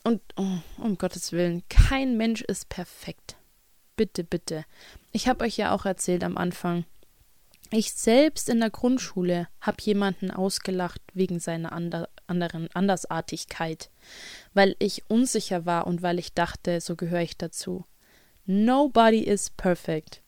Und 0.03 0.21
oh, 0.35 0.57
um 0.77 0.97
Gottes 0.97 1.31
Willen, 1.31 1.63
kein 1.69 2.17
Mensch 2.17 2.41
ist 2.41 2.69
perfekt. 2.69 3.37
Bitte, 3.95 4.23
bitte. 4.23 4.65
Ich 5.11 5.27
habe 5.27 5.43
euch 5.45 5.57
ja 5.57 5.73
auch 5.73 5.85
erzählt 5.85 6.23
am 6.23 6.37
Anfang, 6.37 6.85
ich 7.73 7.93
selbst 7.93 8.49
in 8.49 8.59
der 8.59 8.69
Grundschule 8.69 9.47
habe 9.61 9.77
jemanden 9.81 10.29
ausgelacht 10.29 11.01
wegen 11.13 11.39
seiner 11.39 11.71
ander 11.71 12.09
anderen 12.27 12.69
Andersartigkeit, 12.73 13.89
weil 14.53 14.75
ich 14.79 15.09
unsicher 15.09 15.65
war 15.65 15.87
und 15.87 16.01
weil 16.01 16.19
ich 16.19 16.33
dachte, 16.33 16.81
so 16.81 16.95
gehöre 16.95 17.21
ich 17.21 17.37
dazu. 17.37 17.85
Nobody 18.45 19.23
is 19.23 19.49
perfect. 19.51 20.21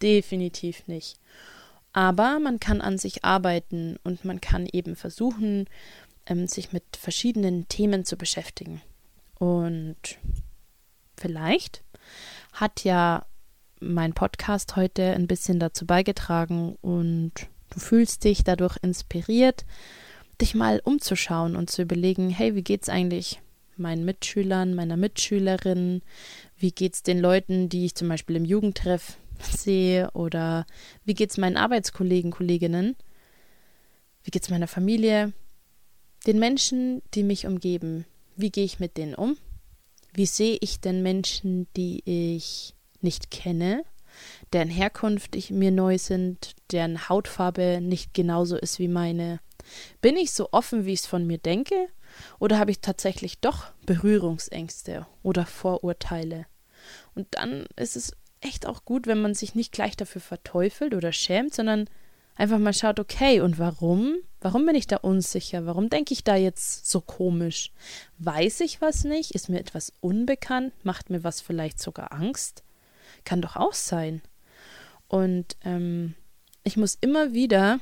Definitiv 0.00 0.86
nicht. 0.88 1.18
Aber 1.92 2.38
man 2.38 2.58
kann 2.60 2.80
an 2.80 2.98
sich 2.98 3.24
arbeiten 3.24 3.98
und 4.02 4.24
man 4.24 4.40
kann 4.40 4.66
eben 4.72 4.96
versuchen, 4.96 5.66
ähm, 6.26 6.46
sich 6.46 6.72
mit 6.72 6.84
verschiedenen 6.96 7.68
Themen 7.68 8.04
zu 8.04 8.16
beschäftigen. 8.16 8.80
Und 9.38 10.18
vielleicht 11.16 11.82
hat 12.52 12.84
ja 12.84 13.26
mein 13.80 14.12
Podcast 14.12 14.76
heute 14.76 15.12
ein 15.12 15.26
bisschen 15.26 15.58
dazu 15.58 15.86
beigetragen 15.86 16.76
und 16.80 17.32
du 17.70 17.80
fühlst 17.80 18.24
dich 18.24 18.44
dadurch 18.44 18.76
inspiriert, 18.82 19.64
dich 20.40 20.54
mal 20.54 20.80
umzuschauen 20.84 21.56
und 21.56 21.70
zu 21.70 21.82
überlegen, 21.82 22.30
hey, 22.30 22.54
wie 22.54 22.62
geht's 22.62 22.88
eigentlich 22.88 23.40
meinen 23.76 24.04
Mitschülern, 24.04 24.74
meiner 24.74 24.96
Mitschülerin, 24.96 26.02
wie 26.56 26.70
geht's 26.70 27.02
den 27.02 27.18
Leuten, 27.18 27.68
die 27.68 27.86
ich 27.86 27.94
zum 27.94 28.08
Beispiel 28.08 28.36
im 28.36 28.44
Jugendtreff 28.44 29.18
sehe 29.40 30.10
oder 30.12 30.66
wie 31.04 31.14
geht's 31.14 31.38
meinen 31.38 31.56
Arbeitskollegen, 31.56 32.30
Kolleginnen, 32.30 32.96
wie 34.24 34.30
geht's 34.30 34.50
meiner 34.50 34.68
Familie, 34.68 35.32
den 36.26 36.38
Menschen, 36.38 37.02
die 37.14 37.22
mich 37.22 37.46
umgeben, 37.46 38.04
wie 38.36 38.50
gehe 38.50 38.64
ich 38.64 38.80
mit 38.80 38.96
denen 38.96 39.14
um? 39.14 39.36
Wie 40.14 40.26
sehe 40.26 40.58
ich 40.60 40.80
denn 40.80 41.02
Menschen, 41.02 41.66
die 41.76 42.02
ich 42.04 42.74
nicht 43.00 43.30
kenne, 43.30 43.84
deren 44.52 44.68
Herkunft 44.68 45.36
ich 45.36 45.50
mir 45.50 45.70
neu 45.70 45.98
sind, 45.98 46.54
deren 46.70 47.08
Hautfarbe 47.08 47.80
nicht 47.80 48.14
genauso 48.14 48.56
ist 48.56 48.78
wie 48.78 48.88
meine. 48.88 49.40
Bin 50.00 50.16
ich 50.16 50.32
so 50.32 50.48
offen, 50.52 50.84
wie 50.84 50.92
ich 50.92 51.00
es 51.00 51.06
von 51.06 51.26
mir 51.26 51.38
denke? 51.38 51.88
Oder 52.38 52.58
habe 52.58 52.70
ich 52.70 52.80
tatsächlich 52.80 53.40
doch 53.40 53.72
Berührungsängste 53.86 55.06
oder 55.22 55.46
Vorurteile? 55.46 56.46
Und 57.14 57.28
dann 57.30 57.66
ist 57.76 57.96
es 57.96 58.12
echt 58.42 58.66
auch 58.66 58.84
gut, 58.84 59.06
wenn 59.06 59.22
man 59.22 59.34
sich 59.34 59.54
nicht 59.54 59.72
gleich 59.72 59.96
dafür 59.96 60.20
verteufelt 60.20 60.94
oder 60.94 61.12
schämt, 61.12 61.54
sondern 61.54 61.88
einfach 62.36 62.58
mal 62.58 62.74
schaut, 62.74 63.00
okay, 63.00 63.40
und 63.40 63.58
warum? 63.58 64.16
Warum 64.40 64.66
bin 64.66 64.74
ich 64.74 64.86
da 64.86 64.96
unsicher? 64.96 65.66
Warum 65.66 65.88
denke 65.88 66.12
ich 66.12 66.24
da 66.24 66.36
jetzt 66.36 66.90
so 66.90 67.00
komisch? 67.00 67.70
Weiß 68.18 68.60
ich 68.60 68.80
was 68.80 69.04
nicht? 69.04 69.32
Ist 69.32 69.48
mir 69.48 69.60
etwas 69.60 69.92
unbekannt? 70.00 70.72
Macht 70.84 71.10
mir 71.10 71.22
was 71.24 71.40
vielleicht 71.40 71.80
sogar 71.80 72.12
Angst? 72.12 72.64
Kann 73.24 73.40
doch 73.42 73.56
auch 73.56 73.74
sein. 73.74 74.22
Und 75.08 75.56
ähm, 75.62 76.14
ich 76.64 76.76
muss 76.76 76.96
immer 77.00 77.32
wieder, 77.32 77.80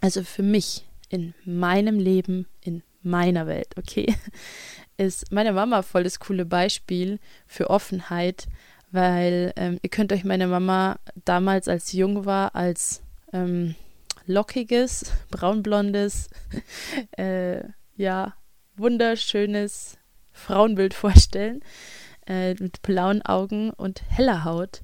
also 0.00 0.24
für 0.24 0.42
mich 0.42 0.84
in 1.08 1.34
meinem 1.44 1.98
Leben, 1.98 2.46
in 2.60 2.82
meiner 3.02 3.46
Welt, 3.46 3.76
okay, 3.76 4.14
ist 4.96 5.32
meine 5.32 5.52
Mama 5.52 5.82
voll 5.82 6.04
das 6.04 6.20
coole 6.20 6.44
Beispiel 6.44 7.18
für 7.46 7.70
Offenheit, 7.70 8.46
weil 8.92 9.52
ähm, 9.56 9.78
ihr 9.82 9.90
könnt 9.90 10.12
euch 10.12 10.24
meine 10.24 10.46
Mama 10.46 10.98
damals, 11.24 11.66
als 11.66 11.88
sie 11.88 11.98
jung 11.98 12.24
war, 12.24 12.54
als 12.54 13.02
ähm, 13.32 13.74
lockiges, 14.26 15.12
braunblondes, 15.30 16.30
äh, 17.16 17.64
ja, 17.96 18.34
wunderschönes 18.76 19.98
Frauenbild 20.30 20.94
vorstellen 20.94 21.60
äh, 22.26 22.54
mit 22.54 22.82
blauen 22.82 23.22
Augen 23.22 23.70
und 23.70 24.02
heller 24.08 24.44
Haut, 24.44 24.82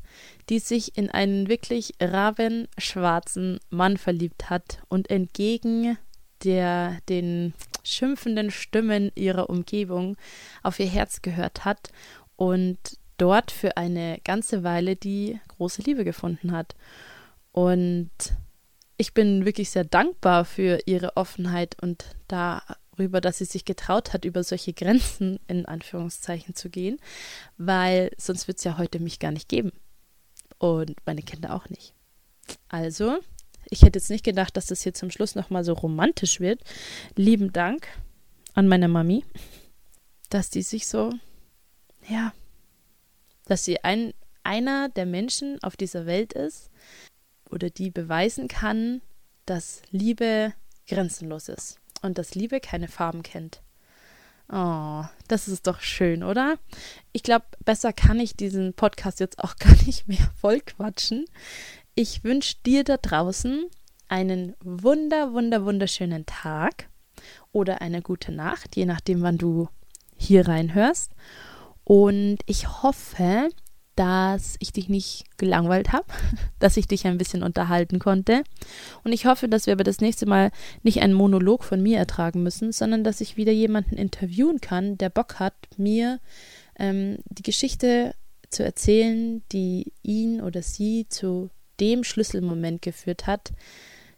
die 0.48 0.58
sich 0.58 0.96
in 0.96 1.10
einen 1.10 1.48
wirklich 1.48 1.94
rabenschwarzen 2.00 3.60
Mann 3.70 3.96
verliebt 3.96 4.50
hat 4.50 4.80
und 4.88 5.10
entgegen 5.10 5.98
der 6.44 6.98
den 7.08 7.54
schimpfenden 7.82 8.50
Stimmen 8.50 9.10
ihrer 9.14 9.50
Umgebung 9.50 10.16
auf 10.62 10.78
ihr 10.78 10.86
Herz 10.86 11.22
gehört 11.22 11.64
hat 11.64 11.90
und 12.36 12.78
dort 13.18 13.50
für 13.50 13.76
eine 13.76 14.20
ganze 14.24 14.64
Weile 14.64 14.96
die 14.96 15.38
große 15.48 15.82
Liebe 15.82 16.04
gefunden 16.04 16.52
hat. 16.52 16.74
Und 17.52 18.10
ich 18.96 19.14
bin 19.14 19.44
wirklich 19.44 19.70
sehr 19.70 19.84
dankbar 19.84 20.44
für 20.44 20.80
ihre 20.86 21.16
Offenheit 21.16 21.76
und 21.82 22.16
da 22.26 22.62
darüber, 22.98 23.20
dass 23.20 23.38
sie 23.38 23.44
sich 23.44 23.64
getraut 23.64 24.12
hat, 24.12 24.24
über 24.24 24.42
solche 24.42 24.72
Grenzen 24.72 25.38
in 25.46 25.66
Anführungszeichen 25.66 26.54
zu 26.54 26.68
gehen, 26.68 26.98
weil 27.56 28.10
sonst 28.18 28.48
wird 28.48 28.58
es 28.58 28.64
ja 28.64 28.78
heute 28.78 29.00
mich 29.00 29.18
gar 29.18 29.32
nicht 29.32 29.48
geben. 29.48 29.72
Und 30.58 30.96
meine 31.06 31.22
Kinder 31.22 31.54
auch 31.54 31.68
nicht. 31.68 31.94
Also, 32.68 33.18
ich 33.70 33.82
hätte 33.82 33.98
jetzt 33.98 34.10
nicht 34.10 34.24
gedacht, 34.24 34.56
dass 34.56 34.66
das 34.66 34.82
hier 34.82 34.94
zum 34.94 35.10
Schluss 35.10 35.34
nochmal 35.34 35.62
so 35.62 35.72
romantisch 35.72 36.40
wird. 36.40 36.60
Lieben 37.14 37.52
Dank 37.52 37.86
an 38.54 38.66
meine 38.66 38.88
Mami, 38.88 39.24
dass 40.30 40.50
die 40.50 40.62
sich 40.62 40.88
so, 40.88 41.12
ja, 42.08 42.32
dass 43.48 43.64
sie 43.64 43.82
ein, 43.82 44.14
einer 44.44 44.88
der 44.88 45.06
Menschen 45.06 45.58
auf 45.62 45.76
dieser 45.76 46.06
Welt 46.06 46.32
ist 46.32 46.70
oder 47.50 47.70
die 47.70 47.90
beweisen 47.90 48.46
kann, 48.46 49.00
dass 49.46 49.82
Liebe 49.90 50.54
grenzenlos 50.86 51.48
ist 51.48 51.80
und 52.02 52.18
dass 52.18 52.34
Liebe 52.34 52.60
keine 52.60 52.88
Farben 52.88 53.22
kennt. 53.22 53.62
Oh, 54.50 55.04
das 55.28 55.48
ist 55.48 55.66
doch 55.66 55.80
schön, 55.80 56.22
oder? 56.22 56.58
Ich 57.12 57.22
glaube, 57.22 57.44
besser 57.64 57.92
kann 57.92 58.18
ich 58.18 58.34
diesen 58.36 58.72
Podcast 58.72 59.20
jetzt 59.20 59.38
auch 59.40 59.56
gar 59.58 59.74
nicht 59.84 60.08
mehr 60.08 60.30
voll 60.40 60.60
quatschen. 60.60 61.26
Ich 61.94 62.24
wünsche 62.24 62.56
dir 62.64 62.84
da 62.84 62.96
draußen 62.96 63.66
einen 64.08 64.54
wunder, 64.60 65.32
wunder, 65.32 65.64
wunderschönen 65.64 66.24
Tag 66.24 66.88
oder 67.52 67.82
eine 67.82 68.00
gute 68.00 68.32
Nacht, 68.32 68.76
je 68.76 68.86
nachdem, 68.86 69.22
wann 69.22 69.36
du 69.36 69.68
hier 70.16 70.48
reinhörst. 70.48 71.12
Und 71.88 72.40
ich 72.44 72.82
hoffe, 72.82 73.48
dass 73.96 74.56
ich 74.58 74.74
dich 74.74 74.90
nicht 74.90 75.24
gelangweilt 75.38 75.90
habe, 75.94 76.04
dass 76.58 76.76
ich 76.76 76.86
dich 76.86 77.06
ein 77.06 77.16
bisschen 77.16 77.42
unterhalten 77.42 77.98
konnte. 77.98 78.44
Und 79.04 79.14
ich 79.14 79.24
hoffe, 79.24 79.48
dass 79.48 79.64
wir 79.64 79.72
aber 79.72 79.84
das 79.84 80.02
nächste 80.02 80.26
Mal 80.26 80.50
nicht 80.82 81.00
einen 81.00 81.14
Monolog 81.14 81.64
von 81.64 81.82
mir 81.82 81.96
ertragen 81.96 82.42
müssen, 82.42 82.72
sondern 82.72 83.04
dass 83.04 83.22
ich 83.22 83.38
wieder 83.38 83.52
jemanden 83.52 83.96
interviewen 83.96 84.60
kann, 84.60 84.98
der 84.98 85.08
Bock 85.08 85.40
hat, 85.40 85.54
mir 85.78 86.20
ähm, 86.78 87.20
die 87.24 87.42
Geschichte 87.42 88.14
zu 88.50 88.62
erzählen, 88.62 89.42
die 89.50 89.94
ihn 90.02 90.42
oder 90.42 90.60
sie 90.60 91.06
zu 91.08 91.48
dem 91.80 92.04
Schlüsselmoment 92.04 92.82
geführt 92.82 93.26
hat, 93.26 93.52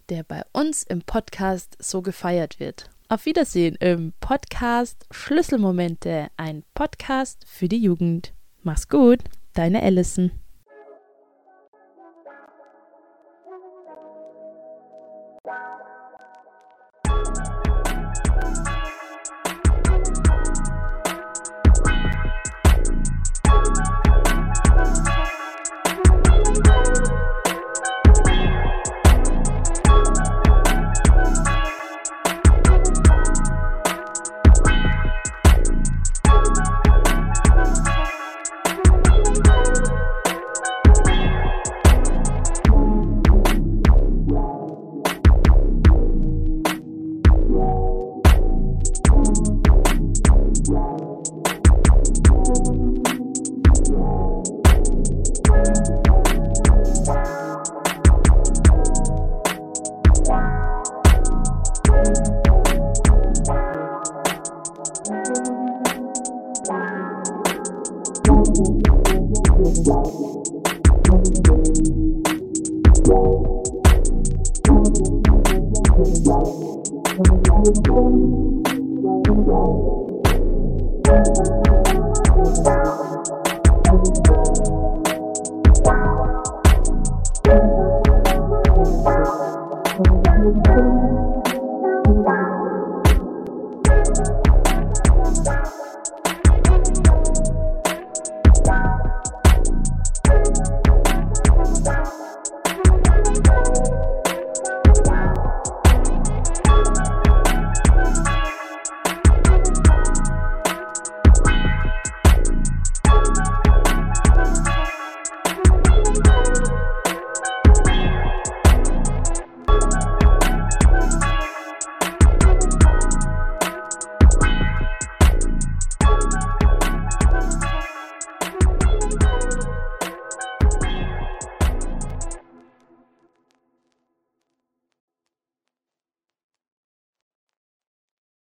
der 0.09 0.25
bei 0.25 0.43
uns 0.53 0.83
im 0.83 1.03
Podcast 1.03 1.77
so 1.79 2.03
gefeiert 2.03 2.59
wird. 2.59 2.91
Auf 3.13 3.27
Wiedersehen 3.27 3.75
im 3.81 4.13
Podcast 4.21 5.05
Schlüsselmomente, 5.11 6.29
ein 6.37 6.63
Podcast 6.75 7.43
für 7.45 7.67
die 7.67 7.83
Jugend. 7.83 8.33
Mach's 8.63 8.87
gut! 8.87 9.19
Deine 9.53 9.83
Allison. 9.83 10.31